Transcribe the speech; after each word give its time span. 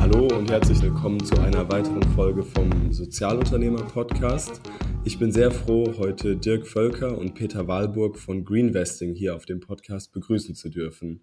Hallo 0.00 0.26
und 0.36 0.50
herzlich 0.50 0.82
willkommen 0.82 1.24
zu 1.24 1.40
einer 1.40 1.70
weiteren 1.70 2.02
Folge 2.14 2.42
vom 2.42 2.92
Sozialunternehmer 2.92 3.84
Podcast. 3.84 4.60
Ich 5.04 5.20
bin 5.20 5.30
sehr 5.30 5.52
froh, 5.52 5.94
heute 5.96 6.34
Dirk 6.36 6.66
Völker 6.66 7.16
und 7.16 7.34
Peter 7.34 7.68
Wahlburg 7.68 8.18
von 8.18 8.44
Greenvesting 8.44 9.14
hier 9.14 9.36
auf 9.36 9.46
dem 9.46 9.60
Podcast 9.60 10.12
begrüßen 10.12 10.56
zu 10.56 10.70
dürfen. 10.70 11.22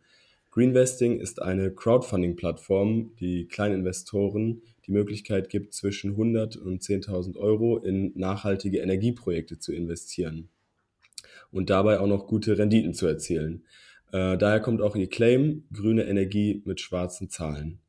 Greenvesting 0.51 1.19
ist 1.19 1.41
eine 1.41 1.71
Crowdfunding-Plattform, 1.71 3.17
die 3.19 3.47
Kleininvestoren 3.49 4.61
die 4.87 4.93
Möglichkeit 4.93 5.49
gibt, 5.49 5.73
zwischen 5.73 6.11
100 6.11 6.55
und 6.55 6.83
10.000 6.83 7.35
Euro 7.35 7.79
in 7.79 8.13
nachhaltige 8.15 8.79
Energieprojekte 8.79 9.59
zu 9.59 9.73
investieren 9.73 10.47
und 11.51 11.69
dabei 11.69 11.99
auch 11.99 12.07
noch 12.07 12.27
gute 12.27 12.57
Renditen 12.57 12.93
zu 12.93 13.07
erzielen. 13.07 13.65
Äh, 14.13 14.37
daher 14.37 14.59
kommt 14.59 14.81
auch 14.81 14.95
ihr 14.95 15.09
Claim, 15.09 15.63
grüne 15.73 16.05
Energie 16.05 16.61
mit 16.65 16.79
schwarzen 16.79 17.29
Zahlen. 17.29 17.79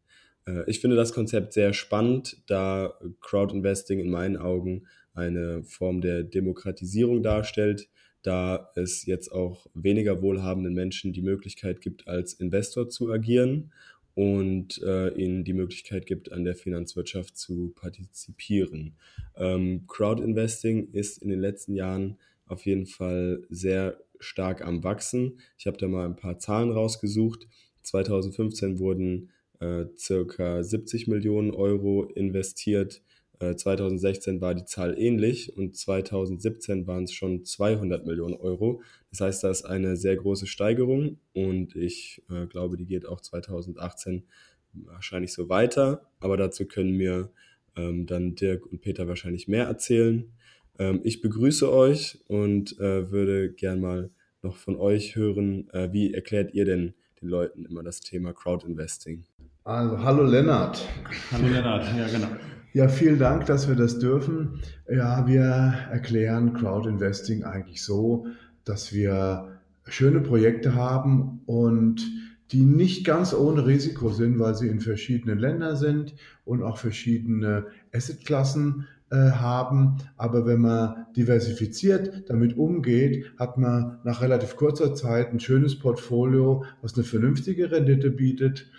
Äh, 0.46 0.68
ich 0.68 0.80
finde 0.80 0.96
das 0.96 1.12
Konzept 1.12 1.52
sehr 1.52 1.74
spannend, 1.74 2.42
da 2.46 2.94
Crowdinvesting 3.20 4.00
in 4.00 4.10
meinen 4.10 4.38
Augen 4.38 4.86
eine 5.12 5.62
Form 5.62 6.00
der 6.00 6.24
Demokratisierung 6.24 7.22
darstellt, 7.22 7.88
da 8.22 8.70
es 8.74 9.04
jetzt 9.04 9.30
auch 9.32 9.66
weniger 9.74 10.22
wohlhabenden 10.22 10.72
Menschen 10.72 11.12
die 11.12 11.20
Möglichkeit 11.20 11.82
gibt, 11.82 12.08
als 12.08 12.32
Investor 12.32 12.88
zu 12.88 13.12
agieren 13.12 13.70
und 14.14 14.80
äh, 14.82 15.08
ihnen 15.10 15.44
die 15.44 15.52
Möglichkeit 15.52 16.06
gibt, 16.06 16.32
an 16.32 16.44
der 16.44 16.54
Finanzwirtschaft 16.54 17.36
zu 17.36 17.74
partizipieren. 17.76 18.94
Ähm, 19.36 19.86
Crowdinvesting 19.88 20.90
ist 20.92 21.18
in 21.18 21.28
den 21.28 21.40
letzten 21.40 21.74
Jahren 21.74 22.16
auf 22.46 22.64
jeden 22.64 22.86
Fall 22.86 23.42
sehr 23.50 23.98
stark 24.20 24.64
am 24.64 24.84
Wachsen. 24.84 25.40
Ich 25.58 25.66
habe 25.66 25.76
da 25.76 25.88
mal 25.88 26.06
ein 26.06 26.16
paar 26.16 26.38
Zahlen 26.38 26.70
rausgesucht. 26.70 27.46
2015 27.82 28.78
wurden 28.78 29.30
äh, 29.60 29.84
circa 29.96 30.62
70 30.62 31.06
Millionen 31.08 31.50
Euro 31.52 32.04
investiert. 32.04 33.02
Äh, 33.40 33.56
2016 33.56 34.40
war 34.40 34.54
die 34.54 34.64
Zahl 34.64 34.98
ähnlich 34.98 35.56
und 35.56 35.76
2017 35.76 36.86
waren 36.86 37.04
es 37.04 37.12
schon 37.12 37.44
200 37.44 38.06
Millionen 38.06 38.34
Euro. 38.34 38.82
Das 39.10 39.20
heißt, 39.20 39.44
da 39.44 39.50
ist 39.50 39.64
eine 39.64 39.96
sehr 39.96 40.16
große 40.16 40.46
Steigerung 40.46 41.18
und 41.32 41.76
ich 41.76 42.22
äh, 42.30 42.46
glaube, 42.46 42.76
die 42.76 42.86
geht 42.86 43.06
auch 43.06 43.20
2018 43.20 44.24
wahrscheinlich 44.72 45.32
so 45.32 45.48
weiter. 45.48 46.02
Aber 46.20 46.36
dazu 46.36 46.66
können 46.66 46.96
mir 46.96 47.30
ähm, 47.76 48.06
dann 48.06 48.34
Dirk 48.34 48.66
und 48.66 48.80
Peter 48.80 49.08
wahrscheinlich 49.08 49.48
mehr 49.48 49.64
erzählen. 49.64 50.32
Ähm, 50.78 51.00
ich 51.04 51.20
begrüße 51.20 51.70
euch 51.72 52.18
und 52.26 52.78
äh, 52.80 53.10
würde 53.10 53.52
gern 53.52 53.80
mal 53.80 54.10
noch 54.42 54.56
von 54.56 54.76
euch 54.76 55.16
hören, 55.16 55.68
äh, 55.72 55.92
wie 55.92 56.12
erklärt 56.12 56.52
ihr 56.54 56.64
denn 56.64 56.94
den 57.20 57.28
Leuten 57.28 57.64
immer 57.64 57.82
das 57.82 58.00
Thema 58.00 58.32
Crowdinvesting? 58.32 59.24
Also, 59.62 60.02
hallo 60.02 60.24
Lennart. 60.24 60.86
Hallo 61.32 61.48
Lennart, 61.48 61.86
ja 61.96 62.06
genau. 62.06 62.28
Ja, 62.74 62.88
vielen 62.88 63.18
Dank, 63.18 63.46
dass 63.46 63.68
wir 63.68 63.76
das 63.76 64.00
dürfen. 64.00 64.60
Ja, 64.92 65.26
wir 65.26 65.42
erklären 65.42 66.54
Crowdinvesting 66.54 67.44
eigentlich 67.44 67.82
so, 67.82 68.26
dass 68.64 68.92
wir 68.92 69.60
schöne 69.86 70.20
Projekte 70.20 70.74
haben 70.74 71.40
und 71.46 72.04
die 72.52 72.62
nicht 72.62 73.06
ganz 73.06 73.32
ohne 73.32 73.66
Risiko 73.66 74.10
sind, 74.10 74.38
weil 74.38 74.54
sie 74.54 74.68
in 74.68 74.80
verschiedenen 74.80 75.38
Ländern 75.38 75.76
sind 75.76 76.14
und 76.44 76.62
auch 76.62 76.78
verschiedene 76.78 77.66
Assetklassen 77.92 78.82
äh, 78.82 78.93
haben. 79.16 79.98
Aber 80.16 80.46
wenn 80.46 80.60
man 80.60 81.06
diversifiziert 81.16 82.28
damit 82.28 82.56
umgeht, 82.56 83.32
hat 83.38 83.58
man 83.58 83.98
nach 84.04 84.22
relativ 84.22 84.56
kurzer 84.56 84.94
Zeit 84.94 85.32
ein 85.32 85.40
schönes 85.40 85.78
Portfolio, 85.78 86.64
was 86.82 86.94
eine 86.94 87.04
vernünftige 87.04 87.70
Rendite 87.70 88.10
bietet, 88.10 88.70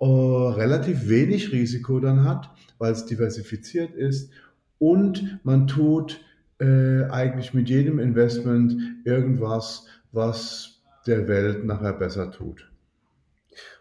äh, 0.00 0.04
relativ 0.04 1.08
wenig 1.08 1.52
Risiko 1.52 2.00
dann 2.00 2.24
hat, 2.24 2.50
weil 2.78 2.92
es 2.92 3.06
diversifiziert 3.06 3.94
ist 3.94 4.30
und 4.78 5.40
man 5.42 5.66
tut 5.66 6.20
äh, 6.60 7.04
eigentlich 7.10 7.54
mit 7.54 7.68
jedem 7.68 7.98
Investment 7.98 8.76
irgendwas, 9.04 9.86
was 10.12 10.82
der 11.06 11.28
Welt 11.28 11.64
nachher 11.64 11.92
besser 11.92 12.30
tut. 12.30 12.70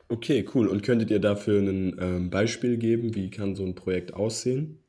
Okay, 0.10 0.46
cool. 0.56 0.68
Und 0.68 0.84
könntet 0.84 1.12
ihr 1.12 1.20
dafür 1.20 1.60
ein 1.60 1.98
ähm, 2.00 2.30
Beispiel 2.30 2.78
geben? 2.78 3.14
Wie 3.14 3.30
kann 3.30 3.56
so 3.56 3.66
ein 3.66 3.76
Projekt 3.76 4.14
aussehen? 4.14 4.80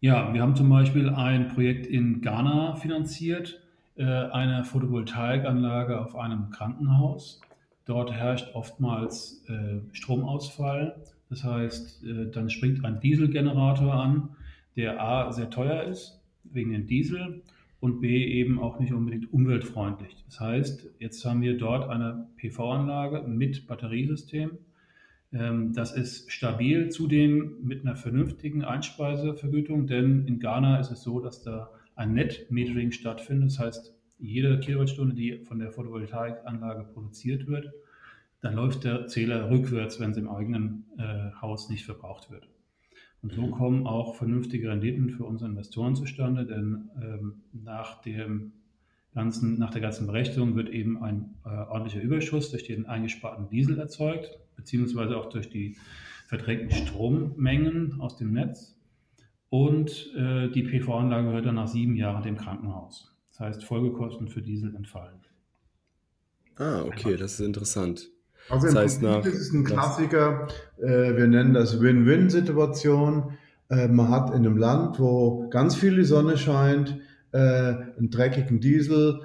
Ja, 0.00 0.34
wir 0.34 0.42
haben 0.42 0.54
zum 0.54 0.68
Beispiel 0.68 1.08
ein 1.08 1.48
Projekt 1.48 1.86
in 1.86 2.20
Ghana 2.20 2.74
finanziert, 2.74 3.62
äh, 3.96 4.04
eine 4.04 4.62
Photovoltaikanlage 4.62 5.98
auf 5.98 6.16
einem 6.16 6.50
Krankenhaus. 6.50 7.40
Dort 7.86 8.12
herrscht 8.12 8.54
oftmals 8.54 9.42
äh, 9.48 9.80
Stromausfall. 9.92 10.96
Das 11.30 11.44
heißt, 11.44 12.04
äh, 12.04 12.30
dann 12.30 12.50
springt 12.50 12.84
ein 12.84 13.00
Dieselgenerator 13.00 13.94
an, 13.94 14.36
der 14.76 15.02
A 15.02 15.32
sehr 15.32 15.48
teuer 15.48 15.84
ist 15.84 16.20
wegen 16.44 16.72
dem 16.72 16.86
Diesel 16.86 17.42
und 17.80 18.02
B 18.02 18.22
eben 18.26 18.60
auch 18.60 18.78
nicht 18.78 18.92
unbedingt 18.92 19.32
umweltfreundlich. 19.32 20.24
Das 20.26 20.40
heißt, 20.40 20.90
jetzt 20.98 21.24
haben 21.24 21.40
wir 21.40 21.56
dort 21.56 21.88
eine 21.88 22.26
PV-Anlage 22.36 23.26
mit 23.26 23.66
Batteriesystem 23.66 24.58
das 25.72 25.96
ist 25.96 26.30
stabil, 26.30 26.88
zudem 26.90 27.56
mit 27.62 27.82
einer 27.82 27.96
vernünftigen 27.96 28.64
Einspeisevergütung, 28.64 29.86
denn 29.86 30.26
in 30.26 30.38
Ghana 30.38 30.78
ist 30.78 30.90
es 30.90 31.02
so, 31.02 31.20
dass 31.20 31.42
da 31.42 31.70
ein 31.94 32.14
Net-Metering 32.14 32.92
stattfindet. 32.92 33.50
Das 33.50 33.58
heißt, 33.58 33.94
jede 34.18 34.60
Kilowattstunde, 34.60 35.14
die 35.14 35.44
von 35.44 35.58
der 35.58 35.72
Photovoltaikanlage 35.72 36.84
produziert 36.84 37.46
wird, 37.46 37.72
dann 38.40 38.54
läuft 38.54 38.84
der 38.84 39.06
Zähler 39.06 39.50
rückwärts, 39.50 39.98
wenn 39.98 40.10
es 40.10 40.16
im 40.16 40.28
eigenen 40.28 40.84
äh, 40.98 41.32
Haus 41.40 41.68
nicht 41.68 41.84
verbraucht 41.84 42.30
wird. 42.30 42.48
Und 43.22 43.32
so 43.32 43.42
mhm. 43.42 43.50
kommen 43.50 43.86
auch 43.86 44.14
vernünftige 44.14 44.70
Renditen 44.70 45.10
für 45.10 45.24
unsere 45.24 45.50
Investoren 45.50 45.96
zustande, 45.96 46.46
denn 46.46 46.90
ähm, 47.02 47.42
nach 47.52 48.00
dem 48.02 48.52
ganzen, 49.16 49.58
nach 49.58 49.70
der 49.70 49.80
ganzen 49.80 50.06
Berechnung 50.06 50.54
wird 50.54 50.68
eben 50.68 51.02
ein 51.02 51.34
äh, 51.44 51.48
ordentlicher 51.48 52.02
Überschuss 52.02 52.50
durch 52.50 52.64
den 52.64 52.86
eingesparten 52.86 53.48
Diesel 53.48 53.78
erzeugt, 53.78 54.38
beziehungsweise 54.56 55.16
auch 55.16 55.30
durch 55.30 55.48
die 55.48 55.76
verdrängten 56.28 56.70
Strommengen 56.70 58.00
aus 58.00 58.16
dem 58.18 58.32
Netz. 58.32 58.76
Und 59.48 60.12
äh, 60.16 60.48
die 60.48 60.62
PV-Anlage 60.62 61.28
gehört 61.28 61.46
dann 61.46 61.54
nach 61.54 61.66
sieben 61.66 61.96
Jahren 61.96 62.22
dem 62.22 62.36
Krankenhaus. 62.36 63.16
Das 63.30 63.40
heißt, 63.40 63.64
Folgekosten 63.64 64.28
für 64.28 64.42
Diesel 64.42 64.74
entfallen. 64.76 65.20
Ah, 66.56 66.82
okay, 66.82 67.16
das 67.16 67.34
ist 67.34 67.46
interessant. 67.46 68.10
Also 68.50 68.66
das 68.66 68.76
heißt 68.76 69.02
nach, 69.02 69.22
das 69.22 69.34
ist 69.34 69.52
ein 69.52 69.64
Klassiker, 69.64 70.48
äh, 70.78 71.16
wir 71.16 71.26
nennen 71.26 71.54
das 71.54 71.80
Win-Win-Situation. 71.80 73.32
Äh, 73.70 73.88
man 73.88 74.10
hat 74.10 74.30
in 74.30 74.36
einem 74.36 74.58
Land, 74.58 75.00
wo 75.00 75.48
ganz 75.48 75.74
viel 75.74 75.96
die 75.96 76.04
Sonne 76.04 76.36
scheint, 76.36 76.98
äh, 77.36 77.98
einen 77.98 78.10
dreckigen 78.10 78.60
Diesel 78.60 79.20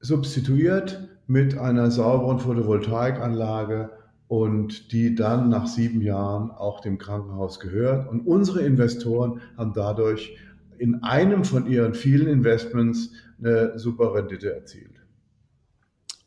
substituiert 0.00 1.08
mit 1.26 1.58
einer 1.58 1.90
sauberen 1.90 2.38
Photovoltaikanlage 2.38 3.90
und 4.28 4.92
die 4.92 5.14
dann 5.14 5.50
nach 5.50 5.66
sieben 5.66 6.00
Jahren 6.00 6.50
auch 6.50 6.80
dem 6.80 6.96
Krankenhaus 6.96 7.60
gehört. 7.60 8.08
Und 8.08 8.20
unsere 8.26 8.62
Investoren 8.62 9.42
haben 9.58 9.74
dadurch 9.74 10.36
in 10.78 11.02
einem 11.02 11.44
von 11.44 11.66
ihren 11.66 11.94
vielen 11.94 12.28
Investments 12.28 13.12
eine 13.38 13.78
super 13.78 14.14
Rendite 14.14 14.54
erzielt. 14.54 15.02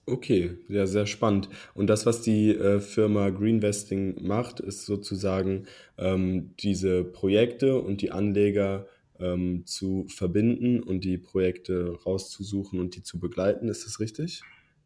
Okay, 0.06 0.52
ja, 0.68 0.86
sehr 0.86 1.08
spannend. 1.08 1.50
Und 1.74 1.88
das, 1.88 2.06
was 2.06 2.22
die 2.22 2.52
äh, 2.52 2.80
Firma 2.80 3.32
Greenvesting 3.32 4.24
macht, 4.24 4.60
ist 4.60 4.86
sozusagen 4.86 5.66
ähm, 5.98 6.52
diese 6.60 7.04
Projekte 7.04 7.82
und 7.82 8.04
die 8.04 8.12
Anleger 8.12 8.86
ähm, 9.20 9.66
zu 9.66 10.06
verbinden 10.10 10.82
und 10.82 11.04
die 11.04 11.18
Projekte 11.18 11.98
rauszusuchen 12.06 12.80
und 12.80 12.96
die 12.96 13.04
zu 13.04 13.20
begleiten. 13.20 13.68
Ist 13.68 13.86
das 13.86 14.00
richtig? 14.00 14.42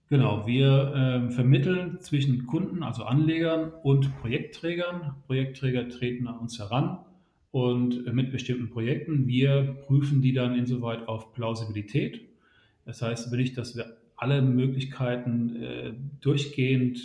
Genau, 0.09 0.47
wir 0.47 1.29
äh, 1.29 1.31
vermitteln 1.31 1.99
zwischen 2.01 2.47
Kunden, 2.47 2.81
also 2.81 3.03
Anlegern 3.03 3.71
und 3.83 4.15
Projektträgern. 4.21 5.15
Projektträger 5.27 5.87
treten 5.87 6.27
an 6.27 6.39
uns 6.39 6.57
heran 6.57 6.99
und 7.51 8.07
äh, 8.07 8.11
mit 8.11 8.31
bestimmten 8.31 8.69
Projekten. 8.69 9.27
Wir 9.27 9.77
prüfen 9.85 10.21
die 10.21 10.33
dann 10.33 10.57
insoweit 10.57 11.07
auf 11.07 11.33
Plausibilität. 11.33 12.21
Das 12.85 13.03
heißt 13.03 13.31
will 13.31 13.39
ich, 13.39 13.53
dass 13.53 13.77
wir 13.77 13.97
alle 14.15 14.41
Möglichkeiten 14.41 15.55
äh, 15.61 15.93
durchgehend 16.21 16.99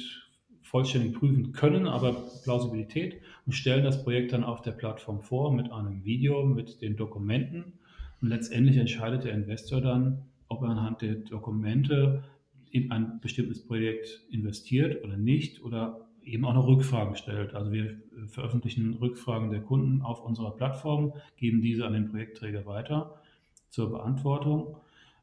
vollständig 0.63 1.13
prüfen 1.13 1.53
können, 1.53 1.87
aber 1.87 2.17
Plausibilität 2.43 3.21
und 3.47 3.53
stellen 3.53 3.85
das 3.85 4.03
Projekt 4.03 4.33
dann 4.33 4.45
auf 4.45 4.63
der 4.63 4.73
Plattform 4.73 5.21
vor 5.21 5.53
mit 5.53 5.71
einem 5.71 6.05
Video, 6.05 6.45
mit 6.45 6.81
den 6.81 6.97
Dokumenten. 6.97 7.75
Und 8.21 8.29
letztendlich 8.29 8.77
entscheidet 8.77 9.25
der 9.25 9.35
Investor 9.35 9.81
dann, 9.81 10.23
ob 10.49 10.63
er 10.63 10.71
anhand 10.71 11.03
der 11.03 11.15
Dokumente 11.17 12.25
in 12.71 12.91
ein 12.91 13.21
bestimmtes 13.21 13.65
Projekt 13.65 14.23
investiert 14.31 15.05
oder 15.05 15.17
nicht 15.17 15.63
oder 15.63 16.01
eben 16.25 16.45
auch 16.45 16.55
noch 16.55 16.67
Rückfragen 16.67 17.17
stellt. 17.17 17.55
Also 17.55 17.71
wir 17.71 17.97
veröffentlichen 18.27 18.95
Rückfragen 18.95 19.51
der 19.51 19.61
Kunden 19.61 20.03
auf 20.03 20.25
unserer 20.25 20.53
Plattform, 20.53 21.13
geben 21.37 21.61
diese 21.61 21.87
an 21.87 21.93
den 21.93 22.11
Projektträger 22.11 22.67
weiter 22.67 23.21
zur 23.69 23.91
Beantwortung, 23.91 24.77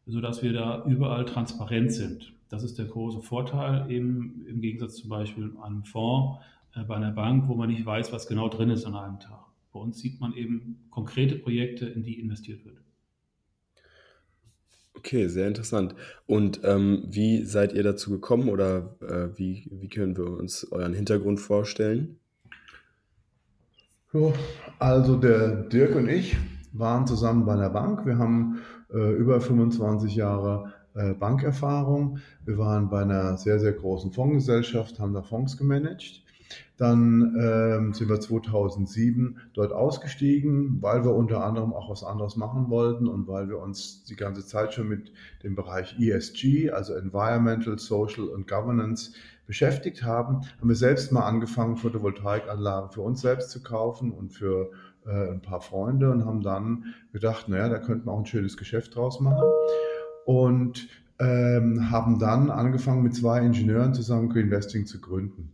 sodass 0.06 0.44
wir 0.44 0.53
da 0.53 0.85
überall 0.85 1.25
transparent 1.25 1.91
sind. 1.91 2.33
Das 2.50 2.63
ist 2.63 2.77
der 2.77 2.85
große 2.85 3.21
Vorteil 3.21 3.89
eben 3.89 4.45
im 4.47 4.62
Gegensatz 4.62 4.97
zum 4.97 5.09
Beispiel 5.09 5.51
einem 5.62 5.83
Fonds, 5.83 6.39
bei 6.88 6.95
einer 6.95 7.12
Bank, 7.12 7.47
wo 7.47 7.56
man 7.56 7.69
nicht 7.69 7.85
weiß, 7.85 8.12
was 8.13 8.27
genau 8.27 8.50
drin 8.50 8.69
ist 8.69 8.85
an 8.85 8.95
einem 8.95 9.19
Tag. 9.19 9.45
Bei 9.73 9.79
uns 9.79 10.00
sieht 10.00 10.19
man 10.19 10.33
eben 10.33 10.88
konkrete 10.89 11.35
Projekte, 11.35 11.85
in 11.85 12.03
die 12.03 12.19
investiert 12.19 12.65
wird. 12.65 12.77
Okay, 14.95 15.27
sehr 15.27 15.47
interessant. 15.47 15.95
Und 16.27 16.62
ähm, 16.63 17.06
wie 17.07 17.44
seid 17.44 17.73
ihr 17.73 17.83
dazu 17.83 18.12
gekommen 18.12 18.50
oder 18.50 18.95
äh, 19.01 19.38
wie, 19.38 19.68
wie 19.71 19.88
können 19.88 20.15
wir 20.15 20.29
uns 20.29 20.71
euren 20.71 20.94
Hintergrund 20.94 21.39
vorstellen? 21.39 22.19
Also 24.77 25.15
der 25.15 25.63
Dirk 25.63 25.95
und 25.95 26.09
ich 26.09 26.35
waren 26.74 27.07
zusammen 27.07 27.45
bei 27.45 27.53
einer 27.53 27.69
Bank. 27.69 28.06
Wir 28.06 28.17
haben 28.17 28.59
äh, 28.94 29.13
über 29.13 29.39
25 29.39 30.15
Jahre 30.15 30.74
äh, 30.94 31.13
Bankerfahrung. 31.13 32.19
Wir 32.44 32.57
waren 32.57 32.89
bei 32.89 33.01
einer 33.01 33.38
sehr, 33.38 33.59
sehr 33.59 33.71
großen 33.71 34.12
Fondsgesellschaft, 34.12 35.00
haben 35.00 35.13
da 35.13 35.21
Fonds 35.21 35.56
gemanagt. 35.57 36.24
Dann 36.77 37.36
ähm, 37.39 37.94
sind 37.94 38.09
wir 38.09 38.19
2007 38.19 39.38
dort 39.53 39.71
ausgestiegen, 39.71 40.81
weil 40.81 41.03
wir 41.03 41.13
unter 41.13 41.44
anderem 41.44 41.74
auch 41.74 41.89
was 41.89 42.03
anderes 42.03 42.36
machen 42.36 42.69
wollten 42.69 43.07
und 43.07 43.27
weil 43.27 43.50
wir 43.50 43.59
uns 43.59 44.03
die 44.06 44.15
ganze 44.15 44.45
Zeit 44.45 44.74
schon 44.74 44.88
mit 44.88 45.12
dem 45.44 45.56
Bereich 45.56 46.00
ESG, 46.00 46.71
also 46.71 46.94
Environmental, 46.94 47.77
Social 47.77 48.25
und 48.25 48.48
Governance, 48.48 49.13
beschäftigt 49.45 50.03
haben, 50.03 50.42
haben 50.59 50.69
wir 50.69 50.75
selbst 50.75 51.12
mal 51.12 51.25
angefangen, 51.25 51.75
Photovoltaikanlagen 51.75 52.92
für 52.92 53.01
uns 53.01 53.21
selbst 53.21 53.50
zu 53.50 53.62
kaufen 53.62 54.12
und 54.12 54.30
für 54.30 54.71
äh, 55.06 55.31
ein 55.31 55.42
paar 55.42 55.62
Freunde 55.62 56.09
und 56.09 56.25
haben 56.25 56.42
dann 56.42 56.94
gedacht, 57.12 57.50
naja, 57.50 57.68
da 57.69 57.80
könnten 57.80 58.07
wir 58.07 58.13
auch 58.13 58.19
ein 58.19 58.25
schönes 58.25 58.56
Geschäft 58.56 58.95
draus 58.95 59.19
machen. 59.19 59.44
Und 60.25 60.88
ähm, 61.19 61.92
haben 61.92 62.18
dann 62.19 62.50
angefangen, 62.50 63.03
mit 63.03 63.15
zwei 63.15 63.42
Ingenieuren 63.42 63.94
zusammen 63.94 64.30
Greenvesting 64.30 64.86
zu 64.86 65.00
gründen. 65.00 65.51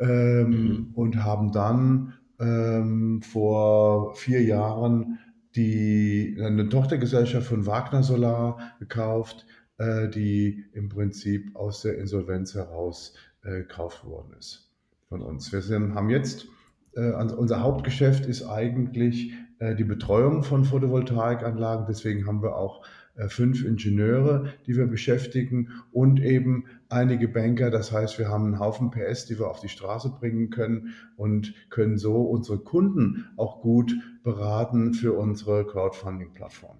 Ähm, 0.00 0.50
mhm. 0.50 0.90
Und 0.94 1.24
haben 1.24 1.52
dann 1.52 2.14
ähm, 2.40 3.20
vor 3.22 4.14
vier 4.14 4.42
Jahren 4.42 5.18
die, 5.56 6.38
eine 6.40 6.68
Tochtergesellschaft 6.68 7.48
von 7.48 7.66
Wagner 7.66 8.02
Solar 8.02 8.58
gekauft, 8.78 9.46
äh, 9.78 10.08
die 10.08 10.64
im 10.72 10.88
Prinzip 10.88 11.56
aus 11.56 11.82
der 11.82 11.98
Insolvenz 11.98 12.54
heraus 12.54 13.14
äh, 13.42 13.58
gekauft 13.58 14.04
worden 14.04 14.34
ist 14.38 14.70
von 15.08 15.22
uns. 15.22 15.52
Wir 15.52 15.62
sind, 15.62 15.94
haben 15.94 16.10
jetzt 16.10 16.46
äh, 16.94 17.12
unser 17.12 17.60
Hauptgeschäft 17.60 18.26
ist 18.26 18.46
eigentlich 18.46 19.32
die 19.60 19.84
Betreuung 19.84 20.44
von 20.44 20.64
Photovoltaikanlagen. 20.64 21.86
Deswegen 21.88 22.26
haben 22.26 22.42
wir 22.42 22.56
auch 22.56 22.84
äh, 23.18 23.28
fünf 23.28 23.64
Ingenieure, 23.64 24.52
die 24.66 24.76
wir 24.76 24.86
beschäftigen 24.86 25.70
und 25.92 26.20
eben 26.20 26.66
einige 26.88 27.26
Banker. 27.28 27.70
Das 27.70 27.90
heißt, 27.90 28.18
wir 28.18 28.28
haben 28.28 28.44
einen 28.44 28.60
Haufen 28.60 28.90
PS, 28.90 29.26
die 29.26 29.38
wir 29.38 29.48
auf 29.48 29.60
die 29.60 29.68
Straße 29.68 30.10
bringen 30.10 30.50
können 30.50 30.94
und 31.16 31.52
können 31.68 31.98
so 31.98 32.22
unsere 32.22 32.58
Kunden 32.58 33.26
auch 33.36 33.60
gut 33.60 33.92
beraten 34.22 34.94
für 34.94 35.14
unsere 35.14 35.66
Crowdfunding-Plattform. 35.66 36.76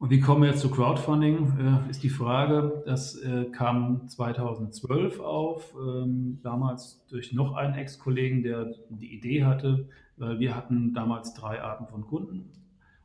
Und 0.00 0.10
wie 0.10 0.20
kommen 0.20 0.42
wir 0.42 0.50
jetzt 0.50 0.60
zu 0.60 0.70
Crowdfunding, 0.70 1.84
äh, 1.86 1.90
ist 1.90 2.02
die 2.02 2.10
Frage. 2.10 2.82
Das 2.86 3.16
äh, 3.16 3.46
kam 3.46 4.08
2012 4.08 5.18
auf, 5.20 5.74
ähm, 5.74 6.38
damals 6.42 7.04
durch 7.08 7.32
noch 7.32 7.54
einen 7.54 7.74
Ex-Kollegen, 7.74 8.42
der 8.42 8.74
die 8.90 9.12
Idee 9.12 9.44
hatte, 9.44 9.88
wir 10.18 10.54
hatten 10.54 10.94
damals 10.94 11.34
drei 11.34 11.62
Arten 11.62 11.86
von 11.86 12.02
Kunden. 12.06 12.50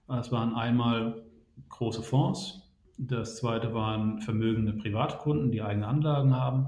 Es 0.08 0.32
waren 0.32 0.56
einmal 0.56 1.24
große 1.70 2.02
Fonds, 2.02 2.74
das 2.98 3.38
zweite 3.38 3.74
waren 3.74 4.20
vermögende 4.22 4.74
Privatkunden, 4.74 5.52
die 5.52 5.62
eigene 5.62 5.88
Anlagen 5.88 6.36
haben. 6.36 6.68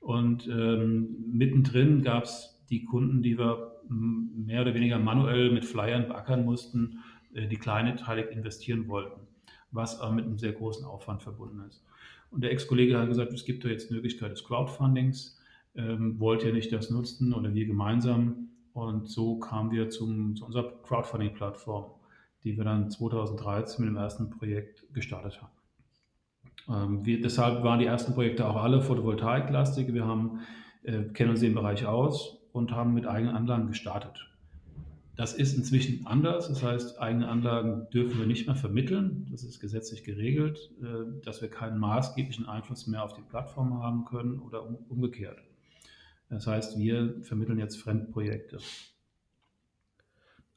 Und 0.00 0.48
ähm, 0.48 1.16
mittendrin 1.32 2.02
gab 2.02 2.24
es 2.24 2.62
die 2.70 2.84
Kunden, 2.84 3.22
die 3.22 3.38
wir 3.38 3.80
mehr 3.88 4.62
oder 4.62 4.74
weniger 4.74 4.98
manuell 4.98 5.52
mit 5.52 5.64
Flyern 5.64 6.08
beackern 6.08 6.44
mussten, 6.44 6.98
äh, 7.34 7.46
die 7.46 7.56
kleinteilig 7.56 8.30
investieren 8.30 8.88
wollten 8.88 9.22
was 9.72 9.98
aber 9.98 10.12
mit 10.12 10.26
einem 10.26 10.38
sehr 10.38 10.52
großen 10.52 10.84
Aufwand 10.84 11.22
verbunden 11.22 11.62
ist. 11.66 11.82
Und 12.30 12.42
der 12.44 12.52
Ex-Kollege 12.52 12.98
hat 12.98 13.08
gesagt, 13.08 13.32
es 13.32 13.44
gibt 13.44 13.64
da 13.64 13.68
jetzt 13.68 13.90
Möglichkeit 13.90 14.32
des 14.32 14.44
Crowdfundings, 14.44 15.38
ähm, 15.74 16.20
wollt 16.20 16.44
ihr 16.44 16.52
nicht 16.52 16.72
das 16.72 16.90
nutzen 16.90 17.32
oder 17.32 17.52
wir 17.54 17.66
gemeinsam? 17.66 18.50
Und 18.74 19.08
so 19.08 19.38
kamen 19.38 19.70
wir 19.70 19.90
zum, 19.90 20.34
zu 20.36 20.46
unserer 20.46 20.72
Crowdfunding-Plattform, 20.82 21.90
die 22.44 22.56
wir 22.56 22.64
dann 22.64 22.90
2013 22.90 23.84
mit 23.84 23.94
dem 23.94 23.98
ersten 23.98 24.30
Projekt 24.30 24.84
gestartet 24.94 25.40
haben. 25.42 25.52
Ähm, 26.68 27.04
wir, 27.04 27.20
deshalb 27.20 27.62
waren 27.62 27.78
die 27.78 27.86
ersten 27.86 28.14
Projekte 28.14 28.48
auch 28.48 28.56
alle 28.56 28.80
Photovoltaiklastig. 28.80 29.92
Wir 29.92 30.06
haben, 30.06 30.40
äh, 30.82 31.02
kennen 31.04 31.30
uns 31.30 31.40
den 31.40 31.54
Bereich 31.54 31.86
aus 31.86 32.38
und 32.52 32.72
haben 32.72 32.94
mit 32.94 33.06
eigenen 33.06 33.34
Anlagen 33.34 33.66
gestartet. 33.66 34.28
Das 35.16 35.34
ist 35.34 35.54
inzwischen 35.54 36.06
anders. 36.06 36.48
Das 36.48 36.62
heißt, 36.62 36.98
eigene 37.00 37.28
Anlagen 37.28 37.88
dürfen 37.92 38.18
wir 38.18 38.26
nicht 38.26 38.46
mehr 38.46 38.56
vermitteln. 38.56 39.28
Das 39.30 39.44
ist 39.44 39.60
gesetzlich 39.60 40.04
geregelt, 40.04 40.70
äh, 40.82 41.22
dass 41.24 41.42
wir 41.42 41.48
keinen 41.48 41.78
maßgeblichen 41.78 42.48
Einfluss 42.48 42.86
mehr 42.86 43.04
auf 43.04 43.12
die 43.12 43.22
Plattform 43.22 43.82
haben 43.82 44.04
können 44.06 44.38
oder 44.38 44.66
umgekehrt. 44.88 45.38
Das 46.32 46.46
heißt, 46.46 46.78
wir 46.78 47.16
vermitteln 47.20 47.58
jetzt 47.58 47.76
Fremdprojekte. 47.76 48.56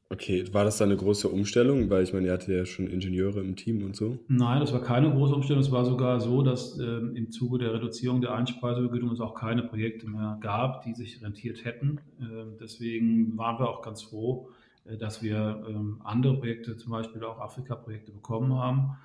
Okay, 0.10 0.46
war 0.54 0.64
das 0.64 0.78
dann 0.78 0.90
eine 0.90 0.98
große 0.98 1.28
Umstellung? 1.28 1.90
Weil 1.90 2.04
ich 2.04 2.14
meine, 2.14 2.28
ihr 2.28 2.32
hattet 2.34 2.48
ja 2.48 2.66
schon 2.66 2.88
Ingenieure 2.88 3.42
im 3.42 3.58
Team 3.58 3.84
und 3.84 3.94
so. 3.94 4.18
Nein, 4.30 4.62
das 4.62 4.72
war 4.72 4.82
keine 4.82 5.12
große 5.12 5.36
Umstellung. 5.36 5.62
Es 5.62 5.74
war 5.74 5.84
sogar 5.84 6.22
so, 6.22 6.44
dass 6.44 6.80
äh, 6.80 6.84
im 6.84 7.30
Zuge 7.30 7.58
der 7.58 7.74
Reduzierung 7.74 8.22
der 8.22 8.34
Einspeisevergütung 8.36 9.12
es 9.12 9.20
auch 9.20 9.36
keine 9.36 9.64
Projekte 9.64 10.08
mehr 10.08 10.38
gab, 10.40 10.84
die 10.84 10.94
sich 10.94 11.22
rentiert 11.22 11.66
hätten. 11.66 12.00
Äh, 12.22 12.58
deswegen 12.58 13.38
waren 13.38 13.60
wir 13.60 13.68
auch 13.68 13.82
ganz 13.82 14.02
froh, 14.04 14.52
äh, 14.86 14.96
dass 14.96 15.22
wir 15.22 15.62
ähm, 15.68 16.00
andere 16.06 16.38
Projekte, 16.38 16.78
zum 16.78 16.94
Beispiel 16.94 17.22
auch 17.26 17.40
Afrika-Projekte 17.40 18.14
bekommen 18.14 18.54
haben. 18.54 18.96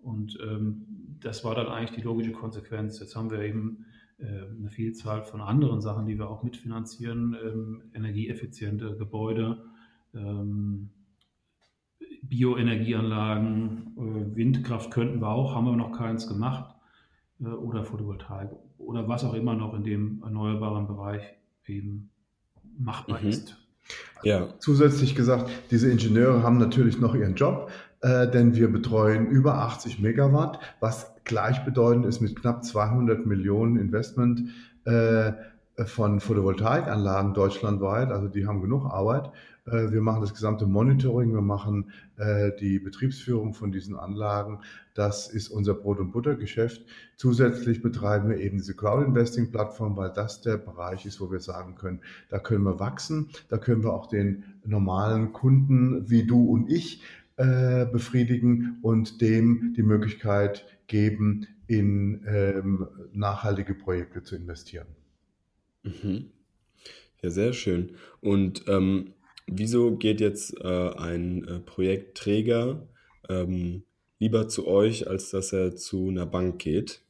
Und 0.00 0.36
ähm, 0.42 0.86
das 1.20 1.44
war 1.44 1.54
dann 1.54 1.68
eigentlich 1.68 1.96
die 1.96 2.04
logische 2.04 2.32
Konsequenz. 2.32 2.98
Jetzt 2.98 3.14
haben 3.14 3.30
wir 3.30 3.42
eben 3.42 3.86
eine 4.18 4.70
Vielzahl 4.70 5.22
von 5.24 5.40
anderen 5.42 5.80
Sachen, 5.82 6.06
die 6.06 6.18
wir 6.18 6.30
auch 6.30 6.42
mitfinanzieren, 6.42 7.36
ähm, 7.42 7.82
energieeffiziente 7.92 8.96
Gebäude 8.96 9.62
ähm, 10.14 10.90
Bioenergieanlagen, 12.22 13.94
äh, 13.96 14.36
Windkraft 14.36 14.90
könnten 14.90 15.20
wir 15.20 15.28
auch, 15.28 15.54
haben 15.54 15.66
wir 15.66 15.76
noch 15.76 15.96
keins 15.96 16.26
gemacht, 16.26 16.74
äh, 17.40 17.44
oder 17.46 17.84
Photovoltaik 17.84 18.50
oder 18.78 19.08
was 19.08 19.24
auch 19.24 19.34
immer 19.34 19.54
noch 19.54 19.74
in 19.74 19.84
dem 19.84 20.22
erneuerbaren 20.22 20.86
Bereich 20.86 21.22
eben 21.66 22.10
machbar 22.78 23.20
mhm. 23.20 23.28
ist. 23.28 23.56
Ja. 24.22 24.48
Zusätzlich 24.58 25.14
gesagt, 25.14 25.50
diese 25.70 25.90
Ingenieure 25.90 26.42
haben 26.42 26.58
natürlich 26.58 27.00
noch 27.00 27.14
ihren 27.14 27.36
Job, 27.36 27.70
äh, 28.00 28.28
denn 28.28 28.56
wir 28.56 28.70
betreuen 28.70 29.26
über 29.28 29.58
80 29.58 30.00
Megawatt, 30.00 30.58
was 30.80 31.14
gleichbedeutend 31.26 32.06
ist 32.06 32.20
mit 32.20 32.40
knapp 32.40 32.64
200 32.64 33.26
Millionen 33.26 33.76
Investment 33.76 34.48
äh, 34.84 35.32
von 35.84 36.20
Photovoltaikanlagen 36.20 37.34
deutschlandweit. 37.34 38.10
Also 38.10 38.28
die 38.28 38.46
haben 38.46 38.62
genug 38.62 38.86
Arbeit. 38.86 39.30
Äh, 39.66 39.90
wir 39.90 40.00
machen 40.00 40.22
das 40.22 40.32
gesamte 40.32 40.66
Monitoring, 40.66 41.34
wir 41.34 41.42
machen 41.42 41.90
äh, 42.16 42.52
die 42.58 42.78
Betriebsführung 42.78 43.52
von 43.52 43.72
diesen 43.72 43.96
Anlagen. 43.96 44.60
Das 44.94 45.28
ist 45.28 45.48
unser 45.48 45.74
Brot- 45.74 45.98
und 45.98 46.12
Buttergeschäft. 46.12 46.82
Zusätzlich 47.16 47.82
betreiben 47.82 48.30
wir 48.30 48.38
eben 48.38 48.56
diese 48.58 48.74
Crowd-Investing-Plattform, 48.74 49.96
weil 49.96 50.10
das 50.10 50.40
der 50.40 50.56
Bereich 50.56 51.04
ist, 51.04 51.20
wo 51.20 51.30
wir 51.30 51.40
sagen 51.40 51.74
können, 51.74 52.00
da 52.30 52.38
können 52.38 52.64
wir 52.64 52.80
wachsen, 52.80 53.28
da 53.50 53.58
können 53.58 53.82
wir 53.82 53.92
auch 53.92 54.06
den 54.06 54.44
normalen 54.64 55.32
Kunden 55.32 56.08
wie 56.08 56.24
du 56.24 56.42
und 56.50 56.70
ich 56.70 57.02
befriedigen 57.38 58.78
und 58.80 59.20
dem 59.20 59.74
die 59.76 59.82
Möglichkeit 59.82 60.64
geben, 60.86 61.46
in 61.66 62.24
ähm, 62.26 62.86
nachhaltige 63.12 63.74
Projekte 63.74 64.22
zu 64.22 64.36
investieren. 64.36 64.86
Mhm. 65.82 66.30
Ja, 67.22 67.30
sehr 67.30 67.52
schön. 67.52 67.96
Und 68.20 68.64
ähm, 68.68 69.14
Wieso 69.48 69.96
geht 69.96 70.20
jetzt 70.20 70.60
äh, 70.60 70.90
ein 70.96 71.44
äh, 71.44 71.60
Projektträger 71.60 72.88
ähm, 73.28 73.84
lieber 74.18 74.48
zu 74.48 74.66
euch, 74.66 75.08
als 75.08 75.30
dass 75.30 75.52
er 75.52 75.76
zu 75.76 76.08
einer 76.08 76.26
Bank 76.26 76.58
geht? 76.58 77.02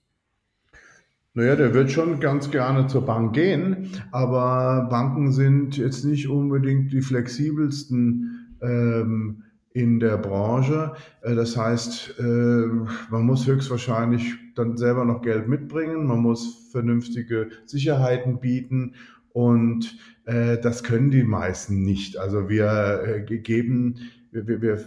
Naja, 1.33 1.57
der 1.57 1.73
wird 1.73 1.91
schon 1.91 2.21
ganz 2.21 2.51
gerne 2.51 2.89
zur 2.89 3.07
Bank 3.07 3.35
gehen, 3.35 3.91
aber 4.11 4.87
Banken 4.91 5.33
sind 5.33 5.77
jetzt 5.79 6.05
nicht 6.05 6.29
unbedingt 6.29 6.93
die 6.93 7.03
flexibelsten 7.03 8.57
ähm, 8.61 9.43
in 9.77 10.01
der 10.01 10.17
Branche. 10.17 10.95
Äh, 11.21 11.35
das 11.35 11.57
heißt, 11.57 12.15
äh, 12.19 12.23
man 12.23 13.23
muss 13.23 13.47
höchstwahrscheinlich 13.47 14.35
dann 14.55 14.79
selber 14.79 15.05
noch 15.05 15.21
Geld 15.21 15.49
mitbringen, 15.49 16.07
man 16.07 16.21
muss 16.21 16.71
vernünftige 16.73 17.51
Sicherheiten 17.67 18.41
bieten 18.41 18.95
und 19.35 19.99
äh, 20.25 20.57
das 20.59 20.83
können 20.83 21.11
die 21.11 21.25
meisten 21.25 21.83
nicht. 21.83 22.17
Also 22.17 22.49
wir 22.49 23.27
geben, 23.27 23.97
wir, 24.31 24.63
wir 24.63 24.79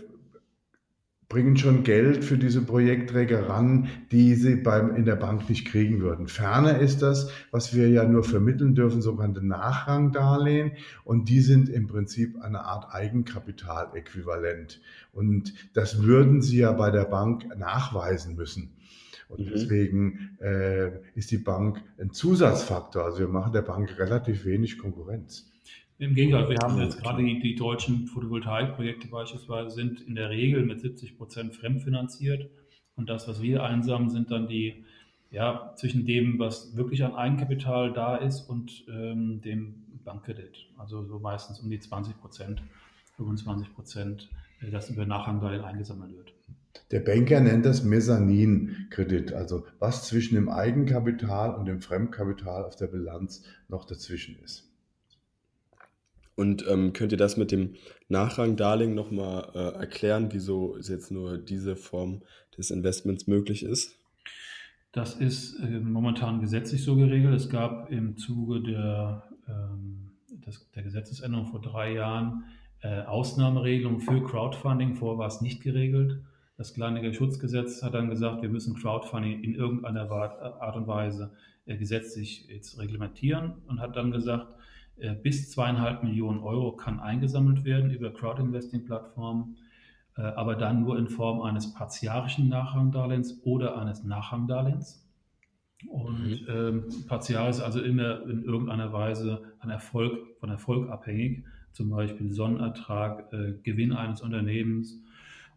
bringen 1.30 1.58
schon 1.58 1.84
Geld 1.84 2.26
für 2.26 2.40
diese 2.40 2.64
Projektträger 2.64 3.48
ran, 3.48 3.88
die 4.12 4.34
sie 4.34 4.56
beim, 4.56 4.96
in 4.96 5.06
der 5.06 5.16
Bank 5.16 5.48
nicht 5.48 5.68
kriegen 5.68 6.02
würden. 6.02 6.28
Ferner 6.28 6.80
ist 6.80 7.04
das, 7.04 7.30
was 7.52 7.76
wir 7.76 7.88
ja 7.88 8.04
nur 8.04 8.24
vermitteln 8.24 8.74
dürfen, 8.74 9.04
sogenannte 9.04 9.46
Nachrangdarlehen. 9.46 10.72
Und 11.04 11.30
die 11.30 11.42
sind 11.42 11.70
im 11.70 11.86
Prinzip 11.86 12.42
eine 12.42 12.66
Art 12.66 12.94
Eigenkapitaläquivalent. 12.96 14.82
Und 15.14 15.54
das 15.74 16.02
würden 16.02 16.42
sie 16.42 16.58
ja 16.58 16.72
bei 16.72 16.90
der 16.90 17.06
Bank 17.06 17.46
nachweisen 17.56 18.36
müssen. 18.36 18.72
Und 19.28 19.46
mhm. 19.46 19.52
deswegen 19.54 20.38
äh, 20.42 20.90
ist 21.14 21.30
die 21.30 21.38
Bank 21.38 21.80
ein 22.00 22.12
Zusatzfaktor. 22.12 23.06
Also 23.06 23.20
wir 23.20 23.28
machen 23.28 23.54
der 23.54 23.62
Bank 23.62 24.00
relativ 24.00 24.46
wenig 24.46 24.80
Konkurrenz. 24.80 25.52
Im 26.00 26.15
Gegenteil, 26.15 26.48
wir 26.48 26.58
haben 26.63 26.79
jetzt 26.79 27.01
gerade 27.01 27.22
die, 27.22 27.41
die 27.41 27.56
deutschen 27.56 28.08
Photovoltaikprojekte 28.08 29.10
beispielsweise 29.10 29.75
sind 29.75 30.00
in 30.00 30.15
der 30.15 30.29
Regel 30.29 30.65
mit 30.65 30.79
70 30.79 31.18
Prozent 31.18 31.53
fremdfinanziert. 31.53 32.50
Und 32.96 33.10
das, 33.10 33.27
was 33.27 33.41
wir 33.41 33.63
einsammeln, 33.63 34.10
sind 34.10 34.32
dann 34.32 34.48
die, 34.48 34.86
ja, 35.29 35.74
zwischen 35.75 36.06
dem, 36.06 36.39
was 36.39 36.77
wirklich 36.77 37.03
an 37.03 37.15
Eigenkapital 37.15 37.91
da 37.91 38.15
ist 38.15 38.50
und 38.50 38.86
ähm, 38.88 39.41
dem 39.41 39.88
Bankkredit. 40.06 40.70
Also 40.77 41.03
so 41.03 41.20
meistens 41.20 41.60
um 41.60 41.70
die 41.70 41.82
20 41.82 42.18
Prozent, 42.22 42.63
25 43.18 43.74
Prozent, 43.75 44.29
äh, 44.62 44.72
das 44.72 44.89
über 44.89 45.06
Nachrangdarlehen 45.06 45.65
eingesammelt 45.65 46.15
wird. 46.15 46.34
Der 46.91 47.01
Banker 47.01 47.41
nennt 47.41 47.65
das 47.65 47.84
Mezzanin-Kredit, 47.84 49.34
also 49.34 49.65
was 49.79 50.08
zwischen 50.08 50.36
dem 50.36 50.48
Eigenkapital 50.48 51.56
und 51.56 51.65
dem 51.65 51.82
Fremdkapital 51.82 52.63
auf 52.63 52.77
der 52.77 52.88
Bilanz 52.88 53.44
noch 53.68 53.84
dazwischen 53.84 54.39
ist. 54.41 54.69
Und 56.39 56.65
ähm, 56.69 56.93
könnt 56.93 57.12
ihr 57.12 57.17
das 57.17 57.36
mit 57.36 57.51
dem 57.51 57.75
Nachrangdarlehen 58.08 58.96
nochmal 58.96 59.50
äh, 59.53 59.77
erklären, 59.77 60.29
wieso 60.31 60.77
jetzt 60.77 61.12
nur 61.12 61.38
diese 61.38 61.75
Form 61.75 62.22
des 62.58 62.72
Investments 62.72 63.27
möglich 63.27 63.62
ist? 63.62 63.98
Das 64.93 65.15
ist 65.15 65.60
äh, 65.60 65.81
momentan 65.81 66.39
gesetzlich 66.39 66.81
so 66.86 66.96
geregelt. 66.96 67.36
Es 67.36 67.50
gab 67.50 67.91
im 67.91 68.15
Zuge 68.15 68.62
der, 68.62 69.24
ähm, 69.50 70.12
des, 70.29 70.72
der 70.72 70.84
Gesetzesänderung 70.84 71.48
vor 71.48 71.60
drei 71.60 71.91
Jahren 71.91 72.46
äh, 72.84 73.01
Ausnahmeregelungen 73.01 74.00
für 74.00 74.24
Crowdfunding. 74.24 74.96
Vorher 74.96 75.17
war 75.17 75.27
es 75.27 75.41
nicht 75.41 75.62
geregelt. 75.62 76.22
Das 76.55 76.74
Kleinanlegerschutzgesetz 76.74 77.84
hat 77.84 77.96
dann 77.96 78.10
gesagt, 78.10 78.43
wir 78.43 78.50
müssen 78.50 78.75
Crowdfunding 78.75 79.43
in 79.43 79.55
irgendeiner 79.55 80.10
Art 80.10 80.77
und 80.77 80.88
Weise 80.88 81.31
äh, 81.65 81.75
gesetzlich 81.75 82.48
jetzt 82.48 82.79
reglementieren 82.79 83.55
und 83.67 83.81
hat 83.81 83.98
dann 83.98 84.12
gesagt, 84.12 84.55
bis 85.22 85.51
zweieinhalb 85.51 86.03
Millionen 86.03 86.39
Euro 86.39 86.74
kann 86.74 87.00
eingesammelt 87.00 87.63
werden 87.63 87.91
über 87.91 88.12
Crowdinvesting-Plattformen, 88.13 89.58
äh, 90.18 90.22
aber 90.22 90.56
dann 90.56 90.82
nur 90.82 90.98
in 90.98 91.08
Form 91.08 91.41
eines 91.41 91.74
partiarischen 91.74 92.50
Nachrangdarlehens 92.50 93.41
oder 93.44 93.77
eines 93.77 94.03
Nachrangdarlehens. 94.03 95.06
Und 95.88 96.41
mhm. 96.41 96.48
ähm, 96.50 96.84
partial 97.08 97.50
ist 97.50 97.62
also 97.62 97.82
immer 97.82 98.24
in 98.24 98.44
irgendeiner 98.44 98.91
Weise 98.91 99.44
an 99.60 99.70
Erfolg, 99.70 100.38
von 100.39 100.50
Erfolg 100.50 100.89
abhängig, 100.89 101.46
zum 101.72 101.89
Beispiel 101.89 102.32
Sonnenertrag, 102.32 103.32
äh, 103.32 103.53
Gewinn 103.63 103.94
eines 103.94 104.22
Unternehmens. 104.22 105.01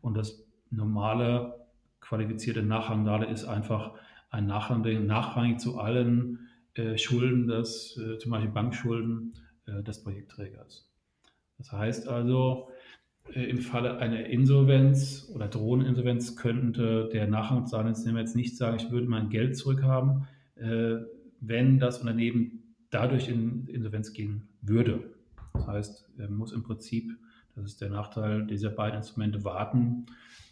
Und 0.01 0.17
das 0.17 0.45
normale 0.71 1.55
qualifizierte 2.01 2.63
Nachrangdarlehen 2.63 3.33
ist 3.33 3.47
einfach 3.47 3.93
ein 4.31 4.47
Nachrang, 4.47 4.83
nachrangig 5.07 5.59
zu 5.59 5.79
allen 5.79 6.39
äh, 6.39 6.52
Schulden 6.97 7.47
des, 7.47 7.97
äh, 7.99 8.19
zum 8.19 8.33
Beispiel 8.33 8.51
Bankschulden 8.51 9.35
äh, 9.67 9.83
des 9.83 10.03
Projektträgers. 10.03 10.91
Das 11.59 11.73
heißt 11.73 12.09
also, 12.09 12.71
äh, 13.35 13.45
im 13.45 13.59
Falle 13.59 13.99
einer 13.99 14.27
Insolvenz 14.27 15.31
oder 15.35 15.49
Drohneninsolvenz 15.49 16.37
könnte 16.37 17.09
der 17.13 17.27
Nachrangsdarlehensnehmer 17.27 18.21
jetzt 18.21 18.37
nicht 18.37 18.57
sagen, 18.57 18.77
ich 18.77 18.91
würde 18.91 19.07
mein 19.07 19.29
Geld 19.29 19.57
zurückhaben, 19.57 20.27
äh, 20.57 20.97
wenn 21.41 21.79
das 21.79 22.01
Unternehmen 22.01 22.75
dadurch 22.91 23.29
in 23.29 23.67
Insolvenz 23.69 24.13
gehen 24.13 24.49
würde. 24.61 25.13
Das 25.55 25.67
heißt, 25.67 26.11
er 26.19 26.31
muss 26.31 26.53
im 26.53 26.63
Prinzip, 26.63 27.11
das 27.55 27.67
ist 27.67 27.81
der 27.81 27.91
Nachteil 27.91 28.47
dieser 28.47 28.71
beiden 28.71 28.99
Instrumente, 28.99 29.45
warten, 29.45 30.07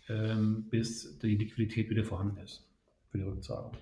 ähm, 0.08 0.66
bis 0.70 1.18
die 1.18 1.36
Liquidität 1.36 1.90
wieder 1.90 2.04
vorhanden 2.04 2.38
ist 2.38 2.66
für 3.08 3.18
die 3.18 3.24
Rückzahlung. 3.24 3.72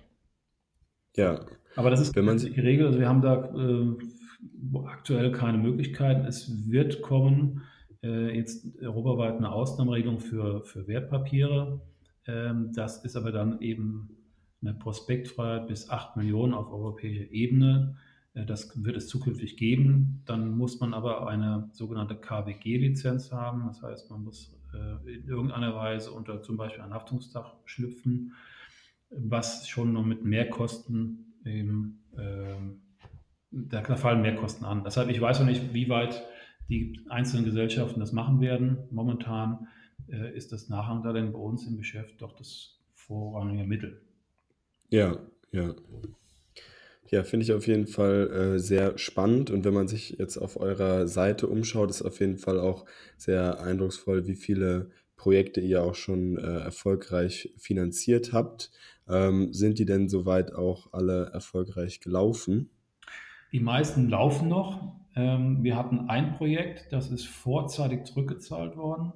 Ja. 1.19 1.39
Aber 1.75 1.89
das 1.89 1.99
ist 2.01 2.15
wenn 2.15 2.25
man 2.25 2.37
die 2.37 2.59
Regel. 2.59 2.87
Also 2.87 2.99
wir 2.99 3.09
haben 3.09 3.21
da 3.21 3.53
äh, 3.53 4.77
aktuell 4.85 5.31
keine 5.31 5.57
Möglichkeiten. 5.57 6.25
Es 6.25 6.69
wird 6.69 7.01
kommen 7.01 7.63
äh, 8.01 8.35
jetzt 8.35 8.81
europaweit 8.81 9.37
eine 9.37 9.51
Ausnahmeregelung 9.51 10.19
für, 10.19 10.63
für 10.63 10.87
Wertpapiere. 10.87 11.81
Ähm, 12.25 12.71
das 12.73 13.03
ist 13.03 13.15
aber 13.15 13.31
dann 13.31 13.61
eben 13.61 14.09
eine 14.61 14.73
Prospektfreiheit 14.73 15.67
bis 15.67 15.89
8 15.89 16.15
Millionen 16.17 16.53
auf 16.53 16.71
europäischer 16.71 17.31
Ebene. 17.31 17.97
Äh, 18.33 18.45
das 18.45 18.83
wird 18.83 18.95
es 18.95 19.07
zukünftig 19.07 19.57
geben. 19.57 20.23
Dann 20.25 20.57
muss 20.57 20.79
man 20.79 20.93
aber 20.93 21.27
eine 21.27 21.69
sogenannte 21.73 22.15
KWG-Lizenz 22.15 23.31
haben. 23.31 23.65
Das 23.67 23.81
heißt, 23.81 24.09
man 24.09 24.23
muss 24.23 24.55
äh, 24.73 25.15
in 25.15 25.27
irgendeiner 25.27 25.75
Weise 25.75 26.11
unter 26.11 26.41
zum 26.41 26.55
Beispiel 26.55 26.83
ein 26.83 26.93
Haftungsdach 26.93 27.55
schlüpfen 27.65 28.33
was 29.09 29.67
schon 29.67 29.93
noch 29.93 30.05
mit 30.05 30.23
Mehrkosten 30.23 31.33
eben, 31.45 32.03
ähm, 32.17 32.81
da, 33.51 33.83
fallen 33.95 34.21
Mehrkosten 34.21 34.65
an. 34.65 34.83
Deshalb, 34.83 35.09
ich 35.09 35.19
weiß 35.19 35.39
noch 35.39 35.47
nicht, 35.47 35.73
wie 35.73 35.89
weit 35.89 36.23
die 36.69 36.99
einzelnen 37.09 37.45
Gesellschaften 37.45 37.99
das 37.99 38.11
machen 38.11 38.41
werden. 38.41 38.77
Momentan 38.91 39.67
äh, 40.07 40.35
ist 40.35 40.51
das 40.51 40.69
Nachrangdarlehen 40.69 41.31
bei 41.33 41.39
uns 41.39 41.65
im 41.65 41.77
Geschäft 41.77 42.21
doch 42.21 42.33
das 42.33 42.79
vorrangige 42.93 43.63
Mittel. 43.63 44.01
Ja, 44.89 45.17
ja. 45.51 45.75
Ja, 47.11 47.23
finde 47.23 47.43
ich 47.43 47.53
auf 47.53 47.65
jeden 47.65 47.87
Fall 47.87 48.29
äh, 48.29 48.59
sehr 48.59 48.99
spannend. 48.99 49.49
Und 49.49 49.65
wenn 49.65 49.73
man 49.73 49.87
sich 49.87 50.17
jetzt 50.19 50.37
auf 50.37 50.59
eurer 50.59 51.07
Seite 51.07 51.47
umschaut, 51.47 51.89
ist 51.89 52.03
auf 52.03 52.19
jeden 52.19 52.37
Fall 52.37 52.59
auch 52.59 52.85
sehr 53.17 53.61
eindrucksvoll, 53.61 54.27
wie 54.27 54.35
viele 54.35 54.91
Projekte 55.15 55.59
ihr 55.59 55.83
auch 55.83 55.95
schon 55.95 56.37
äh, 56.37 56.59
erfolgreich 56.59 57.51
finanziert 57.57 58.31
habt. 58.31 58.71
Ähm, 59.09 59.53
sind 59.53 59.79
die 59.79 59.85
denn 59.85 60.07
soweit 60.07 60.53
auch 60.53 60.93
alle 60.93 61.31
erfolgreich 61.33 61.99
gelaufen? 61.99 62.69
Die 63.51 63.59
meisten 63.59 64.09
laufen 64.09 64.47
noch. 64.47 64.95
Ähm, 65.15 65.63
wir 65.63 65.75
hatten 65.75 66.09
ein 66.09 66.33
Projekt, 66.33 66.91
das 66.91 67.09
ist 67.09 67.25
vorzeitig 67.25 68.05
zurückgezahlt 68.05 68.77
worden, 68.77 69.11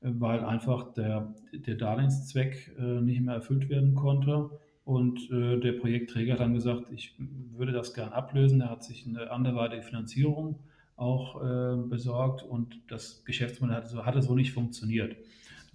äh, 0.00 0.10
weil 0.14 0.44
einfach 0.44 0.94
der, 0.94 1.34
der 1.52 1.74
Darlehenszweck 1.74 2.74
äh, 2.78 3.00
nicht 3.00 3.20
mehr 3.20 3.34
erfüllt 3.34 3.68
werden 3.68 3.94
konnte. 3.94 4.50
Und 4.84 5.30
äh, 5.30 5.58
der 5.58 5.72
Projektträger 5.72 6.34
hat 6.34 6.40
dann 6.40 6.54
gesagt, 6.54 6.92
ich 6.92 7.16
würde 7.18 7.72
das 7.72 7.92
gern 7.92 8.12
ablösen. 8.12 8.60
Er 8.60 8.70
hat 8.70 8.84
sich 8.84 9.06
eine 9.06 9.30
anderweitige 9.30 9.82
Finanzierung 9.82 10.60
auch 10.96 11.42
äh, 11.42 11.76
besorgt 11.76 12.42
und 12.42 12.80
das 12.88 13.24
Geschäftsmodell 13.24 13.76
hatte 13.76 13.88
so, 13.88 14.06
hatte 14.06 14.22
so 14.22 14.34
nicht 14.34 14.52
funktioniert. 14.52 15.16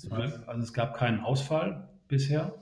War, 0.10 0.48
also 0.48 0.63
es 0.63 0.74
gab 0.74 0.96
keinen 0.96 1.20
Ausfall 1.20 1.89
bisher. 2.08 2.56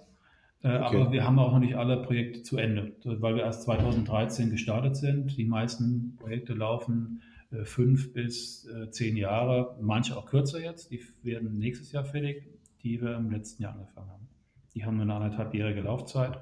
Äh, 0.62 0.68
okay. 0.68 0.98
Aber 1.02 1.12
wir 1.12 1.24
haben 1.24 1.40
auch 1.40 1.54
noch 1.54 1.60
nicht 1.60 1.76
alle 1.76 2.02
Projekte 2.02 2.44
zu 2.44 2.58
Ende, 2.58 2.94
weil 3.04 3.36
wir 3.36 3.44
erst 3.44 3.64
2013 3.64 4.50
gestartet 4.50 4.98
sind. 4.98 5.38
Die 5.38 5.46
meisten 5.46 6.18
Projekte 6.20 6.54
laufen 6.54 7.22
äh, 7.52 7.64
fünf 7.64 8.14
bis 8.14 8.68
äh, 8.68 8.92
zehn 8.92 9.16
Jahre, 9.16 9.78
manche 9.82 10.18
auch 10.18 10.26
kürzer 10.26 10.62
jetzt. 10.62 10.92
Die 10.92 11.02
werden 11.24 11.58
nächstes 11.58 11.92
Jahr 11.92 12.04
fertig, 12.04 12.44
die 12.84 13.02
wir 13.02 13.16
im 13.16 13.32
letzten 13.32 13.64
Jahr 13.64 13.74
angefangen 13.74 14.10
haben. 14.10 14.28
Die 14.76 14.86
haben 14.86 15.00
eine 15.00 15.14
anderthalbjährige 15.14 15.82
Laufzeit. 15.82 16.40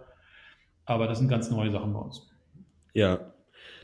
Aber 0.86 1.08
das 1.08 1.20
sind 1.20 1.28
ganz 1.28 1.52
neue 1.52 1.72
Sachen 1.72 1.94
bei 1.94 2.00
uns. 2.00 2.30
Ja, 2.94 3.34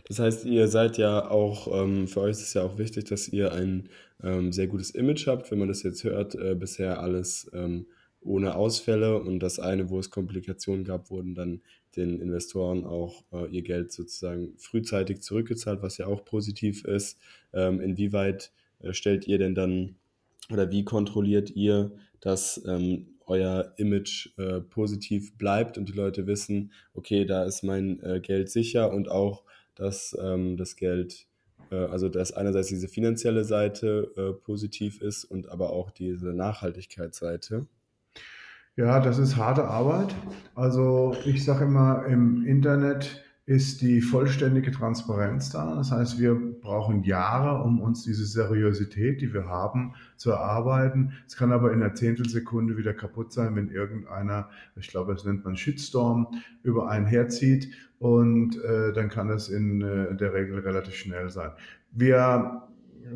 das 0.07 0.19
heißt, 0.19 0.45
ihr 0.45 0.67
seid 0.67 0.97
ja 0.97 1.29
auch, 1.29 1.67
ähm, 1.71 2.07
für 2.07 2.21
euch 2.21 2.31
ist 2.31 2.41
es 2.41 2.53
ja 2.53 2.63
auch 2.63 2.77
wichtig, 2.77 3.05
dass 3.05 3.27
ihr 3.27 3.53
ein 3.53 3.89
ähm, 4.21 4.51
sehr 4.51 4.67
gutes 4.67 4.91
Image 4.91 5.27
habt. 5.27 5.51
Wenn 5.51 5.59
man 5.59 5.67
das 5.67 5.83
jetzt 5.83 6.03
hört, 6.03 6.35
äh, 6.35 6.55
bisher 6.55 6.99
alles 6.99 7.49
ähm, 7.53 7.85
ohne 8.23 8.55
Ausfälle 8.55 9.21
und 9.21 9.39
das 9.39 9.59
eine, 9.59 9.89
wo 9.89 9.99
es 9.99 10.09
Komplikationen 10.09 10.83
gab, 10.83 11.09
wurden 11.09 11.35
dann 11.35 11.61
den 11.95 12.19
Investoren 12.19 12.85
auch 12.85 13.23
äh, 13.31 13.47
ihr 13.49 13.61
Geld 13.61 13.91
sozusagen 13.91 14.53
frühzeitig 14.57 15.21
zurückgezahlt, 15.21 15.81
was 15.81 15.97
ja 15.97 16.07
auch 16.07 16.25
positiv 16.25 16.85
ist. 16.85 17.19
Ähm, 17.53 17.79
inwieweit 17.79 18.51
äh, 18.79 18.93
stellt 18.93 19.27
ihr 19.27 19.37
denn 19.37 19.55
dann 19.55 19.95
oder 20.51 20.71
wie 20.71 20.83
kontrolliert 20.83 21.51
ihr, 21.51 21.91
dass 22.19 22.63
ähm, 22.65 23.07
euer 23.25 23.73
Image 23.77 24.37
äh, 24.37 24.59
positiv 24.59 25.37
bleibt 25.37 25.77
und 25.77 25.87
die 25.87 25.93
Leute 25.93 26.27
wissen, 26.27 26.71
okay, 26.93 27.25
da 27.25 27.45
ist 27.45 27.63
mein 27.63 28.01
äh, 28.01 28.19
Geld 28.19 28.49
sicher 28.49 28.91
und 28.91 29.09
auch, 29.09 29.43
dass 29.75 30.17
ähm, 30.19 30.57
das 30.57 30.75
Geld 30.75 31.27
äh, 31.73 31.85
also 31.85 32.09
dass 32.09 32.31
einerseits 32.31 32.67
diese 32.67 32.87
finanzielle 32.87 33.43
Seite 33.43 34.11
äh, 34.15 34.33
positiv 34.33 35.01
ist 35.01 35.25
und 35.25 35.49
aber 35.49 35.71
auch 35.71 35.91
diese 35.91 36.33
Nachhaltigkeitsseite. 36.33 37.65
Ja, 38.75 38.99
das 38.99 39.19
ist 39.19 39.37
harte 39.37 39.65
Arbeit. 39.65 40.15
Also 40.55 41.15
ich 41.25 41.45
sage 41.45 41.65
immer, 41.65 42.05
im 42.07 42.43
Internet 42.43 43.23
ist 43.45 43.81
die 43.81 44.01
vollständige 44.01 44.71
Transparenz 44.71 45.51
da. 45.51 45.75
Das 45.75 45.91
heißt, 45.91 46.19
wir 46.19 46.33
brauchen 46.33 47.03
Jahre, 47.03 47.61
um 47.63 47.79
uns 47.81 48.03
diese 48.03 48.25
Seriosität, 48.25 49.21
die 49.21 49.31
wir 49.31 49.45
haben, 49.45 49.93
zu 50.17 50.31
erarbeiten. 50.31 51.13
Es 51.27 51.35
kann 51.35 51.51
aber 51.51 51.71
in 51.71 51.83
einer 51.83 51.93
Zehntelsekunde 51.93 52.75
wieder 52.75 52.95
kaputt 52.95 53.31
sein, 53.31 53.55
wenn 53.55 53.69
irgendeiner, 53.69 54.49
ich 54.75 54.87
glaube, 54.87 55.13
das 55.13 55.23
nennt 55.23 55.45
man 55.45 55.55
Shitstorm, 55.55 56.29
über 56.63 56.89
einen 56.89 57.05
herzieht 57.05 57.71
und 57.99 58.59
äh, 58.63 58.91
dann 58.91 59.09
kann 59.09 59.27
das 59.27 59.49
in 59.49 59.81
äh, 59.81 60.15
der 60.15 60.33
Regel 60.33 60.57
relativ 60.59 60.95
schnell 60.95 61.29
sein. 61.29 61.51
Wir 61.91 62.63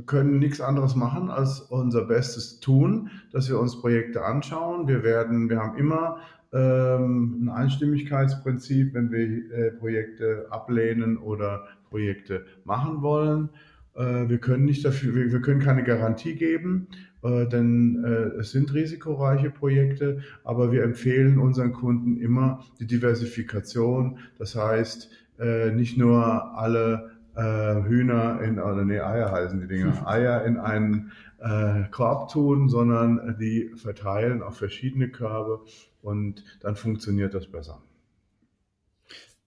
können 0.05 0.39
nichts 0.39 0.61
anderes 0.61 0.95
machen, 0.95 1.29
als 1.29 1.61
unser 1.61 2.05
Bestes 2.05 2.59
tun, 2.59 3.09
dass 3.31 3.49
wir 3.49 3.59
uns 3.59 3.79
Projekte 3.79 4.23
anschauen. 4.23 4.87
Wir 4.87 5.03
werden, 5.03 5.49
wir 5.49 5.59
haben 5.59 5.77
immer 5.77 6.17
ähm, 6.53 7.43
ein 7.43 7.49
Einstimmigkeitsprinzip, 7.49 8.93
wenn 8.93 9.11
wir 9.11 9.51
äh, 9.51 9.71
Projekte 9.71 10.47
ablehnen 10.49 11.17
oder 11.17 11.65
Projekte 11.89 12.45
machen 12.63 13.01
wollen. 13.01 13.49
Äh, 13.95 14.29
wir 14.29 14.37
können 14.37 14.65
nicht 14.65 14.85
dafür, 14.85 15.15
wir, 15.15 15.31
wir 15.31 15.41
können 15.41 15.59
keine 15.59 15.83
Garantie 15.83 16.35
geben, 16.35 16.87
äh, 17.23 17.45
denn 17.47 18.03
äh, 18.03 18.39
es 18.39 18.51
sind 18.51 18.73
risikoreiche 18.73 19.49
Projekte, 19.49 20.19
aber 20.43 20.71
wir 20.71 20.83
empfehlen 20.83 21.37
unseren 21.37 21.73
Kunden 21.73 22.17
immer 22.17 22.63
die 22.79 22.87
Diversifikation. 22.87 24.19
Das 24.37 24.55
heißt, 24.55 25.09
äh, 25.39 25.71
nicht 25.71 25.97
nur 25.97 26.57
alle 26.57 27.16
Hühner 27.41 28.41
in, 28.41 28.59
oder 28.59 28.83
nee, 28.83 28.99
Eier 28.99 29.31
heißen 29.31 29.59
die 29.61 29.67
Dinger, 29.67 29.93
Eier 30.07 30.43
in 30.45 30.57
einen 30.57 31.11
äh, 31.39 31.83
Korb 31.91 32.31
tun, 32.31 32.69
sondern 32.69 33.37
die 33.39 33.71
verteilen 33.75 34.41
auf 34.41 34.57
verschiedene 34.57 35.09
Körbe 35.09 35.61
und 36.01 36.43
dann 36.61 36.75
funktioniert 36.75 37.33
das 37.33 37.47
besser. 37.47 37.81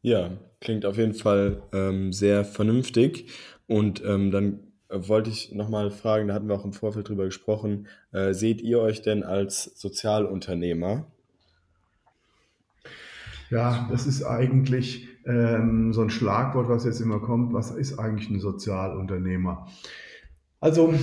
Ja, 0.03 0.31
klingt 0.61 0.87
auf 0.87 0.97
jeden 0.97 1.15
Fall 1.15 1.63
ähm, 1.73 2.13
sehr 2.13 2.45
vernünftig. 2.45 3.31
Und 3.67 4.03
ähm, 4.05 4.31
dann 4.31 4.61
wollte 4.89 5.31
ich 5.31 5.53
nochmal 5.53 5.91
fragen, 5.91 6.29
da 6.29 6.35
hatten 6.35 6.49
wir 6.49 6.55
auch 6.55 6.65
im 6.65 6.73
Vorfeld 6.73 7.09
drüber 7.09 7.25
gesprochen, 7.25 7.87
äh, 8.13 8.33
seht 8.33 8.61
ihr 8.61 8.81
euch 8.81 9.03
denn 9.03 9.23
als 9.23 9.65
Sozialunternehmer? 9.79 11.07
Ja, 13.51 13.89
das 13.91 14.07
ist 14.07 14.23
eigentlich 14.25 15.09
ähm, 15.27 15.93
so 15.93 16.03
ein 16.03 16.11
Schlagwort, 16.11 16.69
was 16.69 16.85
jetzt 16.85 17.00
immer 17.00 17.21
kommt. 17.21 17.53
Was 17.53 17.71
ist 17.71 17.99
eigentlich 17.99 18.31
ein 18.31 18.41
Sozialunternehmer? 18.41 19.67
Also 20.61 20.95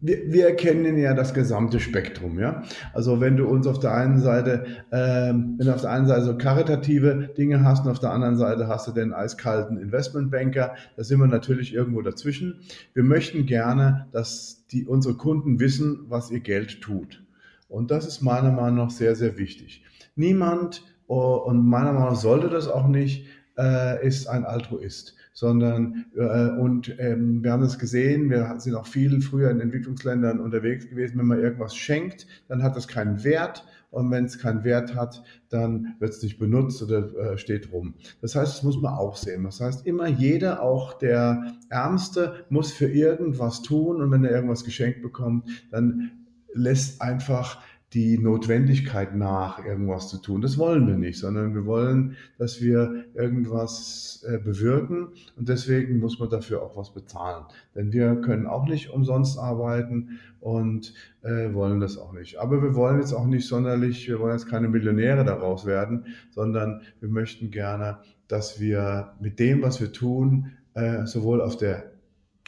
wir, 0.00 0.32
wir 0.32 0.46
erkennen 0.46 0.96
ja 0.96 1.12
das 1.12 1.34
gesamte 1.34 1.80
Spektrum, 1.80 2.38
ja. 2.38 2.62
Also 2.92 3.20
wenn 3.20 3.36
du 3.36 3.46
uns 3.46 3.66
auf 3.66 3.80
der 3.80 3.94
einen 3.94 4.20
Seite, 4.20 4.64
ähm, 4.92 5.56
wenn 5.58 5.66
du 5.66 5.74
auf 5.74 5.80
der 5.80 5.90
einen 5.90 6.06
Seite 6.06 6.24
so 6.24 6.38
karitative 6.38 7.30
Dinge 7.36 7.64
hast 7.64 7.84
und 7.84 7.90
auf 7.90 7.98
der 7.98 8.12
anderen 8.12 8.36
Seite 8.36 8.68
hast 8.68 8.86
du 8.86 8.92
den 8.92 9.12
eiskalten 9.12 9.76
Investmentbanker, 9.76 10.76
da 10.96 11.04
sind 11.04 11.18
wir 11.18 11.26
natürlich 11.26 11.74
irgendwo 11.74 12.02
dazwischen. 12.02 12.60
Wir 12.94 13.02
möchten 13.02 13.46
gerne, 13.46 14.06
dass 14.12 14.66
die 14.70 14.86
unsere 14.86 15.14
Kunden 15.14 15.58
wissen, 15.58 16.04
was 16.08 16.30
ihr 16.30 16.40
Geld 16.40 16.80
tut. 16.80 17.24
Und 17.68 17.90
das 17.90 18.06
ist 18.06 18.22
meiner 18.22 18.52
Meinung 18.52 18.76
nach 18.76 18.90
sehr, 18.90 19.16
sehr 19.16 19.36
wichtig. 19.36 19.82
Niemand 20.14 20.82
und 21.14 21.66
meiner 21.66 21.92
Meinung 21.92 22.10
nach 22.10 22.16
sollte 22.16 22.48
das 22.48 22.68
auch 22.68 22.86
nicht, 22.86 23.26
äh, 23.58 24.06
ist 24.06 24.28
ein 24.28 24.44
Altruist, 24.44 25.16
sondern 25.32 26.06
äh, 26.14 26.50
und 26.60 26.94
ähm, 26.98 27.42
wir 27.42 27.52
haben 27.52 27.62
es 27.62 27.78
gesehen, 27.78 28.30
wir 28.30 28.54
sind 28.58 28.74
auch 28.74 28.86
viel 28.86 29.20
früher 29.20 29.50
in 29.50 29.60
Entwicklungsländern 29.60 30.38
unterwegs 30.38 30.88
gewesen, 30.88 31.18
wenn 31.18 31.26
man 31.26 31.40
irgendwas 31.40 31.74
schenkt, 31.74 32.26
dann 32.46 32.62
hat 32.62 32.76
das 32.76 32.86
keinen 32.86 33.24
Wert 33.24 33.66
und 33.90 34.10
wenn 34.10 34.26
es 34.26 34.38
keinen 34.38 34.64
Wert 34.64 34.94
hat, 34.94 35.22
dann 35.48 35.96
wird 35.98 36.12
es 36.12 36.22
nicht 36.22 36.38
benutzt 36.38 36.82
oder 36.82 37.32
äh, 37.32 37.38
steht 37.38 37.72
rum. 37.72 37.94
Das 38.20 38.34
heißt, 38.34 38.56
das 38.56 38.62
muss 38.62 38.80
man 38.80 38.94
auch 38.94 39.16
sehen. 39.16 39.44
Das 39.44 39.60
heißt, 39.60 39.86
immer 39.86 40.06
jeder, 40.06 40.62
auch 40.62 40.92
der 40.94 41.54
Ärmste, 41.70 42.44
muss 42.50 42.70
für 42.70 42.88
irgendwas 42.88 43.62
tun 43.62 44.02
und 44.02 44.10
wenn 44.10 44.24
er 44.24 44.32
irgendwas 44.32 44.64
geschenkt 44.64 45.02
bekommt, 45.02 45.48
dann 45.70 46.12
lässt 46.52 47.00
einfach 47.00 47.60
die 47.94 48.18
Notwendigkeit 48.18 49.16
nach, 49.16 49.64
irgendwas 49.64 50.08
zu 50.08 50.18
tun. 50.18 50.42
Das 50.42 50.58
wollen 50.58 50.86
wir 50.86 50.96
nicht, 50.96 51.18
sondern 51.18 51.54
wir 51.54 51.64
wollen, 51.64 52.16
dass 52.36 52.60
wir 52.60 53.04
irgendwas 53.14 54.24
äh, 54.28 54.38
bewirken 54.38 55.08
und 55.36 55.48
deswegen 55.48 55.98
muss 55.98 56.18
man 56.18 56.28
dafür 56.28 56.62
auch 56.62 56.76
was 56.76 56.92
bezahlen. 56.92 57.46
Denn 57.74 57.92
wir 57.92 58.16
können 58.16 58.46
auch 58.46 58.66
nicht 58.66 58.90
umsonst 58.90 59.38
arbeiten 59.38 60.18
und 60.40 60.92
äh, 61.22 61.52
wollen 61.54 61.80
das 61.80 61.96
auch 61.96 62.12
nicht. 62.12 62.38
Aber 62.38 62.62
wir 62.62 62.74
wollen 62.74 63.00
jetzt 63.00 63.14
auch 63.14 63.26
nicht 63.26 63.46
sonderlich, 63.48 64.06
wir 64.06 64.20
wollen 64.20 64.32
jetzt 64.32 64.48
keine 64.48 64.68
Millionäre 64.68 65.24
daraus 65.24 65.64
werden, 65.64 66.04
sondern 66.30 66.82
wir 67.00 67.08
möchten 67.08 67.50
gerne, 67.50 67.98
dass 68.28 68.60
wir 68.60 69.14
mit 69.18 69.38
dem, 69.38 69.62
was 69.62 69.80
wir 69.80 69.92
tun, 69.92 70.52
äh, 70.74 71.06
sowohl 71.06 71.40
auf 71.40 71.56
der 71.56 71.90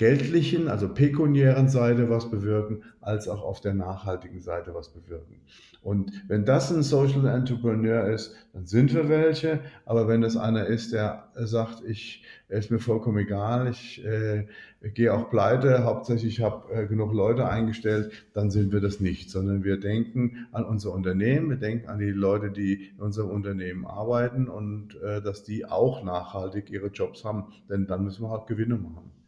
geldlichen, 0.00 0.68
also 0.68 0.88
pekuniären 0.88 1.68
Seite 1.68 2.08
was 2.08 2.30
bewirken, 2.30 2.84
als 3.02 3.28
auch 3.28 3.42
auf 3.42 3.60
der 3.60 3.74
nachhaltigen 3.74 4.40
Seite 4.40 4.72
was 4.72 4.88
bewirken. 4.88 5.42
Und 5.82 6.10
wenn 6.26 6.46
das 6.46 6.72
ein 6.72 6.82
Social 6.82 7.26
Entrepreneur 7.26 8.06
ist, 8.06 8.34
dann 8.54 8.64
sind 8.64 8.94
wir 8.94 9.10
welche. 9.10 9.60
Aber 9.84 10.08
wenn 10.08 10.22
das 10.22 10.38
einer 10.38 10.64
ist, 10.64 10.94
der 10.94 11.28
sagt, 11.34 11.84
ich 11.86 12.24
ist 12.48 12.70
mir 12.70 12.78
vollkommen 12.78 13.18
egal, 13.18 13.68
ich 13.68 14.02
äh, 14.02 14.46
gehe 14.94 15.12
auch 15.12 15.28
pleite, 15.28 15.84
hauptsächlich 15.84 16.38
ich 16.38 16.42
habe 16.42 16.72
äh, 16.72 16.86
genug 16.86 17.12
Leute 17.12 17.46
eingestellt, 17.46 18.10
dann 18.32 18.50
sind 18.50 18.72
wir 18.72 18.80
das 18.80 19.00
nicht, 19.00 19.30
sondern 19.30 19.64
wir 19.64 19.78
denken 19.78 20.46
an 20.52 20.64
unser 20.64 20.94
Unternehmen, 20.94 21.50
wir 21.50 21.58
denken 21.58 21.90
an 21.90 21.98
die 21.98 22.10
Leute, 22.10 22.50
die 22.50 22.88
in 22.96 23.02
unserem 23.02 23.28
Unternehmen 23.28 23.86
arbeiten 23.86 24.48
und 24.48 24.98
äh, 25.02 25.20
dass 25.20 25.44
die 25.44 25.66
auch 25.66 26.02
nachhaltig 26.02 26.70
ihre 26.70 26.86
Jobs 26.86 27.22
haben, 27.22 27.52
denn 27.68 27.86
dann 27.86 28.02
müssen 28.02 28.22
wir 28.22 28.30
halt 28.30 28.46
Gewinne 28.46 28.76
machen. 28.76 29.19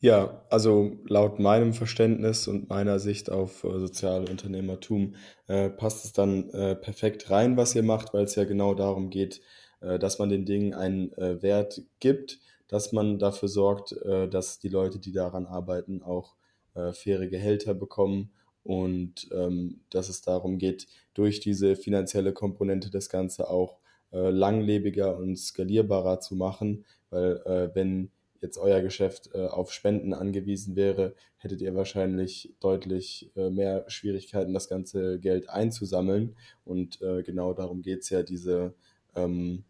Ja, 0.00 0.44
also 0.50 0.98
laut 1.08 1.38
meinem 1.38 1.72
Verständnis 1.72 2.48
und 2.48 2.68
meiner 2.68 2.98
Sicht 2.98 3.30
auf 3.30 3.64
äh, 3.64 3.78
Sozialunternehmertum 3.78 5.14
äh, 5.48 5.70
passt 5.70 6.04
es 6.04 6.12
dann 6.12 6.50
äh, 6.50 6.74
perfekt 6.76 7.30
rein, 7.30 7.56
was 7.56 7.74
ihr 7.74 7.82
macht, 7.82 8.12
weil 8.12 8.24
es 8.24 8.34
ja 8.34 8.44
genau 8.44 8.74
darum 8.74 9.08
geht, 9.10 9.40
äh, 9.80 9.98
dass 9.98 10.18
man 10.18 10.28
den 10.28 10.44
Dingen 10.44 10.74
einen 10.74 11.12
äh, 11.14 11.40
Wert 11.42 11.82
gibt, 11.98 12.40
dass 12.68 12.92
man 12.92 13.18
dafür 13.18 13.48
sorgt, 13.48 13.92
äh, 13.92 14.28
dass 14.28 14.58
die 14.58 14.68
Leute, 14.68 14.98
die 14.98 15.12
daran 15.12 15.46
arbeiten, 15.46 16.02
auch 16.02 16.34
äh, 16.74 16.92
faire 16.92 17.26
Gehälter 17.26 17.72
bekommen 17.72 18.30
und 18.64 19.28
ähm, 19.32 19.80
dass 19.90 20.08
es 20.10 20.20
darum 20.20 20.58
geht, 20.58 20.88
durch 21.14 21.40
diese 21.40 21.74
finanzielle 21.74 22.32
Komponente 22.34 22.90
das 22.90 23.08
Ganze 23.08 23.48
auch 23.48 23.78
äh, 24.12 24.28
langlebiger 24.30 25.16
und 25.16 25.36
skalierbarer 25.38 26.20
zu 26.20 26.34
machen, 26.34 26.84
weil 27.10 27.36
äh, 27.46 27.74
wenn 27.74 28.10
jetzt 28.40 28.58
euer 28.58 28.80
Geschäft 28.80 29.30
äh, 29.34 29.46
auf 29.46 29.72
Spenden 29.72 30.14
angewiesen 30.14 30.76
wäre, 30.76 31.14
hättet 31.38 31.60
ihr 31.60 31.74
wahrscheinlich 31.74 32.54
deutlich 32.60 33.30
äh, 33.36 33.50
mehr 33.50 33.84
Schwierigkeiten, 33.88 34.54
das 34.54 34.68
ganze 34.68 35.18
Geld 35.18 35.48
einzusammeln. 35.48 36.36
Und 36.64 37.00
äh, 37.02 37.22
genau 37.22 37.52
darum 37.52 37.82
geht 37.82 38.02
es 38.02 38.10
ja, 38.10 38.22
diese 38.22 38.74
ähm, 39.14 39.64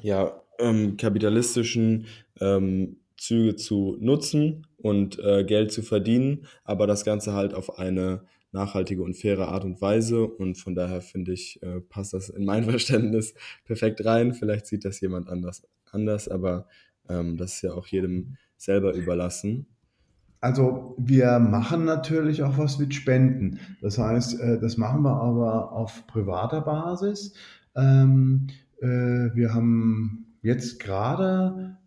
ja, 0.00 0.40
ähm, 0.58 0.96
kapitalistischen 0.96 2.06
ähm, 2.40 2.96
Züge 3.16 3.56
zu 3.56 3.96
nutzen 4.00 4.66
und 4.76 5.18
äh, 5.18 5.44
Geld 5.44 5.72
zu 5.72 5.82
verdienen, 5.82 6.46
aber 6.64 6.86
das 6.86 7.04
Ganze 7.04 7.32
halt 7.32 7.52
auf 7.52 7.78
eine 7.78 8.22
nachhaltige 8.52 9.02
und 9.02 9.14
faire 9.14 9.48
Art 9.48 9.64
und 9.64 9.80
Weise. 9.80 10.26
Und 10.26 10.56
von 10.56 10.74
daher 10.74 11.00
finde 11.00 11.32
ich, 11.32 11.62
äh, 11.62 11.80
passt 11.80 12.14
das 12.14 12.28
in 12.28 12.44
mein 12.44 12.64
Verständnis 12.70 13.34
perfekt 13.64 14.04
rein. 14.04 14.34
Vielleicht 14.34 14.66
sieht 14.66 14.84
das 14.84 15.00
jemand 15.00 15.28
anders, 15.28 15.66
anders 15.90 16.28
aber 16.28 16.66
ähm, 17.08 17.36
das 17.36 17.54
ist 17.54 17.62
ja 17.62 17.72
auch 17.72 17.86
jedem 17.86 18.36
selber 18.56 18.94
überlassen. 18.94 19.66
Also 20.40 20.94
wir 20.98 21.38
machen 21.40 21.84
natürlich 21.84 22.42
auch 22.42 22.58
was 22.58 22.78
mit 22.78 22.94
Spenden. 22.94 23.58
Das 23.80 23.98
heißt, 23.98 24.40
äh, 24.40 24.60
das 24.60 24.76
machen 24.76 25.02
wir 25.02 25.20
aber 25.20 25.72
auf 25.72 26.06
privater 26.06 26.60
Basis. 26.60 27.34
Ähm, 27.74 28.46
äh, 28.80 28.86
wir 28.86 29.52
haben 29.52 30.36
jetzt 30.42 30.78
gerade 30.78 31.77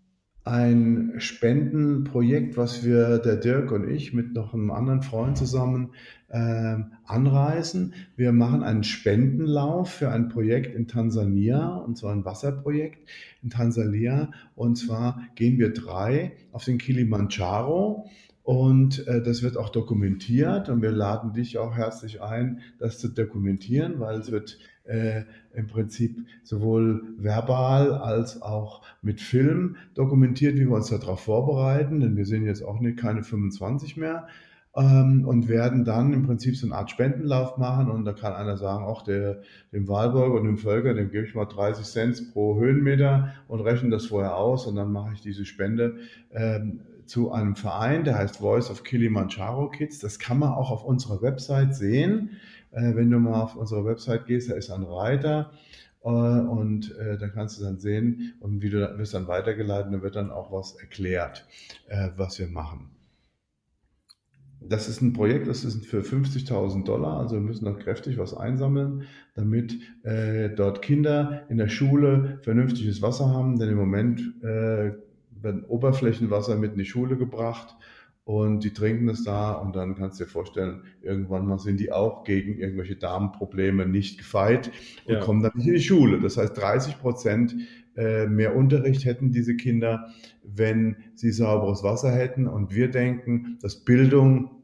ein 0.43 1.13
Spendenprojekt, 1.17 2.57
was 2.57 2.83
wir, 2.83 3.19
der 3.19 3.35
Dirk 3.35 3.71
und 3.71 3.87
ich, 3.87 4.13
mit 4.13 4.33
noch 4.33 4.53
einem 4.53 4.71
anderen 4.71 5.03
Freund 5.03 5.37
zusammen 5.37 5.91
äh, 6.29 6.77
anreisen. 7.05 7.93
Wir 8.15 8.31
machen 8.31 8.63
einen 8.63 8.83
Spendenlauf 8.83 9.91
für 9.91 10.09
ein 10.09 10.29
Projekt 10.29 10.75
in 10.75 10.87
Tansania, 10.87 11.75
und 11.75 11.97
zwar 11.97 12.13
ein 12.13 12.25
Wasserprojekt 12.25 13.07
in 13.43 13.51
Tansania. 13.51 14.31
Und 14.55 14.77
zwar 14.77 15.21
gehen 15.35 15.59
wir 15.59 15.73
drei 15.73 16.33
auf 16.51 16.65
den 16.65 16.79
Kilimanjaro. 16.79 18.09
Und 18.43 19.07
äh, 19.07 19.21
das 19.21 19.43
wird 19.43 19.55
auch 19.55 19.69
dokumentiert 19.69 20.67
und 20.69 20.81
wir 20.81 20.91
laden 20.91 21.33
dich 21.33 21.59
auch 21.59 21.75
herzlich 21.75 22.23
ein, 22.23 22.61
das 22.79 22.97
zu 22.97 23.07
dokumentieren, 23.07 23.99
weil 23.99 24.19
es 24.19 24.31
wird 24.31 24.57
äh, 24.85 25.23
im 25.53 25.67
Prinzip 25.67 26.17
sowohl 26.43 27.03
verbal 27.17 27.93
als 27.93 28.41
auch 28.41 28.81
mit 29.01 29.21
Film 29.21 29.75
dokumentiert, 29.93 30.55
wie 30.55 30.67
wir 30.67 30.75
uns 30.75 30.89
darauf 30.89 31.21
vorbereiten, 31.21 31.99
denn 31.99 32.15
wir 32.17 32.25
sind 32.25 32.45
jetzt 32.45 32.63
auch 32.63 32.79
nicht 32.79 32.97
keine 32.97 33.23
25 33.23 33.97
mehr. 33.97 34.27
ähm, 34.75 35.25
und 35.27 35.49
werden 35.49 35.83
dann 35.83 36.13
im 36.13 36.23
Prinzip 36.23 36.55
so 36.55 36.65
eine 36.65 36.75
Art 36.75 36.91
Spendenlauf 36.91 37.57
machen 37.57 37.89
und 37.89 38.05
da 38.05 38.13
kann 38.13 38.33
einer 38.33 38.57
sagen, 38.57 38.85
auch 38.85 39.01
der, 39.01 39.41
dem 39.73 39.87
Wahlburg 39.87 40.33
und 40.33 40.45
dem 40.45 40.57
Völker, 40.57 40.93
dem 40.93 41.11
gebe 41.11 41.25
ich 41.25 41.35
mal 41.35 41.45
30 41.45 41.85
Cent 41.85 42.33
pro 42.33 42.57
Höhenmeter 42.57 43.33
und 43.47 43.61
rechne 43.61 43.89
das 43.89 44.05
vorher 44.05 44.37
aus 44.37 44.67
und 44.67 44.75
dann 44.75 44.91
mache 44.91 45.13
ich 45.13 45.21
diese 45.21 45.45
Spende 45.45 45.97
ähm, 46.31 46.79
zu 47.05 47.31
einem 47.31 47.55
Verein, 47.55 48.05
der 48.05 48.17
heißt 48.17 48.37
Voice 48.37 48.71
of 48.71 48.83
Kilimanjaro 48.83 49.69
Kids. 49.69 49.99
Das 49.99 50.19
kann 50.19 50.39
man 50.39 50.53
auch 50.53 50.71
auf 50.71 50.85
unserer 50.85 51.21
Website 51.21 51.75
sehen. 51.75 52.37
Äh, 52.71 52.95
wenn 52.95 53.09
du 53.11 53.19
mal 53.19 53.41
auf 53.41 53.55
unsere 53.55 53.85
Website 53.85 54.25
gehst, 54.25 54.49
da 54.49 54.55
ist 54.55 54.71
ein 54.71 54.83
Reiter 54.83 55.51
äh, 56.03 56.07
und 56.07 56.95
äh, 56.97 57.17
da 57.17 57.27
kannst 57.27 57.59
du 57.59 57.63
dann 57.63 57.79
sehen 57.79 58.33
und 58.39 58.61
wie 58.61 58.69
du 58.69 58.97
wirst 58.97 59.13
dann 59.13 59.27
weitergeleitet, 59.27 59.93
da 59.93 60.01
wird 60.01 60.15
dann 60.15 60.31
auch 60.31 60.51
was 60.51 60.75
erklärt, 60.75 61.45
äh, 61.87 62.09
was 62.15 62.39
wir 62.39 62.47
machen. 62.47 62.91
Das 64.63 64.87
ist 64.87 65.01
ein 65.01 65.13
Projekt, 65.13 65.47
das 65.47 65.63
ist 65.63 65.87
für 65.87 66.01
50.000 66.01 66.85
Dollar, 66.85 67.19
also 67.19 67.35
wir 67.35 67.41
müssen 67.41 67.65
noch 67.65 67.79
kräftig 67.79 68.19
was 68.19 68.35
einsammeln, 68.35 69.07
damit 69.33 69.75
äh, 70.03 70.49
dort 70.49 70.83
Kinder 70.83 71.45
in 71.49 71.57
der 71.57 71.67
Schule 71.67 72.39
vernünftiges 72.43 73.01
Wasser 73.01 73.33
haben, 73.33 73.57
denn 73.57 73.69
im 73.69 73.77
Moment 73.77 74.21
äh, 74.43 74.91
wird 75.31 75.67
Oberflächenwasser 75.67 76.57
mit 76.57 76.73
in 76.73 76.77
die 76.77 76.85
Schule 76.85 77.17
gebracht 77.17 77.75
und 78.31 78.63
die 78.63 78.71
trinken 78.71 79.09
es 79.09 79.25
da 79.25 79.51
und 79.51 79.75
dann 79.75 79.95
kannst 79.95 80.17
du 80.17 80.23
dir 80.23 80.29
vorstellen, 80.29 80.83
irgendwann 81.01 81.45
mal 81.45 81.59
sind 81.59 81.81
die 81.81 81.91
auch 81.91 82.23
gegen 82.23 82.57
irgendwelche 82.57 82.95
Darmprobleme 82.95 83.85
nicht 83.85 84.17
gefeit 84.17 84.71
und 85.03 85.15
ja. 85.15 85.19
kommen 85.19 85.43
dann 85.43 85.51
nicht 85.55 85.67
in 85.67 85.73
die 85.73 85.81
Schule. 85.81 86.17
Das 86.21 86.37
heißt, 86.37 86.55
30 86.55 86.99
Prozent 86.99 87.57
äh, 87.97 88.27
mehr 88.27 88.55
Unterricht 88.55 89.03
hätten 89.03 89.33
diese 89.33 89.57
Kinder, 89.57 90.13
wenn 90.45 90.95
sie 91.13 91.31
sauberes 91.31 91.83
Wasser 91.83 92.09
hätten. 92.09 92.47
Und 92.47 92.73
wir 92.73 92.89
denken, 92.89 93.57
dass 93.61 93.83
Bildung 93.83 94.63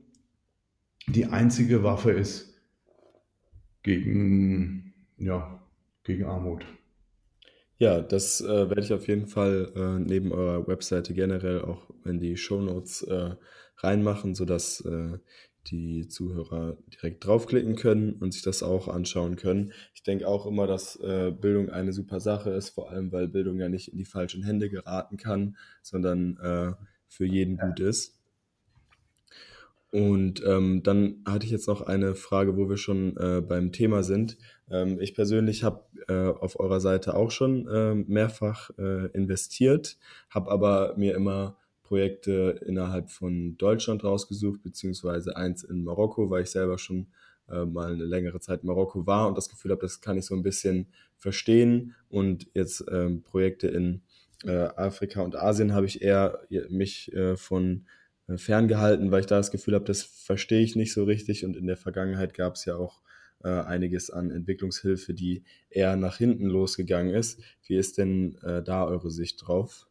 die 1.08 1.26
einzige 1.26 1.84
Waffe 1.84 2.12
ist 2.12 2.58
gegen, 3.84 4.94
ja, 5.18 5.62
gegen 6.04 6.24
Armut. 6.24 6.66
Ja, 7.80 8.02
das 8.02 8.42
äh, 8.42 8.48
werde 8.70 8.82
ich 8.82 8.94
auf 8.94 9.08
jeden 9.08 9.28
Fall 9.28 9.72
äh, 9.76 10.00
neben 10.00 10.32
eurer 10.32 10.68
Webseite 10.68 11.14
generell 11.14 11.62
auch 11.62 11.90
in 12.06 12.20
die 12.20 12.36
Shownotes 12.38 13.04
äh, 13.04 13.36
reinmachen, 13.78 14.34
sodass 14.34 14.82
äh, 14.82 15.20
die 15.68 16.08
Zuhörer 16.08 16.78
direkt 16.94 17.26
draufklicken 17.26 17.76
können 17.76 18.14
und 18.14 18.34
sich 18.34 18.42
das 18.42 18.64
auch 18.64 18.88
anschauen 18.88 19.36
können. 19.36 19.74
Ich 19.94 20.02
denke 20.02 20.28
auch 20.28 20.46
immer, 20.48 20.66
dass 20.66 20.96
äh, 21.02 21.32
Bildung 21.32 21.70
eine 21.70 21.94
super 21.94 22.20
Sache 22.20 22.50
ist, 22.52 22.70
vor 22.70 22.90
allem 22.90 23.12
weil 23.12 23.28
Bildung 23.28 23.60
ja 23.60 23.70
nicht 23.70 23.90
in 23.92 23.98
die 23.98 24.06
falschen 24.06 24.44
Hände 24.44 24.70
geraten 24.70 25.18
kann, 25.18 25.58
sondern 25.84 26.38
äh, 26.38 26.74
für 27.10 27.26
jeden 27.26 27.58
gut 27.58 27.80
ist. 27.80 28.17
Und 29.98 30.44
ähm, 30.46 30.84
dann 30.84 31.24
hatte 31.26 31.48
ich 31.48 31.52
jetzt 31.52 31.68
noch 31.68 31.82
eine 31.82 32.14
Frage, 32.14 32.56
wo 32.56 32.70
wir 32.70 32.78
schon 32.78 33.18
äh, 33.18 33.42
beim 33.42 33.72
Thema 33.72 34.04
sind. 34.04 34.38
Ähm, 34.70 35.00
ich 35.00 35.16
persönlich 35.16 35.64
habe 35.64 35.86
äh, 36.08 36.14
auf 36.14 36.60
eurer 36.60 36.80
Seite 36.80 37.16
auch 37.16 37.32
schon 37.32 37.68
äh, 37.68 37.96
mehrfach 37.96 38.70
äh, 38.78 39.08
investiert, 39.14 39.98
habe 40.30 40.52
aber 40.52 40.94
mir 40.98 41.16
immer 41.16 41.58
Projekte 41.82 42.62
innerhalb 42.68 43.10
von 43.10 43.58
Deutschland 43.58 44.04
rausgesucht, 44.04 44.62
beziehungsweise 44.62 45.36
eins 45.36 45.64
in 45.64 45.84
Marokko, 45.84 46.30
weil 46.30 46.44
ich 46.44 46.52
selber 46.52 46.78
schon 46.78 47.08
äh, 47.50 47.66
mal 47.66 47.92
eine 47.92 48.06
längere 48.06 48.40
Zeit 48.40 48.62
in 48.62 48.68
Marokko 48.68 49.08
war 49.08 49.28
und 49.28 49.36
das 49.36 49.50
Gefühl 49.50 49.72
habe, 49.72 49.82
das 49.82 50.00
kann 50.00 50.20
ich 50.20 50.28
so 50.28 50.36
ein 50.36 50.44
bisschen 50.44 50.86
verstehen. 51.16 51.96
Und 52.08 52.46
jetzt 52.54 52.86
ähm, 52.92 53.24
Projekte 53.24 53.68
in 53.68 54.02
äh, 54.44 54.68
Afrika 54.76 55.22
und 55.22 55.36
Asien 55.36 55.74
habe 55.74 55.88
ich 55.88 56.04
eher 56.04 56.42
mich 56.70 57.12
von 57.36 57.78
äh, 57.78 57.97
ferngehalten, 58.36 59.12
weil 59.12 59.22
ich 59.22 59.26
da 59.26 59.38
das 59.38 59.52
Gefühl 59.52 59.76
habe, 59.76 59.86
das 59.86 60.02
verstehe 60.04 60.62
ich 60.62 60.76
nicht 60.76 60.94
so 60.94 61.06
richtig. 61.06 61.46
Und 61.46 61.56
in 61.56 61.68
der 61.68 61.78
Vergangenheit 61.78 62.34
gab 62.34 62.56
es 62.56 62.66
ja 62.66 62.76
auch 62.76 63.02
äh, 63.44 63.50
einiges 63.50 64.10
an 64.10 64.32
Entwicklungshilfe, 64.32 65.14
die 65.14 65.44
eher 65.70 65.96
nach 65.96 66.18
hinten 66.18 66.48
losgegangen 66.48 67.14
ist. 67.14 67.42
Wie 67.66 67.76
ist 67.76 67.98
denn 67.98 68.36
äh, 68.44 68.62
da 68.62 68.86
eure 68.86 69.12
Sicht 69.12 69.48
drauf? 69.48 69.88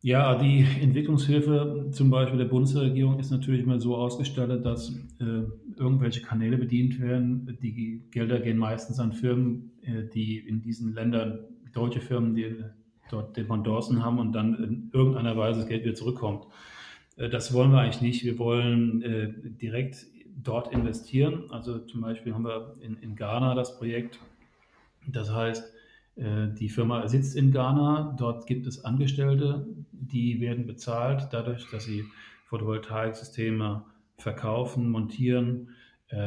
Ja, 0.00 0.38
die 0.38 0.64
Entwicklungshilfe 0.80 1.88
zum 1.90 2.10
Beispiel 2.10 2.38
der 2.38 2.44
Bundesregierung 2.44 3.18
ist 3.18 3.32
natürlich 3.32 3.66
mal 3.66 3.80
so 3.80 3.96
ausgestattet, 3.96 4.64
dass 4.64 4.90
äh, 5.18 5.42
irgendwelche 5.76 6.22
Kanäle 6.22 6.56
bedient 6.56 7.00
werden. 7.00 7.58
Die 7.60 8.04
Gelder 8.12 8.38
gehen 8.38 8.58
meistens 8.58 9.00
an 9.00 9.12
Firmen, 9.12 9.72
äh, 9.82 10.04
die 10.04 10.38
in 10.38 10.62
diesen 10.62 10.94
Ländern, 10.94 11.40
deutsche 11.72 12.00
Firmen, 12.00 12.34
die 12.36 12.64
dort 13.10 13.36
Dependancen 13.36 14.04
haben 14.04 14.18
und 14.18 14.32
dann 14.32 14.54
in 14.62 14.90
irgendeiner 14.92 15.36
Weise 15.36 15.60
das 15.60 15.68
Geld 15.68 15.84
wieder 15.84 15.94
zurückkommt. 15.94 16.46
Äh, 17.18 17.28
das 17.28 17.52
wollen 17.52 17.72
wir 17.72 17.80
eigentlich 17.80 18.00
nicht. 18.00 18.24
Wir 18.24 18.38
wollen 18.38 19.02
äh, 19.02 19.32
direkt 19.34 20.06
dort 20.42 20.72
investieren. 20.72 21.50
Also 21.50 21.78
zum 21.80 22.00
Beispiel 22.00 22.32
haben 22.32 22.44
wir 22.44 22.76
in, 22.80 22.96
in 22.98 23.16
Ghana 23.16 23.54
das 23.54 23.76
Projekt. 23.78 24.18
Das 25.06 25.32
heißt, 25.32 25.72
äh, 26.16 26.48
die 26.48 26.68
Firma 26.68 27.06
sitzt 27.08 27.36
in 27.36 27.50
Ghana. 27.50 28.14
Dort 28.18 28.46
gibt 28.46 28.66
es 28.66 28.84
Angestellte, 28.84 29.66
die 29.92 30.40
werden 30.40 30.66
bezahlt 30.66 31.28
dadurch, 31.32 31.68
dass 31.70 31.84
sie 31.84 32.04
Photovoltaiksysteme 32.46 33.84
verkaufen, 34.16 34.90
montieren, 34.90 35.68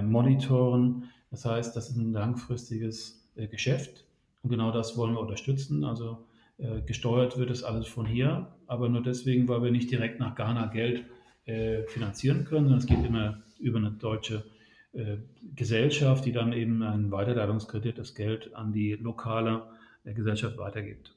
monitoren. 0.04 1.06
Das 1.32 1.46
heißt, 1.46 1.76
das 1.76 1.90
ist 1.90 1.98
ein 1.98 2.14
langfristiges 2.14 3.28
Geschäft. 3.50 4.06
Und 4.44 4.52
genau 4.52 4.72
das 4.72 4.96
wollen 4.96 5.16
wir 5.16 5.20
unterstützen. 5.20 5.84
Also 5.84 6.20
äh, 6.62 6.82
gesteuert 6.82 7.38
wird 7.38 7.50
es 7.50 7.64
alles 7.64 7.88
von 7.88 8.06
hier, 8.06 8.48
aber 8.68 8.88
nur 8.88 9.04
deswegen, 9.04 9.48
weil 9.48 9.64
wir 9.64 9.72
nicht 9.72 9.92
direkt 9.92 10.20
nach 10.20 10.36
Ghana 10.36 10.68
Geld 10.68 11.06
äh, 11.46 11.84
finanzieren 11.88 12.46
können. 12.46 12.72
Es 12.74 12.86
geht 12.86 13.04
immer 13.04 13.42
über 13.60 13.80
eine 13.80 13.92
deutsche 13.92 14.46
äh, 14.94 15.18
Gesellschaft, 15.56 16.26
die 16.26 16.32
dann 16.32 16.54
eben 16.54 16.84
einen 16.84 17.12
Weiterleitungskredit, 17.12 17.98
das 17.98 18.14
Geld 18.14 18.54
an 18.56 18.74
die 18.74 18.94
lokale 18.94 19.64
äh, 20.04 20.14
Gesellschaft 20.14 20.58
weitergibt. 20.58 21.16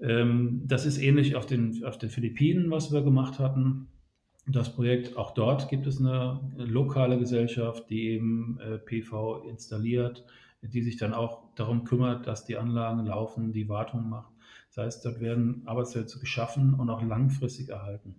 Ähm, 0.00 0.62
das 0.66 0.86
ist 0.86 0.98
ähnlich 0.98 1.34
auf 1.34 1.46
den, 1.46 1.84
auf 1.84 1.98
den 1.98 2.10
Philippinen, 2.10 2.70
was 2.70 2.92
wir 2.92 3.02
gemacht 3.02 3.38
hatten. 3.38 3.88
Das 4.46 4.74
Projekt, 4.74 5.16
auch 5.16 5.32
dort 5.32 5.68
gibt 5.68 5.86
es 5.86 6.00
eine 6.00 6.40
lokale 6.56 7.18
Gesellschaft, 7.18 7.88
die 7.90 8.10
eben 8.10 8.58
äh, 8.60 8.78
PV 8.78 9.44
installiert, 9.48 10.24
die 10.62 10.82
sich 10.82 10.96
dann 10.96 11.14
auch 11.14 11.42
darum 11.54 11.84
kümmert, 11.84 12.26
dass 12.26 12.44
die 12.44 12.56
Anlagen 12.56 13.06
laufen, 13.06 13.52
die 13.52 13.68
Wartung 13.68 14.08
macht. 14.08 14.32
Das 14.68 14.84
heißt, 14.84 15.04
dort 15.04 15.20
werden 15.20 15.62
Arbeitsplätze 15.66 16.18
geschaffen 16.20 16.74
und 16.74 16.90
auch 16.90 17.02
langfristig 17.02 17.70
erhalten. 17.70 18.16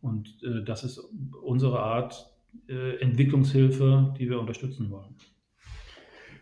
Und 0.00 0.42
äh, 0.42 0.64
das 0.64 0.84
ist 0.84 0.98
unsere 1.42 1.80
Art 1.80 2.32
äh, 2.68 2.96
Entwicklungshilfe, 3.00 4.14
die 4.18 4.28
wir 4.28 4.40
unterstützen 4.40 4.90
wollen. 4.90 5.14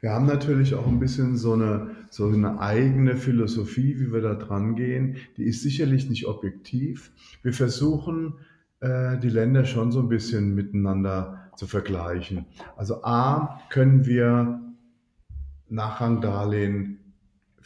Wir 0.00 0.10
haben 0.12 0.26
natürlich 0.26 0.74
auch 0.74 0.86
ein 0.86 1.00
bisschen 1.00 1.36
so 1.36 1.54
eine, 1.54 1.96
so 2.10 2.28
eine 2.28 2.60
eigene 2.60 3.16
Philosophie, 3.16 3.98
wie 3.98 4.12
wir 4.12 4.20
da 4.20 4.34
dran 4.34 4.76
gehen. 4.76 5.16
Die 5.36 5.44
ist 5.44 5.62
sicherlich 5.62 6.08
nicht 6.08 6.26
objektiv. 6.26 7.12
Wir 7.42 7.52
versuchen, 7.52 8.34
äh, 8.80 9.18
die 9.18 9.30
Länder 9.30 9.64
schon 9.64 9.90
so 9.90 10.00
ein 10.00 10.08
bisschen 10.08 10.54
miteinander 10.54 11.50
zu 11.56 11.66
vergleichen. 11.66 12.44
Also 12.76 13.02
A, 13.04 13.60
können 13.70 14.06
wir 14.06 14.60
Nachrangdarlehen 15.68 17.05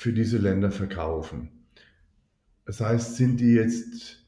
für 0.01 0.15
diese 0.15 0.39
Länder 0.39 0.71
verkaufen. 0.71 1.51
Das 2.65 2.81
heißt, 2.81 3.17
sind 3.17 3.39
die 3.39 3.53
jetzt, 3.53 4.25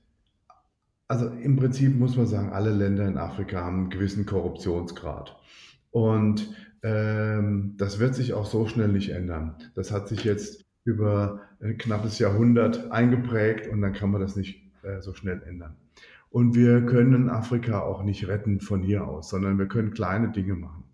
also 1.09 1.29
im 1.29 1.57
Prinzip 1.57 1.99
muss 1.99 2.15
man 2.15 2.27
sagen, 2.27 2.53
alle 2.53 2.73
Länder 2.75 3.09
in 3.09 3.17
Afrika 3.17 3.65
haben 3.65 3.79
einen 3.79 3.91
gewissen 3.91 4.27
Korruptionsgrad. 4.27 5.35
Und 5.91 6.55
ähm, 6.83 7.73
das 7.79 7.99
wird 7.99 8.15
sich 8.15 8.35
auch 8.35 8.45
so 8.45 8.67
schnell 8.67 8.89
nicht 8.89 9.09
ändern. 9.13 9.57
Das 9.75 9.93
hat 9.93 10.09
sich 10.09 10.25
jetzt 10.25 10.63
über 10.85 11.41
ein 11.63 11.79
knappes 11.79 12.19
Jahrhundert 12.19 12.91
eingeprägt 12.91 13.67
und 13.67 13.81
dann 13.81 13.95
kann 13.95 14.11
man 14.11 14.21
das 14.21 14.37
nicht 14.37 14.71
äh, 14.83 15.01
so 15.01 15.15
schnell 15.15 15.41
ändern. 15.43 15.77
Und 16.29 16.55
wir 16.55 16.85
können 16.85 17.31
Afrika 17.31 17.81
auch 17.81 18.03
nicht 18.03 18.29
retten 18.29 18.61
von 18.61 18.83
hier 18.83 19.09
aus, 19.09 19.31
sondern 19.31 19.59
wir 19.59 19.69
können 19.69 19.95
kleine 19.95 20.33
Dinge 20.33 20.55
machen. 20.55 20.85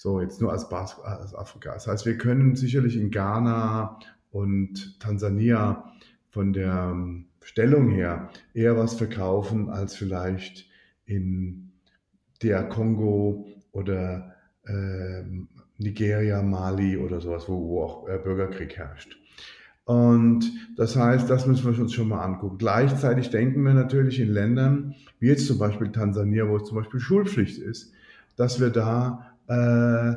So, 0.00 0.20
jetzt 0.20 0.40
nur 0.40 0.52
als, 0.52 0.68
Bas 0.68 1.00
als 1.00 1.34
Afrika. 1.34 1.74
Das 1.74 1.88
heißt, 1.88 2.06
wir 2.06 2.16
können 2.16 2.54
sicherlich 2.54 2.96
in 2.96 3.10
Ghana 3.10 3.98
und 4.30 5.00
Tansania 5.00 5.92
von 6.30 6.52
der 6.52 6.90
ähm, 6.92 7.26
Stellung 7.42 7.90
her 7.90 8.30
eher 8.54 8.76
was 8.76 8.94
verkaufen 8.94 9.68
als 9.70 9.96
vielleicht 9.96 10.66
in 11.04 11.72
der 12.44 12.68
Kongo 12.68 13.48
oder 13.72 14.36
äh, 14.66 15.24
Nigeria, 15.78 16.42
Mali 16.42 16.96
oder 16.96 17.20
sowas, 17.20 17.48
wo, 17.48 17.68
wo 17.68 17.82
auch 17.82 18.08
äh, 18.08 18.18
Bürgerkrieg 18.18 18.76
herrscht. 18.76 19.18
Und 19.84 20.44
das 20.76 20.94
heißt, 20.94 21.28
das 21.28 21.48
müssen 21.48 21.74
wir 21.74 21.82
uns 21.82 21.92
schon 21.92 22.06
mal 22.06 22.22
angucken. 22.22 22.58
Gleichzeitig 22.58 23.30
denken 23.30 23.64
wir 23.64 23.74
natürlich 23.74 24.20
in 24.20 24.28
Ländern, 24.28 24.94
wie 25.18 25.26
jetzt 25.26 25.48
zum 25.48 25.58
Beispiel 25.58 25.90
Tansania, 25.90 26.48
wo 26.48 26.56
es 26.58 26.68
zum 26.68 26.76
Beispiel 26.76 27.00
Schulpflicht 27.00 27.58
ist, 27.58 27.92
dass 28.36 28.60
wir 28.60 28.70
da 28.70 29.34
äh, 29.48 30.14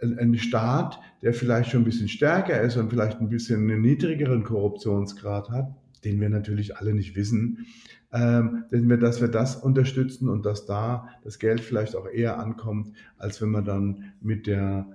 ein 0.00 0.38
Staat, 0.38 1.00
der 1.22 1.34
vielleicht 1.34 1.70
schon 1.70 1.82
ein 1.82 1.84
bisschen 1.84 2.08
stärker 2.08 2.60
ist 2.60 2.76
und 2.76 2.90
vielleicht 2.90 3.20
ein 3.20 3.28
bisschen 3.28 3.70
einen 3.70 3.82
niedrigeren 3.82 4.44
Korruptionsgrad 4.44 5.50
hat, 5.50 5.74
den 6.04 6.20
wir 6.20 6.28
natürlich 6.28 6.76
alle 6.76 6.94
nicht 6.94 7.16
wissen, 7.16 7.66
ähm, 8.12 8.64
dass 8.70 9.20
wir 9.20 9.28
das 9.28 9.56
unterstützen 9.56 10.28
und 10.28 10.46
dass 10.46 10.66
da 10.66 11.08
das 11.24 11.38
Geld 11.38 11.60
vielleicht 11.60 11.96
auch 11.96 12.06
eher 12.06 12.38
ankommt, 12.38 12.92
als 13.16 13.42
wenn 13.42 13.50
man 13.50 13.64
dann 13.64 14.12
mit 14.20 14.46
der 14.46 14.86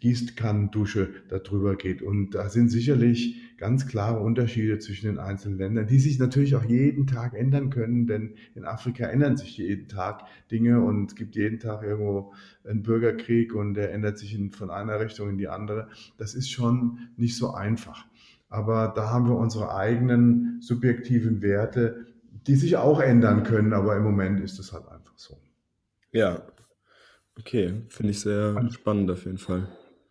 Gießkannendusche 0.00 1.10
darüber 1.28 1.76
geht. 1.76 2.02
Und 2.02 2.34
da 2.34 2.48
sind 2.48 2.70
sicherlich 2.70 3.56
ganz 3.58 3.86
klare 3.86 4.20
Unterschiede 4.20 4.78
zwischen 4.78 5.06
den 5.06 5.18
einzelnen 5.18 5.58
Ländern, 5.58 5.86
die 5.86 5.98
sich 5.98 6.18
natürlich 6.18 6.54
auch 6.54 6.64
jeden 6.64 7.06
Tag 7.06 7.34
ändern 7.34 7.70
können, 7.70 8.06
denn 8.06 8.34
in 8.54 8.64
Afrika 8.64 9.06
ändern 9.06 9.36
sich 9.36 9.58
jeden 9.58 9.88
Tag 9.88 10.22
Dinge 10.50 10.80
und 10.80 11.10
es 11.10 11.16
gibt 11.16 11.34
jeden 11.34 11.58
Tag 11.58 11.82
irgendwo 11.82 12.32
einen 12.64 12.82
Bürgerkrieg 12.82 13.54
und 13.54 13.74
der 13.74 13.92
ändert 13.92 14.18
sich 14.18 14.34
in, 14.34 14.50
von 14.52 14.70
einer 14.70 15.00
Richtung 15.00 15.28
in 15.28 15.38
die 15.38 15.48
andere. 15.48 15.88
Das 16.16 16.34
ist 16.34 16.50
schon 16.50 16.98
nicht 17.16 17.36
so 17.36 17.52
einfach. 17.52 18.06
Aber 18.48 18.92
da 18.94 19.10
haben 19.10 19.26
wir 19.26 19.36
unsere 19.36 19.74
eigenen 19.74 20.60
subjektiven 20.60 21.42
Werte, 21.42 22.06
die 22.46 22.54
sich 22.54 22.76
auch 22.76 23.00
ändern 23.00 23.42
können, 23.42 23.72
aber 23.72 23.96
im 23.96 24.04
Moment 24.04 24.40
ist 24.40 24.58
es 24.58 24.72
halt 24.72 24.88
einfach 24.88 25.18
so. 25.18 25.38
Ja, 26.12 26.42
okay, 27.38 27.82
finde 27.88 28.12
ich 28.12 28.20
sehr 28.20 28.68
spannend 28.70 29.10
auf 29.10 29.24
jeden 29.24 29.38
Fall. 29.38 29.68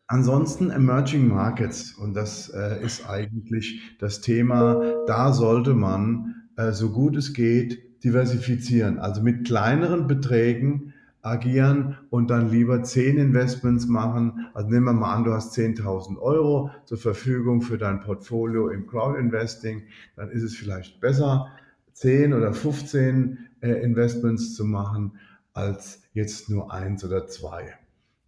Ansonsten 0.08 0.70
Emerging 0.70 1.28
Markets 1.28 1.94
und 1.94 2.14
das 2.14 2.50
äh, 2.50 2.84
ist 2.84 3.10
eigentlich 3.10 3.82
das 4.00 4.22
Thema, 4.22 5.04
da 5.06 5.34
sollte 5.34 5.74
man 5.74 6.36
äh, 6.56 6.72
so 6.72 6.92
gut 6.92 7.18
es 7.18 7.34
geht 7.34 8.04
diversifizieren, 8.04 9.00
also 9.00 9.22
mit 9.22 9.46
kleineren 9.46 10.08
Beträgen 10.08 10.94
agieren 11.22 11.98
und 12.10 12.30
dann 12.30 12.50
lieber 12.50 12.84
zehn 12.84 13.18
Investments 13.18 13.86
machen. 13.88 14.48
Also 14.54 14.70
nehmen 14.70 14.86
wir 14.86 14.94
mal 14.94 15.14
an, 15.14 15.24
du 15.24 15.34
hast 15.34 15.58
10.000 15.58 16.18
Euro 16.20 16.72
zur 16.86 16.98
Verfügung 16.98 17.62
für 17.62 17.78
dein 17.78 18.00
Portfolio 18.00 18.70
im 18.70 18.88
Crowd 18.88 19.20
Investing, 19.20 19.84
dann 20.16 20.30
ist 20.30 20.44
es 20.44 20.56
vielleicht 20.56 21.02
besser, 21.02 21.48
10 21.94 22.34
oder 22.34 22.54
15 22.54 23.38
äh, 23.62 23.72
Investments 23.84 24.56
zu 24.56 24.64
machen, 24.64 25.14
als 25.58 26.04
jetzt 26.14 26.50
nur 26.50 26.72
eins 26.72 27.04
oder 27.04 27.28
zwei. 27.28 27.74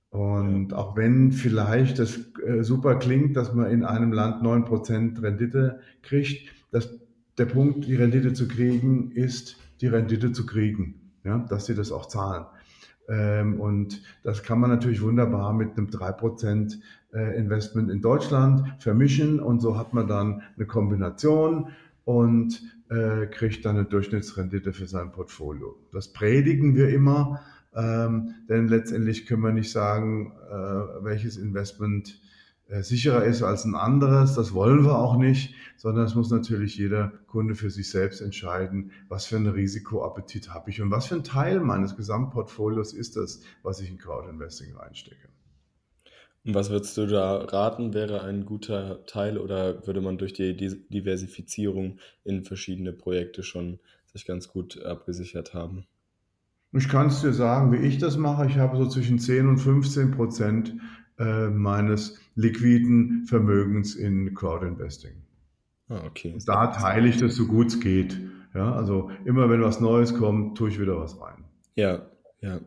Und 0.09 0.73
auch 0.73 0.97
wenn 0.97 1.31
vielleicht 1.31 1.99
das 1.99 2.19
äh, 2.45 2.63
super 2.63 2.95
klingt, 2.95 3.37
dass 3.37 3.53
man 3.53 3.69
in 3.69 3.85
einem 3.85 4.11
Land 4.11 4.41
9% 4.41 5.21
Rendite 5.21 5.79
kriegt, 6.01 6.49
das, 6.71 6.89
der 7.37 7.45
Punkt, 7.45 7.85
die 7.85 7.95
Rendite 7.95 8.33
zu 8.33 8.47
kriegen, 8.47 9.11
ist, 9.11 9.57
die 9.81 9.87
Rendite 9.87 10.31
zu 10.31 10.45
kriegen, 10.45 11.11
ja, 11.23 11.37
dass 11.37 11.67
sie 11.67 11.75
das 11.75 11.91
auch 11.91 12.07
zahlen. 12.07 12.45
Ähm, 13.07 13.59
und 13.59 14.01
das 14.23 14.41
kann 14.41 14.59
man 14.59 14.71
natürlich 14.71 15.01
wunderbar 15.01 15.53
mit 15.53 15.77
einem 15.77 15.87
3% 15.87 16.79
äh, 17.13 17.37
Investment 17.37 17.91
in 17.91 18.01
Deutschland 18.01 18.63
vermischen 18.79 19.39
und 19.39 19.61
so 19.61 19.77
hat 19.77 19.93
man 19.93 20.07
dann 20.07 20.41
eine 20.55 20.65
Kombination 20.65 21.69
und 22.05 22.61
äh, 22.89 23.27
kriegt 23.27 23.65
dann 23.65 23.77
eine 23.77 23.85
Durchschnittsrendite 23.85 24.73
für 24.73 24.87
sein 24.87 25.11
Portfolio. 25.11 25.75
Das 25.91 26.11
predigen 26.11 26.75
wir 26.75 26.89
immer, 26.89 27.41
ähm, 27.75 28.35
denn 28.49 28.67
letztendlich 28.67 29.25
können 29.25 29.43
wir 29.43 29.51
nicht 29.51 29.71
sagen, 29.71 30.33
äh, 30.49 31.03
welches 31.03 31.37
Investment 31.37 32.19
äh, 32.69 32.83
sicherer 32.83 33.23
ist 33.23 33.41
als 33.41 33.65
ein 33.65 33.75
anderes. 33.75 34.35
Das 34.35 34.53
wollen 34.53 34.83
wir 34.83 34.97
auch 34.97 35.17
nicht, 35.17 35.55
sondern 35.75 36.05
es 36.05 36.13
muss 36.13 36.29
natürlich 36.29 36.77
jeder 36.77 37.11
Kunde 37.25 37.55
für 37.55 37.69
sich 37.69 37.89
selbst 37.89 38.21
entscheiden, 38.21 38.91
was 39.07 39.25
für 39.25 39.37
einen 39.37 39.47
Risikoappetit 39.47 40.53
habe 40.53 40.69
ich 40.69 40.81
und 40.81 40.91
was 40.91 41.07
für 41.07 41.15
ein 41.15 41.23
Teil 41.23 41.61
meines 41.61 41.95
Gesamtportfolios 41.95 42.93
ist 42.93 43.15
das, 43.15 43.41
was 43.63 43.81
ich 43.81 43.89
in 43.89 43.97
Crowdinvesting 43.97 44.75
reinstecke. 44.75 45.28
Und 46.45 46.55
was 46.55 46.69
würdest 46.69 46.97
du 46.97 47.05
da 47.05 47.37
raten, 47.37 47.93
wäre 47.93 48.23
ein 48.23 48.45
guter 48.45 49.05
Teil 49.05 49.37
oder 49.37 49.85
würde 49.85 50.01
man 50.01 50.17
durch 50.17 50.33
die 50.33 50.55
Diversifizierung 50.55 51.99
in 52.23 52.43
verschiedene 52.43 52.93
Projekte 52.93 53.43
schon 53.43 53.79
sich 54.05 54.25
ganz 54.25 54.47
gut 54.47 54.81
abgesichert 54.83 55.53
haben? 55.53 55.85
Ich 56.71 56.87
kann 56.87 57.07
es 57.07 57.21
dir 57.21 57.33
sagen, 57.33 57.71
wie 57.71 57.85
ich 57.85 57.97
das 57.97 58.17
mache. 58.17 58.45
Ich 58.45 58.57
habe 58.57 58.77
so 58.77 58.87
zwischen 58.87 59.19
10 59.19 59.47
und 59.47 59.57
15 59.57 60.11
Prozent 60.11 60.75
äh, 61.17 61.49
meines 61.49 62.19
liquiden 62.35 63.25
Vermögens 63.25 63.95
in 63.95 64.33
Crowdinvesting. 64.33 65.15
Ah, 65.89 66.03
okay. 66.05 66.37
Da 66.45 66.67
teile 66.67 67.09
ich 67.09 67.17
das 67.17 67.35
so 67.35 67.47
gut 67.47 67.67
es 67.67 67.79
geht. 67.79 68.19
Ja, 68.53 68.73
also 68.73 69.11
immer 69.25 69.49
wenn 69.49 69.61
was 69.61 69.79
Neues 69.79 70.15
kommt, 70.15 70.57
tue 70.57 70.69
ich 70.69 70.79
wieder 70.79 70.97
was 70.97 71.19
rein. 71.19 71.43
Ja, 71.75 72.07
ja. 72.41 72.59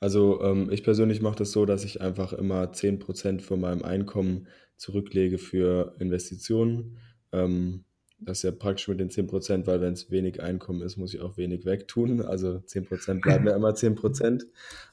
Also 0.00 0.42
ähm, 0.42 0.70
ich 0.70 0.84
persönlich 0.84 1.20
mache 1.20 1.36
das 1.36 1.52
so, 1.52 1.66
dass 1.66 1.84
ich 1.84 2.00
einfach 2.00 2.32
immer 2.32 2.72
10% 2.72 3.40
von 3.40 3.60
meinem 3.60 3.82
Einkommen 3.82 4.48
zurücklege 4.76 5.38
für 5.38 5.94
Investitionen. 5.98 6.98
Ähm, 7.32 7.84
das 8.18 8.38
ist 8.38 8.42
ja 8.44 8.50
praktisch 8.50 8.88
mit 8.88 9.00
den 9.00 9.10
10%, 9.10 9.66
weil 9.66 9.80
wenn 9.80 9.92
es 9.92 10.10
wenig 10.10 10.42
Einkommen 10.42 10.82
ist, 10.82 10.96
muss 10.96 11.12
ich 11.12 11.20
auch 11.20 11.36
wenig 11.36 11.66
wegtun. 11.66 12.22
Also 12.22 12.62
10% 12.66 13.20
bleiben 13.20 13.46
ja 13.46 13.54
immer 13.54 13.70
10%. 13.70 14.44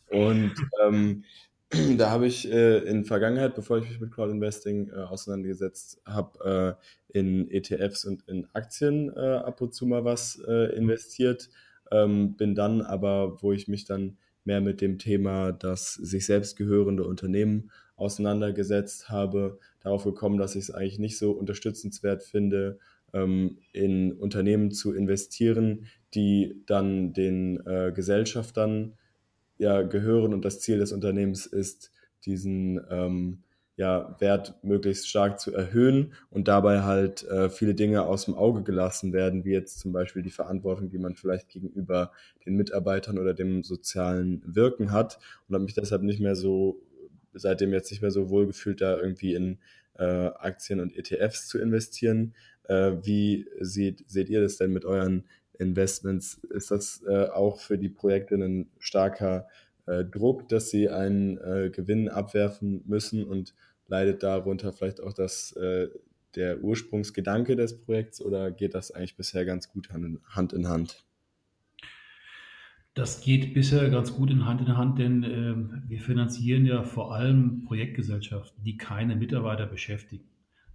Und 0.08 0.54
ähm, 0.84 1.24
da 1.98 2.10
habe 2.10 2.28
ich 2.28 2.52
äh, 2.52 2.80
in 2.80 3.06
Vergangenheit, 3.06 3.56
bevor 3.56 3.78
ich 3.78 3.90
mich 3.90 4.00
mit 4.00 4.12
Crowd 4.12 4.32
Investing 4.32 4.90
äh, 4.90 4.96
auseinandergesetzt 4.96 6.02
habe, 6.06 6.78
äh, 7.12 7.18
in 7.18 7.50
ETFs 7.50 8.06
und 8.06 8.28
in 8.28 8.48
Aktien 8.54 9.12
äh, 9.16 9.20
ab 9.20 9.62
und 9.62 9.74
zu 9.74 9.86
mal 9.86 10.04
was 10.04 10.42
äh, 10.48 10.76
investiert. 10.76 11.50
Ähm, 11.92 12.36
bin 12.36 12.56
dann 12.56 12.82
aber, 12.82 13.42
wo 13.42 13.54
ich 13.54 13.68
mich 13.68 13.86
dann 13.86 14.18
mehr 14.46 14.62
mit 14.62 14.82
dem 14.82 15.00
Thema, 15.00 15.52
dass 15.52 15.94
sich 15.94 16.26
selbst 16.26 16.56
gehörende 16.56 17.06
Unternehmen 17.06 17.72
auseinandergesetzt 17.96 19.10
habe, 19.10 19.60
darauf 19.82 20.04
gekommen, 20.04 20.38
dass 20.38 20.56
ich 20.56 20.64
es 20.64 20.72
eigentlich 20.72 21.00
nicht 21.00 21.18
so 21.18 21.32
unterstützenswert 21.32 22.24
finde, 22.24 22.80
ähm, 23.14 23.58
in 23.72 24.14
Unternehmen 24.14 24.72
zu 24.72 24.94
investieren, 24.94 25.88
die 26.14 26.62
dann 26.66 27.14
den 27.14 27.66
äh, 27.66 27.92
Gesellschaftern 27.94 28.94
ja 29.58 29.82
gehören. 29.84 30.34
Und 30.34 30.46
das 30.46 30.60
Ziel 30.60 30.80
des 30.80 30.92
Unternehmens 30.92 31.46
ist, 31.46 31.92
diesen 32.26 32.82
ähm, 32.90 33.44
ja, 33.76 34.16
Wert 34.20 34.64
möglichst 34.64 35.08
stark 35.08 35.40
zu 35.40 35.54
erhöhen 35.54 36.14
und 36.30 36.48
dabei 36.48 36.82
halt 36.84 37.24
äh, 37.24 37.50
viele 37.50 37.74
Dinge 37.74 38.04
aus 38.04 38.26
dem 38.26 38.36
Auge 38.36 38.62
gelassen 38.62 39.14
werden, 39.14 39.46
wie 39.46 39.52
jetzt 39.52 39.80
zum 39.80 39.92
Beispiel 39.92 40.22
die 40.22 40.30
Verantwortung, 40.30 40.90
die 40.90 41.00
man 41.00 41.16
vielleicht 41.16 41.50
gegenüber 41.50 42.12
den 42.46 42.56
Mitarbeitern 42.56 43.18
oder 43.18 43.34
dem 43.34 43.64
sozialen 43.64 44.44
Wirken 44.46 44.92
hat 44.92 45.20
und 45.48 45.56
habe 45.56 45.64
mich 45.64 45.74
deshalb 45.74 46.04
nicht 46.04 46.20
mehr 46.20 46.36
so, 46.36 46.82
seitdem 47.34 47.74
jetzt 47.74 47.90
nicht 47.90 48.02
mehr 48.02 48.12
so 48.12 48.30
wohlgefühlt, 48.30 48.80
da 48.80 48.96
irgendwie 48.96 49.34
in 49.34 49.58
äh, 49.98 50.04
Aktien 50.04 50.80
und 50.80 50.96
ETFs 50.96 51.48
zu 51.48 51.58
investieren. 51.58 52.36
Äh, 52.66 52.94
wie 53.02 53.48
seht, 53.60 54.04
seht 54.08 54.30
ihr 54.30 54.42
das 54.42 54.58
denn 54.58 54.72
mit 54.72 54.86
euren 54.86 55.24
Investments? 55.58 56.36
Ist 56.50 56.70
das 56.70 57.04
äh, 57.08 57.28
auch 57.28 57.60
für 57.60 57.80
die 57.80 57.90
Projekte 57.90 58.36
ein 58.36 58.70
starker 58.78 59.48
äh, 59.86 60.04
Druck, 60.06 60.48
dass 60.50 60.70
sie 60.70 60.90
einen 60.90 61.38
äh, 61.38 61.70
Gewinn 61.70 62.10
abwerfen 62.10 62.84
müssen 62.86 63.24
und 63.24 63.54
leidet 63.88 64.24
darunter 64.24 64.74
vielleicht 64.74 65.02
auch 65.02 65.14
das, 65.14 65.52
äh, 65.54 65.90
der 66.36 66.64
Ursprungsgedanke 66.64 67.56
des 67.56 67.80
Projekts 67.80 68.22
oder 68.22 68.52
geht 68.52 68.74
das 68.74 68.92
eigentlich 68.92 69.16
bisher 69.16 69.46
ganz 69.46 69.70
gut 69.70 69.90
Hand 69.90 70.54
in 70.54 70.68
Hand? 70.68 71.04
Das 72.96 73.22
geht 73.22 73.56
bisher 73.56 73.90
ganz 73.90 74.14
gut 74.14 74.30
in 74.30 74.46
Hand 74.46 74.62
in 74.62 74.78
Hand, 74.78 75.00
denn 75.00 75.24
äh, 75.24 75.90
wir 75.90 76.00
finanzieren 76.00 76.66
ja 76.66 76.84
vor 76.84 77.14
allem 77.14 77.64
Projektgesellschaften, 77.66 78.64
die 78.64 78.78
keine 78.78 79.16
Mitarbeiter 79.16 79.66
beschäftigen. 79.66 80.26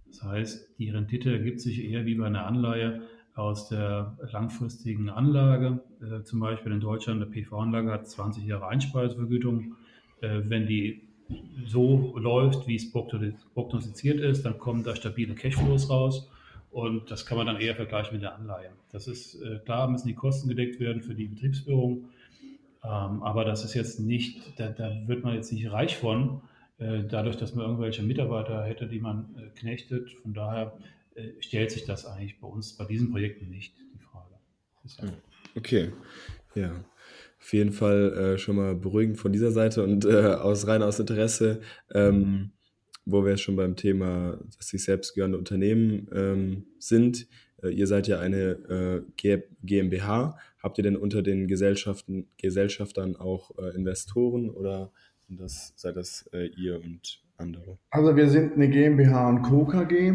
Das 0.05 0.23
heißt, 0.23 0.79
die 0.79 0.89
Rendite 0.89 1.31
ergibt 1.31 1.61
sich 1.61 1.83
eher 1.83 2.05
wie 2.05 2.15
bei 2.15 2.25
einer 2.25 2.45
Anleihe 2.45 3.03
aus 3.39 3.69
der 3.69 4.17
langfristigen 4.31 5.09
Anlage. 5.09 5.79
Äh, 6.01 6.23
zum 6.23 6.39
Beispiel 6.39 6.71
in 6.71 6.81
Deutschland 6.81 7.21
eine 7.21 7.31
PV-Anlage 7.31 7.91
hat 7.91 8.07
20 8.07 8.45
Jahre 8.45 8.67
Einspeisevergütung. 8.67 9.75
Äh, 10.21 10.41
wenn 10.43 10.67
die 10.67 11.07
so 11.65 12.17
läuft, 12.17 12.67
wie 12.67 12.75
es 12.75 12.91
prognostiziert 12.91 14.19
ist, 14.19 14.43
dann 14.45 14.57
kommen 14.57 14.83
da 14.83 14.95
stabile 14.95 15.35
Cashflows 15.35 15.89
raus. 15.89 16.29
Und 16.71 17.09
das 17.09 17.25
kann 17.25 17.37
man 17.37 17.47
dann 17.47 17.57
eher 17.57 17.75
vergleichen 17.75 18.13
mit 18.13 18.21
der 18.21 18.35
Anleihe. 18.35 18.71
Das 18.91 19.07
ist 19.07 19.41
äh, 19.41 19.59
klar, 19.59 19.89
müssen 19.89 20.07
die 20.07 20.15
Kosten 20.15 20.49
gedeckt 20.49 20.79
werden 20.79 21.01
für 21.01 21.15
die 21.15 21.25
Betriebsführung. 21.25 22.09
Ähm, 22.83 23.23
aber 23.23 23.45
das 23.45 23.63
ist 23.63 23.73
jetzt 23.73 23.99
nicht, 23.99 24.59
da, 24.59 24.69
da 24.69 24.91
wird 25.07 25.23
man 25.23 25.33
jetzt 25.33 25.51
nicht 25.51 25.71
reich 25.71 25.97
von, 25.97 26.41
äh, 26.77 27.03
dadurch, 27.03 27.37
dass 27.37 27.55
man 27.55 27.65
irgendwelche 27.65 28.03
Mitarbeiter 28.03 28.63
hätte, 28.63 28.87
die 28.87 28.99
man 28.99 29.35
äh, 29.37 29.59
knechtet. 29.59 30.11
Von 30.21 30.33
daher 30.33 30.73
stellt 31.39 31.71
sich 31.71 31.85
das 31.85 32.05
eigentlich 32.05 32.39
bei 32.39 32.47
uns, 32.47 32.77
bei 32.77 32.85
diesen 32.85 33.11
Projekten 33.11 33.49
nicht, 33.49 33.75
die 33.77 33.99
Frage. 33.99 34.35
Okay, 35.55 35.91
ja. 36.55 36.83
Auf 37.39 37.53
jeden 37.53 37.71
Fall 37.71 38.13
äh, 38.13 38.37
schon 38.37 38.57
mal 38.57 38.75
beruhigend 38.75 39.17
von 39.17 39.31
dieser 39.31 39.51
Seite 39.51 39.83
und 39.83 40.05
äh, 40.05 40.33
aus 40.33 40.67
rein 40.67 40.83
aus 40.83 40.99
Interesse, 40.99 41.61
ähm, 41.93 42.51
wo 43.05 43.25
wir 43.25 43.37
schon 43.37 43.55
beim 43.55 43.77
Thema, 43.77 44.37
dass 44.57 44.67
sich 44.67 44.83
selbst 44.83 45.15
gehörende 45.15 45.37
Unternehmen 45.37 46.07
ähm, 46.13 46.65
sind. 46.79 47.27
Äh, 47.63 47.69
ihr 47.69 47.87
seid 47.87 48.07
ja 48.07 48.19
eine 48.19 49.05
äh, 49.23 49.41
GmbH. 49.63 50.37
Habt 50.61 50.77
ihr 50.77 50.83
denn 50.83 50.97
unter 50.97 51.21
den 51.21 51.47
Gesellschaften, 51.47 52.27
Gesellschaftern 52.37 53.15
auch 53.15 53.57
äh, 53.57 53.73
Investoren 53.73 54.49
oder 54.49 54.91
das, 55.29 55.73
seid 55.77 55.95
das 55.95 56.29
äh, 56.33 56.47
ihr 56.47 56.81
und 56.83 57.21
andere? 57.39 57.77
Also 57.89 58.15
wir 58.15 58.29
sind 58.29 58.53
eine 58.53 58.69
GmbH 58.69 59.29
und 59.29 59.41
Co. 59.43 59.65
KG. 59.65 60.13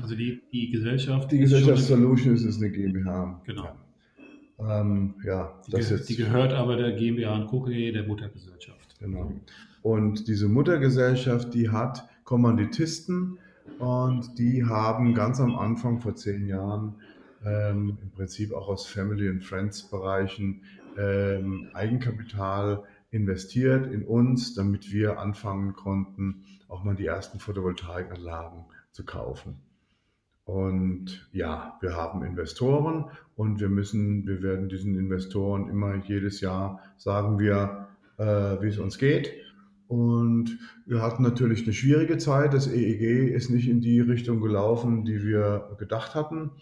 Also 0.00 0.14
die, 0.14 0.42
die 0.52 0.70
Gesellschaft. 0.70 1.30
Die 1.32 1.38
Gesellschaft 1.38 1.82
Solutions 1.82 2.42
ist 2.42 2.62
eine 2.62 2.70
GmbH. 2.70 3.40
Genau. 3.46 3.68
Ähm, 4.58 5.14
ja, 5.24 5.60
Die, 5.66 5.72
das 5.72 5.88
ge 5.88 5.96
jetzt, 5.96 6.08
die 6.08 6.16
gehört 6.16 6.52
aber 6.52 6.76
der 6.76 6.92
GmbH 6.92 7.34
und 7.34 7.46
Co. 7.46 7.62
KG, 7.62 7.92
der 7.92 8.04
Muttergesellschaft. 8.06 8.98
Genau. 9.00 9.32
Und 9.82 10.28
diese 10.28 10.48
Muttergesellschaft, 10.48 11.54
die 11.54 11.70
hat 11.70 12.08
Kommanditisten 12.24 13.38
und 13.78 14.38
die 14.38 14.64
haben 14.64 15.14
ganz 15.14 15.40
am 15.40 15.56
Anfang 15.56 16.00
vor 16.00 16.14
zehn 16.16 16.46
Jahren 16.46 16.96
ähm, 17.44 17.98
im 18.02 18.10
Prinzip 18.10 18.52
auch 18.52 18.68
aus 18.68 18.86
Family 18.86 19.28
and 19.28 19.44
Friends 19.44 19.84
Bereichen 19.84 20.62
ähm, 20.98 21.68
Eigenkapital 21.74 22.82
investiert 23.10 23.86
in 23.92 24.04
uns, 24.04 24.54
damit 24.54 24.92
wir 24.92 25.18
anfangen 25.18 25.74
konnten, 25.74 26.44
auch 26.68 26.84
mal 26.84 26.94
die 26.94 27.06
ersten 27.06 27.38
Photovoltaikanlagen 27.38 28.64
zu 28.92 29.04
kaufen. 29.04 29.60
Und 30.44 31.28
ja, 31.32 31.76
wir 31.80 31.96
haben 31.96 32.22
Investoren 32.22 33.06
und 33.34 33.58
wir 33.60 33.68
müssen, 33.68 34.26
wir 34.26 34.42
werden 34.42 34.68
diesen 34.68 34.96
Investoren 34.96 35.68
immer 35.68 35.96
jedes 35.96 36.40
Jahr 36.40 36.80
sagen 36.96 37.38
wir, 37.38 37.88
äh, 38.18 38.24
wie 38.62 38.68
es 38.68 38.78
uns 38.78 38.98
geht. 38.98 39.32
Und 39.88 40.58
wir 40.84 41.02
hatten 41.02 41.22
natürlich 41.22 41.64
eine 41.64 41.72
schwierige 41.72 42.18
Zeit. 42.18 42.54
Das 42.54 42.68
EEG 42.68 43.32
ist 43.32 43.50
nicht 43.50 43.68
in 43.68 43.80
die 43.80 44.00
Richtung 44.00 44.40
gelaufen, 44.40 45.04
die 45.04 45.22
wir 45.22 45.76
gedacht 45.78 46.14
hatten. 46.14 46.52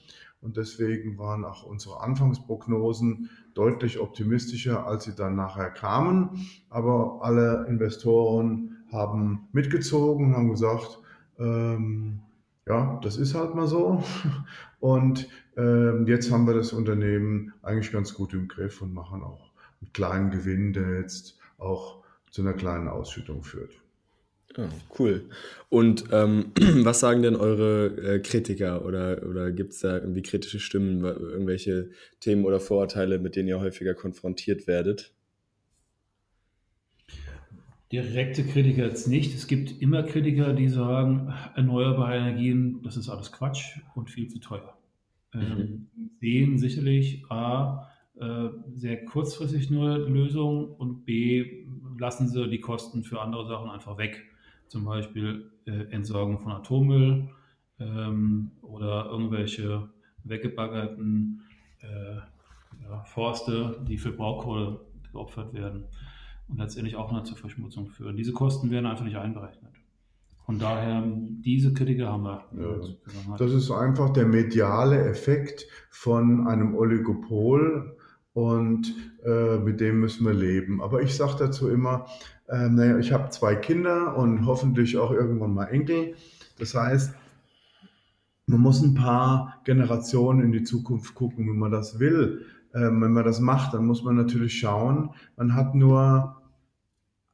Und 0.40 0.57
deswegen 0.57 1.18
waren 1.18 1.44
auch 1.44 1.62
unsere 1.62 2.00
Anfangsprognosen 2.00 3.30
deutlich 3.54 3.98
optimistischer, 4.00 4.86
als 4.86 5.04
sie 5.04 5.14
dann 5.14 5.36
nachher 5.36 5.70
kamen. 5.70 6.46
Aber 6.70 7.20
alle 7.22 7.66
Investoren 7.68 8.84
haben 8.92 9.48
mitgezogen 9.52 10.26
und 10.26 10.36
haben 10.36 10.50
gesagt, 10.50 11.00
ähm, 11.38 12.20
ja, 12.66 12.98
das 13.02 13.16
ist 13.16 13.34
halt 13.34 13.54
mal 13.54 13.66
so. 13.66 14.02
Und 14.80 15.28
ähm, 15.56 16.06
jetzt 16.06 16.30
haben 16.30 16.46
wir 16.46 16.54
das 16.54 16.72
Unternehmen 16.72 17.54
eigentlich 17.62 17.90
ganz 17.90 18.12
gut 18.12 18.34
im 18.34 18.48
Griff 18.48 18.82
und 18.82 18.92
machen 18.92 19.22
auch 19.22 19.50
einen 19.80 19.92
kleinen 19.94 20.30
Gewinn, 20.30 20.74
der 20.74 21.00
jetzt 21.00 21.38
auch 21.56 22.02
zu 22.30 22.42
einer 22.42 22.52
kleinen 22.52 22.88
Ausschüttung 22.88 23.44
führt. 23.44 23.84
Ja, 24.57 24.68
cool. 24.98 25.28
Und 25.68 26.04
ähm, 26.12 26.52
was 26.85 27.00
sagen 27.00 27.22
denn 27.22 27.37
eure 27.37 27.87
äh, 27.87 28.18
Kritiker 28.20 28.85
oder, 28.85 29.26
oder 29.28 29.50
gibt 29.50 29.72
es 29.72 29.80
da 29.80 29.98
irgendwie 29.98 30.22
kritische 30.22 30.61
Stimmen, 30.61 31.04
irgendwelche 31.04 31.90
Themen 32.20 32.44
oder 32.44 32.61
Vorurteile, 32.61 33.18
mit 33.18 33.37
denen 33.37 33.48
ihr 33.48 33.61
häufiger 33.61 33.94
konfrontiert 33.94 34.66
werdet? 34.66 35.12
Direkte 37.90 38.44
Kritiker 38.44 38.87
jetzt 38.87 39.09
nicht. 39.09 39.35
Es 39.35 39.46
gibt 39.46 39.80
immer 39.80 40.02
Kritiker, 40.02 40.52
die 40.52 40.68
sagen, 40.68 41.33
erneuerbare 41.54 42.16
Energien, 42.16 42.83
das 42.83 42.96
ist 42.96 43.09
alles 43.09 43.30
Quatsch 43.30 43.78
und 43.94 44.11
viel 44.11 44.28
zu 44.28 44.38
teuer. 44.40 44.76
Ähm, 45.33 45.88
sehen 46.20 46.59
sicherlich 46.59 47.24
A, 47.28 47.88
äh, 48.16 48.48
sehr 48.74 49.04
kurzfristig 49.04 49.70
nur 49.70 49.98
Lösungen 50.09 50.66
und 50.66 51.04
B, 51.04 51.66
lassen 51.98 52.28
sie 52.28 52.48
die 52.48 52.61
Kosten 52.61 53.02
für 53.02 53.20
andere 53.20 53.46
Sachen 53.46 53.70
einfach 53.70 53.98
weg. 53.98 54.24
Zum 54.68 54.85
Beispiel 54.85 55.50
äh, 55.66 55.92
Entsorgung 55.92 56.38
von 56.38 56.53
Atommüll 56.53 57.29
ähm, 57.79 58.50
oder 58.62 59.07
irgendwelche 59.07 59.88
weggebaggerten 60.24 61.42
äh, 61.81 62.16
ja, 62.83 63.05
Forste, 63.05 63.85
die 63.87 63.98
für 63.98 64.12
Braunkohle 64.12 64.81
geopfert 65.12 65.55
werden 65.55 65.85
und 66.48 66.59
letztendlich 66.59 66.96
auch 66.96 67.12
noch 67.12 67.24
zur 67.24 67.37
Verschmutzung 67.37 67.88
führen. 67.88 68.16
Diese 68.16 68.33
Kosten 68.33 68.70
werden 68.70 68.87
einfach 68.87 69.05
nicht 69.05 69.16
einberechnet. 69.16 69.72
Von 70.44 70.59
daher, 70.59 71.03
diese 71.07 71.72
Kritiker 71.72 72.12
haben 72.12 72.24
wir. 72.24 72.44
Ja. 72.53 73.37
Das 73.38 73.53
ist 73.53 73.70
einfach 73.70 74.11
der 74.11 74.27
mediale 74.27 75.03
Effekt 75.09 75.66
von 75.90 76.46
einem 76.46 76.74
Oligopol 76.74 77.93
und 78.35 78.94
äh, 79.25 79.59
mit 79.59 79.81
dem 79.81 80.01
müssen 80.01 80.27
wir 80.27 80.35
leben. 80.35 80.83
Aber 80.83 81.01
ich 81.01 81.16
sage 81.16 81.37
dazu 81.38 81.70
immer, 81.70 82.07
äh, 82.49 82.68
naja, 82.68 82.99
ich 82.99 83.12
habe 83.12 83.31
zwei 83.31 83.55
Kinder 83.55 84.16
und 84.16 84.44
hoffentlich 84.44 84.99
auch 84.99 85.12
irgendwann 85.12 85.55
mal 85.55 85.66
Enkel. 85.66 86.14
Das 86.59 86.75
heißt, 86.75 87.14
man 88.47 88.61
muss 88.61 88.83
ein 88.83 88.94
paar 88.94 89.61
Generationen 89.64 90.42
in 90.42 90.53
die 90.53 90.64
Zukunft 90.64 91.14
gucken, 91.14 91.49
wenn 91.49 91.59
man 91.59 91.70
das 91.70 91.99
will. 91.99 92.44
Ähm, 92.75 93.01
wenn 93.01 93.12
man 93.12 93.25
das 93.25 93.40
macht, 93.40 93.73
dann 93.73 93.87
muss 93.87 94.03
man 94.03 94.16
natürlich 94.16 94.59
schauen, 94.59 95.11
man 95.37 95.55
hat 95.55 95.75
nur 95.75 96.37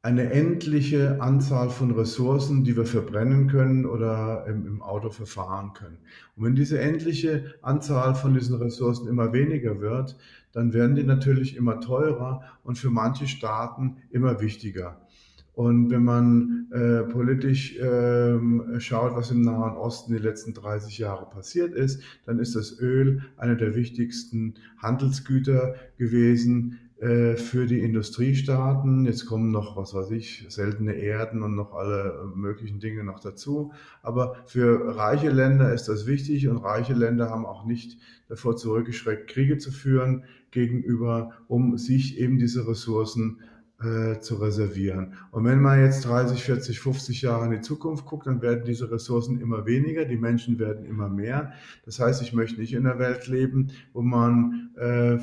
eine 0.03 0.33
endliche 0.33 1.21
Anzahl 1.21 1.69
von 1.69 1.91
Ressourcen, 1.91 2.65
die 2.65 2.75
wir 2.75 2.87
verbrennen 2.87 3.49
können 3.49 3.85
oder 3.85 4.47
im, 4.47 4.67
im, 4.67 4.83
Auto 4.83 5.11
verfahren 5.11 5.75
können. 5.75 5.99
Und 6.37 6.45
wenn 6.45 6.55
diese 6.55 6.81
endliche 6.81 7.55
Anzahl 7.61 8.15
von 8.15 8.33
diesen 8.33 8.57
Ressourcen 8.57 9.09
immer 9.09 9.35
weniger 9.35 9.81
wird, 9.81 10.17
dann 10.53 10.73
werden 10.73 10.97
die 10.97 11.05
natürlich 11.05 11.55
immer 11.55 11.81
teurer 11.81 12.43
und 12.65 12.79
für 12.79 12.91
manche 12.91 13.27
Staaten 13.27 13.99
immer 14.11 14.41
wichtiger. 14.41 15.07
Und 15.53 15.91
wenn 15.91 16.05
man 16.05 16.69
äh, 16.73 17.03
politisch 17.03 17.77
äh, 17.77 18.81
schaut, 18.81 19.15
was 19.15 19.31
im 19.31 19.43
Nahen 19.43 19.77
Osten 19.77 20.15
die 20.15 20.19
letzten 20.19 20.55
30 20.55 20.97
Jahre 20.97 21.29
passiert 21.29 21.75
ist, 21.75 22.03
dann 22.25 22.39
ist 22.39 22.57
das 22.57 22.81
Öl 22.81 23.21
einer 23.37 23.57
der 23.57 23.75
wichtigsten 23.75 24.55
Handelsgüter 24.79 25.75
gewesen 25.99 26.79
für 27.01 27.65
die 27.67 27.81
Industriestaaten. 27.81 29.07
Jetzt 29.07 29.25
kommen 29.25 29.51
noch, 29.51 29.75
was 29.77 29.95
weiß 29.95 30.11
ich, 30.11 30.45
seltene 30.51 30.93
Erden 30.93 31.43
und 31.43 31.55
noch 31.55 31.73
alle 31.73 32.31
möglichen 32.35 32.79
Dinge 32.79 33.05
noch 33.05 33.21
dazu. 33.21 33.73
Aber 34.03 34.37
für 34.45 34.97
reiche 34.97 35.31
Länder 35.31 35.73
ist 35.73 35.89
das 35.89 36.07
wichtig 36.07 36.47
und 36.49 36.59
reiche 36.59 36.93
Länder 36.93 37.31
haben 37.31 37.47
auch 37.47 37.65
nicht 37.65 37.99
davor 38.29 38.57
zurückgeschreckt, 38.57 39.31
Kriege 39.31 39.57
zu 39.57 39.73
führen 39.73 40.25
gegenüber, 40.51 41.33
um 41.49 41.79
sich 41.79 42.19
eben 42.19 42.39
diese 42.39 42.69
Ressourcen 42.69 43.41
äh, 43.83 44.21
zu 44.21 44.37
reservieren. 44.37 45.15
Und 45.31 45.45
wenn 45.45 45.61
man 45.61 45.81
jetzt 45.81 46.05
30, 46.05 46.43
40, 46.43 46.81
50 46.81 47.23
Jahre 47.23 47.47
in 47.47 47.51
die 47.51 47.61
Zukunft 47.63 48.05
guckt, 48.05 48.27
dann 48.27 48.43
werden 48.43 48.65
diese 48.65 48.91
Ressourcen 48.91 49.41
immer 49.41 49.65
weniger, 49.65 50.05
die 50.05 50.19
Menschen 50.19 50.59
werden 50.59 50.85
immer 50.85 51.09
mehr. 51.09 51.53
Das 51.87 51.99
heißt, 51.99 52.21
ich 52.21 52.35
möchte 52.35 52.61
nicht 52.61 52.75
in 52.75 52.87
einer 52.87 52.99
Welt 52.99 53.27
leben, 53.27 53.71
wo 53.95 54.03
man 54.03 54.71
äh, 54.77 55.19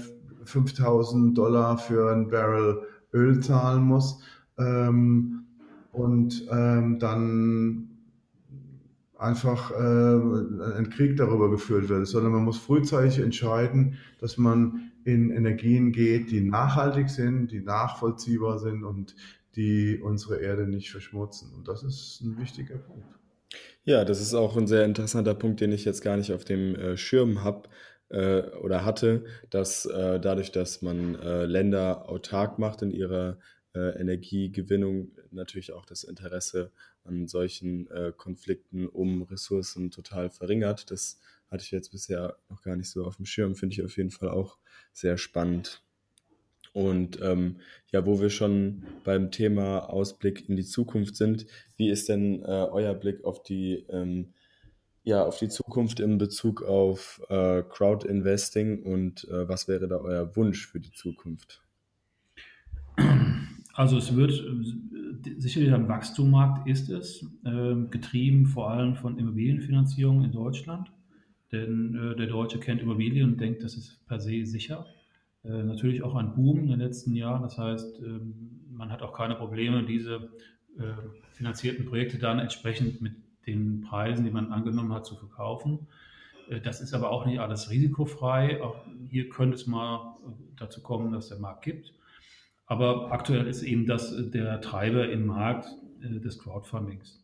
5000 0.47 1.37
Dollar 1.37 1.77
für 1.77 2.11
ein 2.11 2.29
Barrel 2.29 2.81
Öl 3.13 3.39
zahlen 3.41 3.83
muss 3.83 4.19
ähm, 4.57 5.45
und 5.91 6.47
ähm, 6.51 6.99
dann 6.99 7.89
einfach 9.17 9.71
äh, 9.71 9.75
ein 10.77 10.89
Krieg 10.91 11.17
darüber 11.17 11.49
geführt 11.49 11.89
wird, 11.89 12.07
sondern 12.07 12.33
man 12.33 12.43
muss 12.43 12.57
frühzeitig 12.57 13.19
entscheiden, 13.19 13.97
dass 14.19 14.37
man 14.37 14.91
in 15.05 15.31
Energien 15.31 15.91
geht, 15.91 16.31
die 16.31 16.41
nachhaltig 16.41 17.09
sind, 17.09 17.51
die 17.51 17.61
nachvollziehbar 17.61 18.59
sind 18.59 18.83
und 18.83 19.15
die 19.55 19.99
unsere 19.99 20.39
Erde 20.39 20.67
nicht 20.67 20.91
verschmutzen. 20.91 21.51
Und 21.55 21.67
das 21.67 21.83
ist 21.83 22.21
ein 22.21 22.37
wichtiger 22.37 22.77
Punkt. 22.77 23.07
Ja, 23.85 24.03
das 24.05 24.21
ist 24.21 24.33
auch 24.33 24.57
ein 24.57 24.67
sehr 24.67 24.85
interessanter 24.85 25.33
Punkt, 25.33 25.61
den 25.61 25.71
ich 25.71 25.85
jetzt 25.85 26.01
gar 26.01 26.17
nicht 26.17 26.33
auf 26.33 26.43
dem 26.43 26.75
äh, 26.75 26.97
Schirm 26.97 27.43
habe 27.43 27.69
äh, 28.09 28.41
oder 28.61 28.85
hatte, 28.85 29.25
dass 29.49 29.85
äh, 29.85 30.19
dadurch, 30.19 30.51
dass 30.51 30.81
man 30.81 31.15
äh, 31.15 31.45
Länder 31.45 32.09
autark 32.09 32.59
macht 32.59 32.81
in 32.81 32.91
ihrer 32.91 33.37
äh, 33.75 33.99
Energiegewinnung, 33.99 35.11
natürlich 35.31 35.71
auch 35.73 35.85
das 35.85 36.03
Interesse 36.03 36.71
an 37.03 37.27
solchen 37.27 37.89
äh, 37.91 38.11
Konflikten 38.15 38.87
um 38.87 39.23
Ressourcen 39.23 39.91
total 39.91 40.29
verringert. 40.29 40.91
Das 40.91 41.19
hatte 41.49 41.63
ich 41.63 41.71
jetzt 41.71 41.91
bisher 41.91 42.37
noch 42.49 42.61
gar 42.61 42.75
nicht 42.75 42.89
so 42.89 43.05
auf 43.05 43.17
dem 43.17 43.25
Schirm, 43.25 43.55
finde 43.55 43.73
ich 43.73 43.83
auf 43.83 43.97
jeden 43.97 44.11
Fall 44.11 44.29
auch 44.29 44.57
sehr 44.93 45.17
spannend. 45.17 45.81
Und 46.73 47.19
ähm, 47.21 47.57
ja, 47.91 48.05
wo 48.05 48.21
wir 48.21 48.29
schon 48.29 48.83
beim 49.03 49.31
Thema 49.31 49.89
Ausblick 49.89 50.47
in 50.47 50.55
die 50.55 50.65
Zukunft 50.65 51.15
sind, 51.15 51.47
wie 51.75 51.89
ist 51.89 52.07
denn 52.09 52.43
äh, 52.43 52.45
euer 52.45 52.93
Blick 52.93 53.23
auf 53.23 53.41
die 53.41 53.85
ähm, 53.89 54.33
ja, 55.07 55.23
auf 55.23 55.39
die 55.39 55.47
Zukunft 55.47 56.01
in 56.01 56.17
Bezug 56.17 56.63
auf 56.63 57.21
äh, 57.29 57.63
Crowd-Investing 57.63 58.83
und 58.83 59.23
äh, 59.29 59.47
was 59.47 59.69
wäre 59.69 59.87
da 59.87 59.95
euer 59.95 60.35
Wunsch 60.35 60.67
für 60.67 60.81
die 60.81 60.91
Zukunft? 60.91 61.63
Also 63.73 63.97
es 63.97 64.13
wird 64.17 64.31
äh, 64.31 65.39
sicherlich 65.39 65.71
ein 65.71 65.87
Wachstummarkt 65.87 66.67
ist 66.67 66.89
es, 66.89 67.25
äh, 67.45 67.75
getrieben 67.89 68.47
vor 68.47 68.69
allem 68.71 68.95
von 68.95 69.17
Immobilienfinanzierung 69.17 70.25
in 70.25 70.33
Deutschland. 70.33 70.91
Denn 71.53 71.95
äh, 71.95 72.15
der 72.17 72.27
Deutsche 72.27 72.59
kennt 72.59 72.81
Immobilien 72.81 73.31
und 73.31 73.39
denkt, 73.39 73.63
das 73.63 73.77
ist 73.77 74.05
per 74.07 74.19
se 74.19 74.45
sicher. 74.45 74.87
Äh, 75.45 75.63
natürlich 75.63 76.03
auch 76.03 76.15
ein 76.15 76.33
Boom 76.35 76.59
in 76.59 76.67
den 76.67 76.79
letzten 76.79 77.15
Jahren. 77.15 77.43
Das 77.43 77.57
heißt, 77.57 78.01
ähm, 78.01 78.65
man 78.69 78.91
hat 78.91 79.01
auch 79.01 79.13
keine 79.13 79.35
Probleme, 79.35 79.85
diese 79.85 80.31
äh, 80.77 80.91
finanzierten 81.31 81.85
Projekte 81.85 82.17
dann 82.17 82.39
entsprechend 82.39 82.99
mit 83.01 83.13
den 83.47 83.81
Preisen, 83.81 84.25
die 84.25 84.31
man 84.31 84.51
angenommen 84.51 84.93
hat, 84.93 85.05
zu 85.05 85.15
verkaufen. 85.15 85.87
Äh, 86.49 86.61
das 86.61 86.81
ist 86.81 86.93
aber 86.93 87.11
auch 87.11 87.25
nicht 87.25 87.39
alles 87.39 87.69
risikofrei. 87.69 88.61
Auch 88.61 88.75
hier 89.09 89.29
könnte 89.29 89.55
es 89.55 89.67
mal 89.67 90.15
äh, 90.25 90.31
dazu 90.57 90.81
kommen, 90.81 91.11
dass 91.11 91.29
der 91.29 91.39
Markt 91.39 91.63
gibt. 91.63 91.93
Aber 92.65 93.11
aktuell 93.11 93.47
ist 93.47 93.63
eben 93.63 93.85
das 93.85 94.11
äh, 94.13 94.29
der 94.29 94.61
Treiber 94.61 95.09
im 95.09 95.25
Markt 95.25 95.67
des 95.99 96.37
Crowdfundings. 96.37 97.23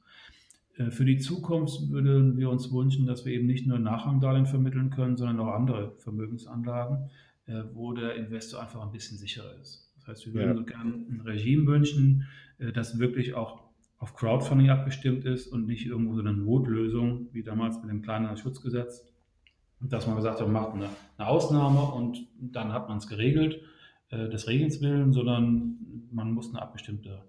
Für 0.90 1.06
die 1.06 1.20
Zukunft 1.20 1.92
würden 1.92 2.38
wir 2.38 2.50
uns 2.50 2.74
wünschen, 2.74 3.06
dass 3.06 3.24
wir 3.24 3.34
eben 3.34 3.46
nicht 3.46 3.68
nur 3.68 3.78
Nachrangdarlehen 3.78 4.48
vermitteln 4.48 4.90
können, 4.90 5.16
sondern 5.16 5.40
auch 5.42 5.54
andere 5.54 5.92
Vermögensanlagen, 6.00 7.12
wo 7.76 7.94
der 7.94 8.16
Investor 8.16 8.60
einfach 8.64 8.82
ein 8.82 8.92
bisschen 8.92 9.20
sicherer 9.20 9.54
ist. 9.62 9.94
Das 9.98 10.08
heißt, 10.08 10.26
wir 10.26 10.34
würden 10.34 10.50
ja. 10.50 10.56
so 10.56 10.64
gerne 10.64 10.92
ein 10.92 11.22
Regime 11.24 11.68
wünschen, 11.68 12.28
das 12.74 12.98
wirklich 12.98 13.36
auch 13.36 13.63
auf 14.04 14.16
Crowdfunding 14.16 14.70
abgestimmt 14.70 15.24
ist 15.24 15.48
und 15.48 15.66
nicht 15.66 15.86
irgendwo 15.86 16.14
so 16.16 16.20
eine 16.20 16.34
Notlösung, 16.34 17.30
wie 17.32 17.42
damals 17.42 17.80
mit 17.80 17.90
dem 17.90 18.02
kleinen 18.02 18.36
Schutzgesetz, 18.36 19.10
dass 19.80 20.08
man 20.08 20.18
gesagt 20.18 20.42
hat, 20.42 20.48
man 20.48 20.62
macht 20.62 20.74
eine, 20.74 20.90
eine 21.18 21.28
Ausnahme 21.30 21.82
und 21.84 22.28
dann 22.38 22.74
hat 22.74 22.90
man 22.90 22.98
es 22.98 23.08
geregelt, 23.08 23.62
des 24.12 24.48
Regens 24.50 24.82
willen, 24.82 25.14
sondern 25.14 25.78
man 26.12 26.34
muss 26.34 26.50
eine 26.50 26.62
abgestimmte 26.62 27.24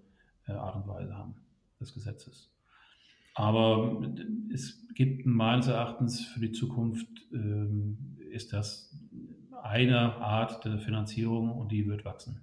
Art 0.47 0.75
und 0.75 0.85
Weise 0.87 1.17
haben 1.17 1.35
des 1.79 1.93
Gesetzes. 1.93 2.51
Aber 3.35 4.01
es 4.53 4.85
gibt 4.95 5.25
meines 5.25 5.67
Erachtens 5.67 6.25
für 6.25 6.41
die 6.41 6.51
Zukunft, 6.51 7.07
ähm, 7.33 8.17
ist 8.31 8.51
das 8.51 8.93
eine 9.63 10.15
Art 10.17 10.65
der 10.65 10.77
Finanzierung 10.77 11.51
und 11.53 11.71
die 11.71 11.87
wird 11.87 12.03
wachsen. 12.03 12.41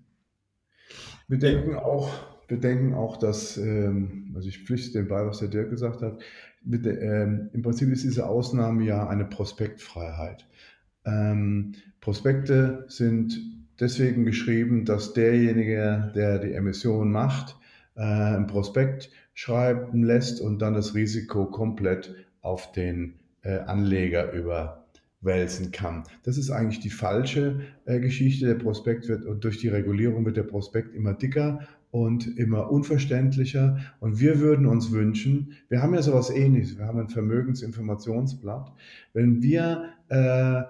Wir 1.28 1.38
denken 1.38 1.76
auch, 1.76 2.10
wir 2.52 2.60
denken 2.60 2.92
auch 2.92 3.16
dass, 3.16 3.56
ähm, 3.56 4.30
also 4.34 4.46
ich 4.46 4.62
pflichte 4.62 4.98
dem 4.98 5.08
bei, 5.08 5.24
was 5.24 5.38
der 5.38 5.48
Dirk 5.48 5.70
gesagt 5.70 6.02
hat, 6.02 6.20
mit, 6.62 6.86
ähm, 6.86 7.48
im 7.54 7.62
Prinzip 7.62 7.90
ist 7.90 8.04
diese 8.04 8.26
Ausnahme 8.26 8.84
ja 8.84 9.08
eine 9.08 9.24
Prospektfreiheit. 9.24 10.46
Ähm, 11.06 11.72
Prospekte 12.02 12.84
sind 12.88 13.40
deswegen 13.80 14.26
geschrieben, 14.26 14.84
dass 14.84 15.14
derjenige, 15.14 16.12
der 16.14 16.40
die 16.40 16.52
Emission 16.52 17.10
macht, 17.10 17.56
äh, 17.96 18.02
ein 18.02 18.46
Prospekt 18.46 19.10
schreiben 19.32 20.04
lässt 20.04 20.42
und 20.42 20.60
dann 20.60 20.74
das 20.74 20.94
Risiko 20.94 21.46
komplett 21.46 22.14
auf 22.42 22.70
den 22.72 23.14
äh, 23.40 23.60
Anleger 23.60 24.30
überwälzen 24.32 25.72
kann. 25.72 26.02
Das 26.24 26.36
ist 26.36 26.50
eigentlich 26.50 26.80
die 26.80 26.90
falsche 26.90 27.62
äh, 27.86 27.98
Geschichte. 27.98 28.46
Der 28.46 28.56
Prospekt 28.56 29.08
wird 29.08 29.24
und 29.24 29.42
durch 29.42 29.56
die 29.56 29.68
Regulierung 29.68 30.26
wird 30.26 30.36
der 30.36 30.42
Prospekt 30.42 30.94
immer 30.94 31.14
dicker 31.14 31.66
und 31.92 32.38
immer 32.38 32.70
unverständlicher. 32.70 33.76
Und 34.00 34.18
wir 34.18 34.40
würden 34.40 34.66
uns 34.66 34.90
wünschen, 34.90 35.52
wir 35.68 35.82
haben 35.82 35.94
ja 35.94 36.02
sowas 36.02 36.30
ähnliches, 36.30 36.78
wir 36.78 36.86
haben 36.86 36.98
ein 36.98 37.10
Vermögensinformationsblatt. 37.10 38.72
Wenn 39.12 39.42
wir 39.42 39.90
äh, 40.08 40.62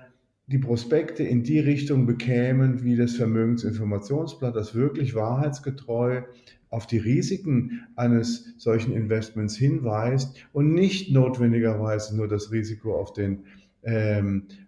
die 0.49 0.59
Prospekte 0.59 1.23
in 1.23 1.45
die 1.45 1.61
Richtung 1.61 2.07
bekämen 2.07 2.83
wie 2.83 2.97
das 2.97 3.15
Vermögensinformationsblatt, 3.15 4.57
das 4.57 4.75
wirklich 4.75 5.15
wahrheitsgetreu 5.15 6.23
auf 6.71 6.89
die 6.89 6.99
Risiken 6.99 7.83
eines 7.95 8.55
solchen 8.59 8.93
Investments 8.93 9.57
hinweist 9.57 10.35
und 10.53 10.75
nicht 10.75 11.13
notwendigerweise 11.13 12.17
nur 12.17 12.27
das 12.27 12.51
Risiko 12.51 12.97
auf 12.97 13.13
den 13.13 13.45
ähm, 13.85 14.47
äh, 14.49 14.62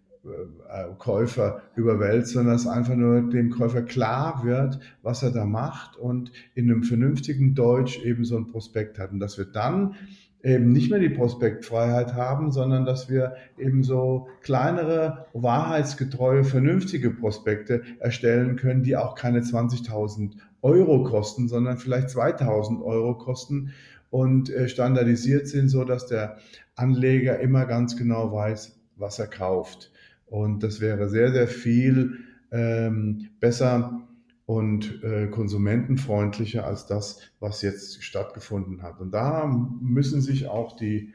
Käufer 0.99 1.63
überwälzt, 1.77 2.33
sondern 2.33 2.55
dass 2.55 2.67
einfach 2.67 2.95
nur 2.95 3.29
dem 3.29 3.51
Käufer 3.51 3.83
klar 3.83 4.43
wird, 4.45 4.79
was 5.03 5.23
er 5.23 5.31
da 5.31 5.45
macht 5.45 5.97
und 5.97 6.33
in 6.55 6.71
einem 6.71 6.83
vernünftigen 6.83 7.55
Deutsch 7.55 8.03
eben 8.03 8.25
so 8.25 8.37
ein 8.37 8.47
Prospekt 8.47 8.99
hat. 8.99 9.13
Und 9.13 9.21
dass 9.21 9.37
wir 9.39 9.45
dann 9.45 9.95
eben 10.43 10.73
nicht 10.73 10.91
mehr 10.91 11.01
die 11.01 11.09
Prospektfreiheit 11.09 12.15
haben, 12.15 12.53
sondern 12.53 12.85
dass 12.85 13.09
wir 13.09 13.35
eben 13.59 13.83
so 13.83 14.29
kleinere, 14.43 15.27
wahrheitsgetreue, 15.33 16.45
vernünftige 16.45 17.11
Prospekte 17.11 17.83
erstellen 17.99 18.57
können, 18.57 18.83
die 18.83 18.97
auch 18.97 19.15
keine 19.15 19.41
20.000 19.41 20.33
Euro 20.61 21.05
kosten, 21.05 21.49
sondern 21.49 21.79
vielleicht 21.79 22.11
2000 22.11 22.83
Euro 22.83 23.17
kosten 23.17 23.73
und 24.11 24.51
äh, 24.51 24.69
standardisiert 24.69 25.49
sind, 25.49 25.69
so 25.69 25.85
dass 25.85 26.07
der 26.07 26.37
Anleger 26.77 27.41
immer 27.41 27.67
ganz 27.67 27.97
genau 27.97 28.33
weiß, 28.33 28.79
was 28.97 29.19
er 29.19 29.27
kauft. 29.27 29.91
Und 30.35 30.65
das 30.65 30.81
wäre 30.81 31.09
sehr, 31.09 31.31
sehr 31.33 31.47
viel 31.47 32.19
ähm, 32.51 33.29
besser 33.39 34.03
und 34.47 35.01
äh, 35.05 35.29
konsumentenfreundlicher 35.29 36.67
als 36.67 36.87
das, 36.87 37.21
was 37.39 37.63
jetzt 37.63 38.03
stattgefunden 38.03 38.83
hat. 38.83 39.01
Und 39.01 39.13
da 39.13 39.47
müssen 39.47 40.21
sich 40.23 40.49
auch 40.49 40.75
die 40.75 41.13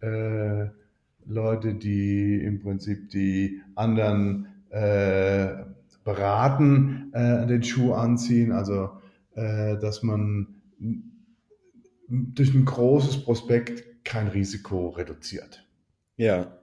äh, 0.00 0.68
Leute, 1.26 1.74
die 1.74 2.42
im 2.42 2.60
Prinzip 2.60 3.10
die 3.10 3.60
anderen 3.74 4.46
äh, 4.70 5.64
beraten, 6.02 7.12
äh, 7.12 7.46
den 7.46 7.62
Schuh 7.62 7.92
anziehen. 7.92 8.52
Also, 8.52 8.88
äh, 9.34 9.76
dass 9.76 10.02
man 10.02 10.62
durch 12.08 12.54
ein 12.54 12.64
großes 12.64 13.22
Prospekt 13.22 14.02
kein 14.06 14.28
Risiko 14.28 14.88
reduziert. 14.88 15.62
Ja. 16.16 16.61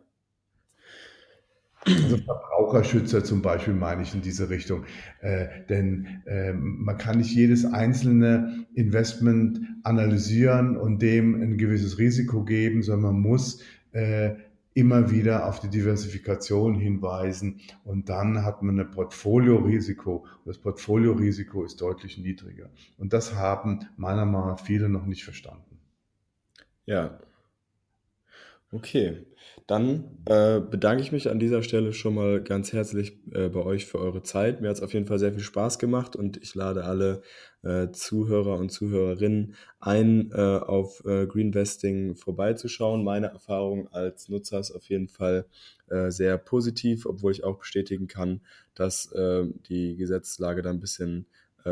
Also 2.04 2.18
Verbraucherschützer 2.18 3.24
zum 3.24 3.42
Beispiel 3.42 3.74
meine 3.74 4.04
ich 4.04 4.14
in 4.14 4.22
diese 4.22 4.50
Richtung. 4.50 4.86
Äh, 5.22 5.48
denn 5.70 6.22
äh, 6.26 6.54
man 6.54 6.98
kann 6.98 7.18
nicht 7.18 7.34
jedes 7.34 7.66
einzelne 7.66 8.66
Investment 8.74 9.62
analysieren 9.84 10.78
und 10.78 11.02
dem 11.02 11.42
ein 11.42 11.58
gewisses 11.58 11.98
Risiko 11.98 12.44
geben, 12.44 12.84
sondern 12.84 13.14
man 13.14 13.22
muss 13.22 13.62
äh, 13.92 14.36
immer 14.74 15.12
wieder 15.12 15.48
auf 15.48 15.60
die 15.60 15.70
Diversifikation 15.70 16.76
hinweisen 16.76 17.60
und 17.84 18.08
dann 18.08 18.46
hat 18.46 18.62
man 18.62 18.80
ein 18.80 18.92
Portfoliorisiko. 18.92 20.26
Das 20.46 20.58
Portfoliorisiko 20.58 21.64
ist 21.64 21.82
deutlich 21.82 22.18
niedriger. 22.18 22.70
Und 22.98 23.14
das 23.14 23.36
haben 23.36 23.88
meiner 23.98 24.26
Meinung 24.26 24.50
nach 24.50 24.60
viele 24.60 24.88
noch 24.88 25.06
nicht 25.06 25.24
verstanden. 25.24 25.80
Ja. 26.86 27.20
Okay, 28.72 29.26
dann 29.66 30.20
äh, 30.26 30.60
bedanke 30.60 31.02
ich 31.02 31.12
mich 31.12 31.28
an 31.28 31.40
dieser 31.40 31.64
Stelle 31.64 31.92
schon 31.92 32.14
mal 32.14 32.40
ganz 32.44 32.72
herzlich 32.72 33.18
äh, 33.32 33.50
bei 33.50 33.62
euch 33.62 33.88
für 33.88 33.98
eure 33.98 34.22
Zeit. 34.22 34.62
Mir 34.62 34.70
hat 34.70 34.78
es 34.78 34.84
auf 34.84 34.94
jeden 34.94 35.08
Fall 35.08 35.18
sehr 35.18 35.32
viel 35.32 35.42
Spaß 35.42 35.80
gemacht 35.80 36.16
und 36.16 36.38
ich 36.38 36.54
lade 36.54 36.84
alle 36.84 37.24
äh, 37.64 37.90
Zuhörer 37.92 38.60
und 38.60 38.70
Zuhörerinnen 38.70 39.56
ein, 39.80 40.30
äh, 40.34 40.36
auf 40.36 41.04
äh, 41.04 41.26
Greenvesting 41.26 42.16
vorbeizuschauen. 42.16 43.04
Meine 43.04 43.28
Erfahrung 43.28 43.88
als 43.92 44.30
Nutzer 44.30 44.60
ist 44.60 44.70
auf 44.72 44.88
jeden 44.88 45.08
Fall 45.08 45.48
äh, 45.88 46.12
sehr 46.12 46.38
positiv, 46.38 47.08
obwohl 47.08 47.32
ich 47.32 47.44
auch 47.44 47.58
bestätigen 47.58 48.08
kann, 48.08 48.42
dass 48.76 49.10
die 49.12 49.98
Gesetzeslage 49.98 50.62
da 50.62 50.70
ein 50.70 50.80
bisschen 50.80 51.26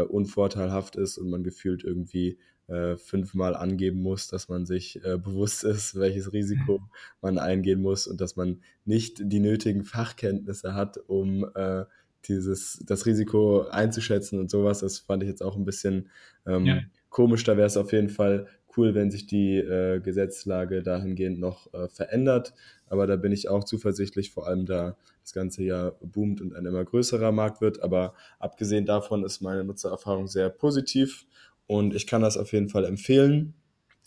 unvorteilhaft 0.09 0.97
ist 0.97 1.17
und 1.17 1.29
man 1.29 1.41
gefühlt 1.41 1.85
irgendwie 1.85 2.37
äh, 2.67 2.97
fünfmal 2.97 3.55
angeben 3.55 4.01
muss, 4.01 4.27
dass 4.27 4.49
man 4.49 4.65
sich 4.65 5.03
äh, 5.03 5.17
bewusst 5.17 5.63
ist, 5.63 5.95
welches 5.99 6.33
Risiko 6.33 6.81
man 7.21 7.37
eingehen 7.37 7.81
muss 7.81 8.07
und 8.07 8.19
dass 8.19 8.35
man 8.35 8.61
nicht 8.85 9.19
die 9.23 9.39
nötigen 9.39 9.83
Fachkenntnisse 9.83 10.73
hat, 10.73 10.97
um 11.07 11.49
äh, 11.55 11.85
dieses, 12.25 12.83
das 12.85 13.05
Risiko 13.05 13.67
einzuschätzen 13.69 14.39
und 14.39 14.49
sowas. 14.49 14.79
Das 14.79 14.99
fand 14.99 15.23
ich 15.23 15.29
jetzt 15.29 15.43
auch 15.43 15.55
ein 15.55 15.65
bisschen 15.65 16.09
ähm, 16.45 16.65
ja. 16.65 16.81
komisch. 17.09 17.43
Da 17.43 17.55
wäre 17.55 17.67
es 17.67 17.77
auf 17.77 17.93
jeden 17.93 18.09
Fall 18.09 18.47
cool, 18.75 18.93
wenn 18.93 19.11
sich 19.11 19.25
die 19.25 19.57
äh, 19.57 19.99
Gesetzlage 19.99 20.83
dahingehend 20.83 21.39
noch 21.39 21.73
äh, 21.73 21.87
verändert. 21.87 22.53
Aber 22.87 23.07
da 23.07 23.15
bin 23.15 23.31
ich 23.31 23.49
auch 23.49 23.63
zuversichtlich, 23.63 24.31
vor 24.31 24.47
allem 24.47 24.65
da 24.65 24.97
das 25.21 25.33
ganze 25.33 25.63
ja 25.63 25.91
boomt 26.01 26.41
und 26.41 26.55
ein 26.55 26.65
immer 26.65 26.85
größerer 26.85 27.31
Markt 27.31 27.61
wird. 27.61 27.81
Aber 27.81 28.13
abgesehen 28.39 28.85
davon 28.85 29.23
ist 29.23 29.41
meine 29.41 29.63
Nutzererfahrung 29.63 30.27
sehr 30.27 30.49
positiv 30.49 31.25
und 31.67 31.93
ich 31.93 32.07
kann 32.07 32.21
das 32.21 32.37
auf 32.37 32.53
jeden 32.53 32.69
Fall 32.69 32.85
empfehlen. 32.85 33.53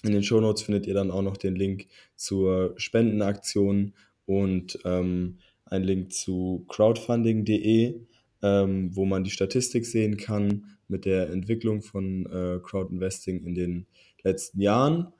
In 0.03 0.13
den 0.13 0.23
Shownotes 0.23 0.63
findet 0.63 0.87
ihr 0.87 0.95
dann 0.95 1.11
auch 1.11 1.23
noch 1.23 1.37
den 1.37 1.55
Link 1.55 1.87
zur 2.17 2.73
Spendenaktion 2.77 3.93
und 4.27 4.79
ähm, 4.85 5.39
einen 5.67 5.85
Link 5.85 6.13
zu 6.13 6.65
crowdfunding.de, 6.69 8.01
ähm, 8.43 8.97
wo 8.97 9.05
man 9.05 9.25
die 9.25 9.31
Statistik 9.31 9.85
sehen 9.85 10.17
kann 10.17 10.77
mit 10.89 11.05
der 11.05 11.31
Entwicklung 11.31 11.83
von 11.83 12.27
äh, 12.27 12.59
Crowdinvesting 12.63 13.45
in 13.45 13.55
den 13.55 13.87
letzten 14.23 14.61
Jahren. 14.61 15.13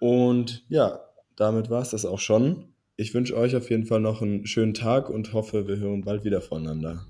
Und 0.00 0.64
ja, 0.68 1.00
damit 1.36 1.70
war 1.70 1.82
es 1.82 1.90
das 1.90 2.04
auch 2.04 2.18
schon. 2.18 2.66
Ich 2.96 3.14
wünsche 3.14 3.36
euch 3.36 3.54
auf 3.56 3.70
jeden 3.70 3.86
Fall 3.86 4.00
noch 4.00 4.22
einen 4.22 4.46
schönen 4.46 4.74
Tag 4.74 5.08
und 5.08 5.32
hoffe, 5.32 5.68
wir 5.68 5.76
hören 5.76 6.02
bald 6.02 6.24
wieder 6.24 6.40
voneinander. 6.40 7.06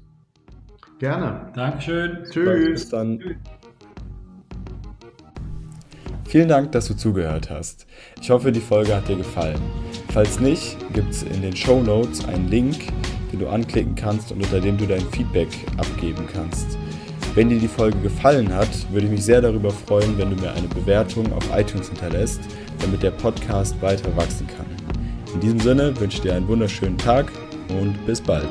Gerne. 0.99 1.53
Dankeschön. 1.55 2.25
Tschüss. 2.31 2.71
Bis 2.71 2.89
dann. 2.89 3.19
Tschüss. 3.21 3.37
Vielen 6.29 6.49
Dank, 6.49 6.73
dass 6.73 6.89
du 6.89 6.95
zugehört 6.95 7.51
hast. 7.51 7.87
Ich 8.21 8.31
hoffe, 8.31 8.51
die 8.51 8.61
Folge 8.61 8.95
hat 8.95 9.09
dir 9.09 9.17
gefallen. 9.17 9.61
Falls 10.13 10.41
nicht, 10.41 10.77
gibt 10.93 11.11
es 11.13 11.23
in 11.23 11.41
den 11.41 11.55
Show 11.55 11.81
Notes 11.83 12.25
einen 12.25 12.49
Link, 12.49 12.77
den 13.33 13.41
du 13.41 13.49
anklicken 13.49 13.95
kannst 13.95 14.33
und 14.33 14.43
unter 14.43 14.61
dem 14.61 14.77
du 14.77 14.87
dein 14.87 15.09
Feedback 15.13 15.49
abgeben 15.77 16.27
kannst. 16.33 16.77
Wenn 17.37 17.49
dir 17.49 17.59
die 17.59 17.69
Folge 17.69 17.99
gefallen 18.01 18.53
hat, 18.53 18.69
würde 18.91 19.07
ich 19.07 19.13
mich 19.13 19.25
sehr 19.25 19.41
darüber 19.41 19.71
freuen, 19.71 20.19
wenn 20.19 20.31
du 20.31 20.37
mir 20.37 20.53
eine 20.53 20.69
Bewertung 20.69 21.33
auf 21.33 21.45
iTunes 21.55 21.89
hinterlässt, 21.89 22.41
damit 22.81 23.03
der 23.03 23.13
Podcast 23.13 23.81
weiter 23.81 24.15
wachsen 24.17 24.47
kann. 24.49 24.67
In 25.35 25.41
diesem 25.41 25.61
Sinne 25.61 25.99
wünsche 26.01 26.17
ich 26.17 26.23
dir 26.23 26.35
einen 26.35 26.49
wunderschönen 26.49 26.99
Tag 26.99 27.31
und 27.69 28.05
bis 28.07 28.21
bald. 28.21 28.49